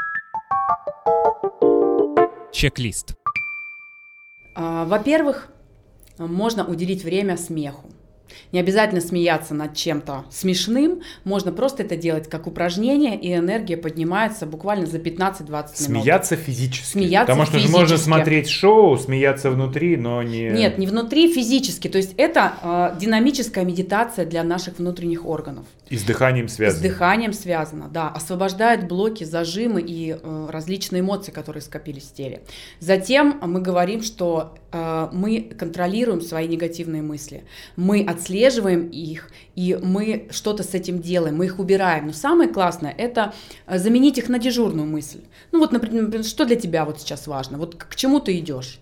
Чек-лист. 2.52 3.16
А, 4.56 4.86
во-первых, 4.86 5.50
можно 6.20 6.64
уделить 6.64 7.04
время 7.04 7.38
смеху. 7.38 7.90
Не 8.52 8.60
обязательно 8.60 9.02
смеяться 9.02 9.54
над 9.54 9.76
чем-то 9.76 10.26
смешным, 10.32 11.02
можно 11.24 11.52
просто 11.52 11.84
это 11.84 11.96
делать 11.96 12.30
как 12.30 12.48
упражнение, 12.48 13.20
и 13.20 13.34
энергия 13.34 13.78
поднимается 13.78 14.46
буквально 14.46 14.86
за 14.86 14.98
15-20 14.98 15.48
минут. 15.50 15.70
Смеяться 15.74 16.36
физически. 16.36 16.86
Смеяться 16.86 17.34
Потому 17.34 17.46
что 17.46 17.58
физически. 17.58 17.78
можно 17.78 17.98
смотреть 17.98 18.50
шоу, 18.50 18.98
смеяться 18.98 19.50
внутри, 19.50 19.98
но 19.98 20.22
не... 20.24 20.50
Нет, 20.50 20.78
не 20.78 20.88
внутри, 20.88 21.34
физически. 21.34 21.88
То 21.88 21.98
есть 21.98 22.14
это 22.18 22.54
э, 22.62 23.00
динамическая 23.00 23.66
медитация 23.66 24.26
для 24.26 24.44
наших 24.44 24.80
внутренних 24.80 25.26
органов. 25.26 25.66
И 25.90 25.98
с 25.98 26.04
дыханием 26.04 26.48
связано. 26.48 26.80
с 26.80 26.82
дыханием 26.82 27.34
связано, 27.34 27.88
да. 27.88 28.10
Освобождает 28.10 28.88
блоки, 28.88 29.24
зажимы 29.24 29.82
и 29.82 30.12
э, 30.12 30.48
различные 30.50 31.02
эмоции, 31.02 31.32
которые 31.32 31.62
скопились 31.62 32.04
в 32.04 32.14
теле. 32.14 32.44
Затем 32.80 33.40
мы 33.42 33.62
говорим, 33.62 34.02
что 34.02 34.56
мы 34.74 35.42
контролируем 35.58 36.22
свои 36.22 36.48
негативные 36.48 37.02
мысли. 37.02 37.44
Мы 37.76 38.04
отслеживаем 38.04 38.88
их, 38.88 39.30
и 39.56 39.78
мы 39.82 40.28
что-то 40.32 40.64
с 40.64 40.74
этим 40.74 41.02
делаем, 41.02 41.38
мы 41.38 41.46
их 41.46 41.60
убираем. 41.60 42.08
Но 42.08 42.14
самое 42.14 42.50
классное– 42.50 42.94
это 42.98 43.34
э, 43.68 43.78
заменить 43.78 44.18
их 44.18 44.30
на 44.30 44.40
дежурную 44.40 44.88
мысль. 44.88 45.22
Ну 45.52 45.60
вот, 45.60 45.72
например, 45.72 46.24
что 46.24 46.46
для 46.46 46.56
тебя 46.56 46.86
вот 46.86 47.00
сейчас 47.00 47.28
важно? 47.28 47.58
Вот 47.58 47.76
к 47.76 47.96
чему 47.96 48.20
ты 48.20 48.38
идешь? 48.38 48.80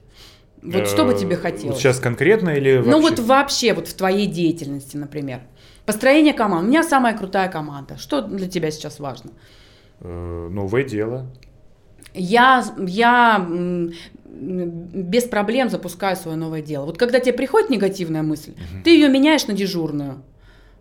Вот 0.62 0.88
что 0.88 1.06
бы 1.06 1.14
тебе 1.14 1.36
Э, 1.36 1.40
хотелось? 1.40 1.76
Вот 1.76 1.80
сейчас 1.80 2.00
конкретно 2.00 2.50
или 2.50 2.78
вообще? 2.78 2.92
Ну 2.92 3.02
вот 3.02 3.20
вообще, 3.20 3.74
вот 3.74 3.88
в 3.88 3.94
твоей 3.94 4.28
деятельности, 4.28 4.96
например. 4.98 5.42
Построение 5.86 6.34
команд. 6.34 6.66
У 6.66 6.68
меня 6.68 6.84
самая 6.84 7.18
крутая 7.18 7.50
команда. 7.50 7.98
Что 7.98 8.22
для 8.22 8.48
тебя 8.48 8.72
сейчас 8.72 9.00
важно? 9.00 9.32
Э, 10.00 10.48
Новое 10.52 10.84
дело. 10.84 11.28
Я, 12.14 12.64
я 12.78 13.48
без 14.34 15.24
проблем 15.26 15.70
запускаю 15.70 16.16
свое 16.16 16.38
новое 16.38 16.62
дело. 16.62 16.86
Вот 16.86 16.98
когда 16.98 17.20
тебе 17.20 17.34
приходит 17.34 17.70
негативная 17.70 18.24
мысль, 18.24 18.54
ты 18.84 18.92
ее 18.92 19.10
меняешь 19.10 19.46
на 19.48 19.54
дежурную. 19.54 20.24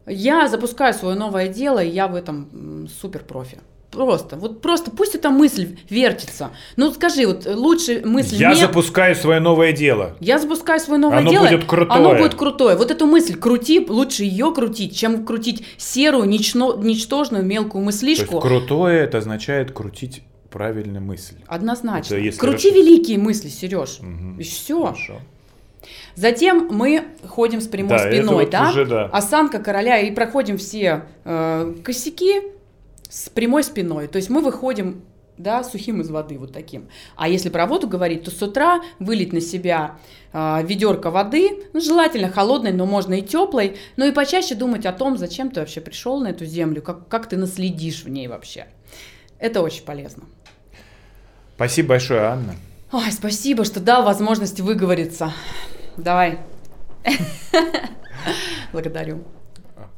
Я 0.07 0.48
запускаю 0.48 0.94
свое 0.94 1.16
новое 1.16 1.48
дело, 1.48 1.82
и 1.82 1.88
я 1.90 2.09
в 2.09 2.14
этом 2.14 2.88
супер 3.01 3.20
профи. 3.24 3.59
Просто, 3.90 4.36
вот 4.36 4.62
просто 4.62 4.92
пусть 4.92 5.16
эта 5.16 5.30
мысль 5.30 5.76
вертится. 5.88 6.51
Ну 6.76 6.92
скажи, 6.92 7.26
вот 7.26 7.44
лучше 7.44 8.03
мысль 8.05 8.36
Я 8.36 8.51
не- 8.55 8.61
запускаю 8.61 9.16
свое 9.16 9.40
новое 9.40 9.72
дело. 9.72 10.16
Я 10.20 10.38
запускаю 10.38 10.78
свое 10.78 11.01
новое 11.01 11.18
Оно 11.18 11.30
дело. 11.32 11.48
будет 11.48 11.64
крутое. 11.64 11.98
Оно 11.98 12.14
будет 12.14 12.34
крутое. 12.36 12.76
Вот 12.76 12.92
эту 12.92 13.07
мысль 13.07 13.34
крути, 13.34 13.84
лучше 13.88 14.22
ее 14.22 14.55
крутить, 14.55 14.96
чем 14.96 15.26
крутить 15.26 15.64
серую, 15.76 16.26
нично- 16.28 16.76
ничтожную, 16.78 17.44
мелкую 17.44 17.82
То 17.84 17.90
есть 17.90 18.03
мыслишку. 18.03 18.38
крутое 18.38 19.01
это 19.03 19.18
означает 19.18 19.72
крутить 19.72 20.22
правильную 20.51 21.03
мысль. 21.03 21.36
Однозначно. 21.46 22.14
Это 22.14 22.22
если 22.22 22.38
Крути 22.38 22.68
расшиф- 22.70 22.74
великие 22.74 23.18
мысли, 23.18 23.48
Сереж. 23.48 23.98
Мгм. 24.01 24.38
И 24.38 24.42
все. 24.42 24.84
Хорошо. 24.84 25.20
Затем 26.14 26.68
мы 26.70 27.05
ходим 27.26 27.61
с 27.61 27.66
прямой 27.66 27.90
Да, 27.98 27.98
спиной, 28.11 28.44
вот 28.44 28.51
да? 28.51 28.68
уже 28.70 28.84
да. 28.84 29.05
Осанка 29.07 29.59
короля 29.61 29.98
и 29.98 30.11
проходим 30.11 30.59
все 30.59 31.05
э, 31.24 31.74
косяки 31.82 32.42
с 33.09 33.28
прямой 33.30 33.64
спиной. 33.64 34.07
То 34.09 34.16
есть 34.16 34.28
мы 34.28 34.42
выходим 34.42 35.03
да, 35.38 35.64
сухим 35.64 36.03
из 36.03 36.11
воды 36.11 36.36
вот 36.38 36.53
таким. 36.53 36.88
А 37.16 37.26
если 37.26 37.48
про 37.48 37.66
воду 37.66 37.88
говорить, 37.88 38.24
то 38.24 38.30
с 38.30 38.42
утра 38.42 38.82
вылить 38.98 39.32
на 39.32 39.40
себя 39.40 39.96
э, 40.34 40.59
ведерко 40.64 41.11
воды, 41.11 41.62
ну, 41.72 41.80
желательно 41.80 42.28
холодной, 42.28 42.72
но 42.72 42.84
можно 42.84 43.14
и 43.14 43.22
теплой, 43.22 43.76
ну 43.96 44.07
и 44.07 44.12
почаще 44.12 44.55
думать 44.55 44.84
о 44.84 44.92
том, 44.92 45.16
зачем 45.16 45.51
ты 45.51 45.61
вообще 45.61 45.80
пришел 45.80 46.20
на 46.20 46.28
эту 46.28 46.44
землю, 46.44 46.82
как, 46.82 47.09
как 47.09 47.26
ты 47.26 47.38
наследишь 47.38 48.05
в 48.05 48.11
ней 48.11 48.28
вообще. 48.28 48.66
Это 49.38 49.62
очень 49.62 49.84
полезно. 49.84 50.24
Спасибо 51.61 51.90
большое, 51.90 52.22
Анна. 52.22 52.54
Ой, 52.90 53.12
спасибо, 53.12 53.66
что 53.66 53.80
дал 53.80 54.02
возможность 54.02 54.61
выговориться. 54.61 55.34
Давай. 55.98 56.38
Благодарю. 58.72 59.24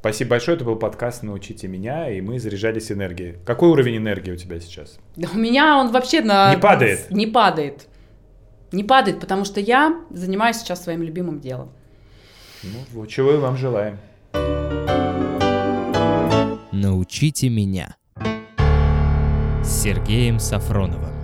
Спасибо 0.00 0.30
большое, 0.30 0.56
это 0.56 0.64
был 0.64 0.74
подкаст 0.74 1.22
«Научите 1.22 1.68
меня», 1.68 2.10
и 2.10 2.20
мы 2.20 2.40
заряжались 2.40 2.90
энергией. 2.90 3.36
Какой 3.46 3.68
уровень 3.68 3.98
энергии 3.98 4.32
у 4.32 4.36
тебя 4.36 4.58
сейчас? 4.58 4.98
Да 5.14 5.28
у 5.32 5.38
меня 5.38 5.78
он 5.78 5.92
вообще 5.92 6.20
на... 6.20 6.52
Не 6.52 6.60
падает? 6.60 7.06
Не 7.12 7.28
падает. 7.28 7.86
Не 8.72 8.82
падает, 8.82 9.20
потому 9.20 9.44
что 9.44 9.60
я 9.60 10.02
занимаюсь 10.10 10.56
сейчас 10.56 10.82
своим 10.82 11.04
любимым 11.04 11.38
делом. 11.38 11.70
Ну, 12.64 12.80
вот 12.90 13.08
чего 13.08 13.34
и 13.34 13.36
вам 13.36 13.56
желаем. 13.56 13.98
Научите 16.72 17.48
меня. 17.50 17.94
С 19.62 19.82
Сергеем 19.84 20.40
Сафроновым. 20.40 21.21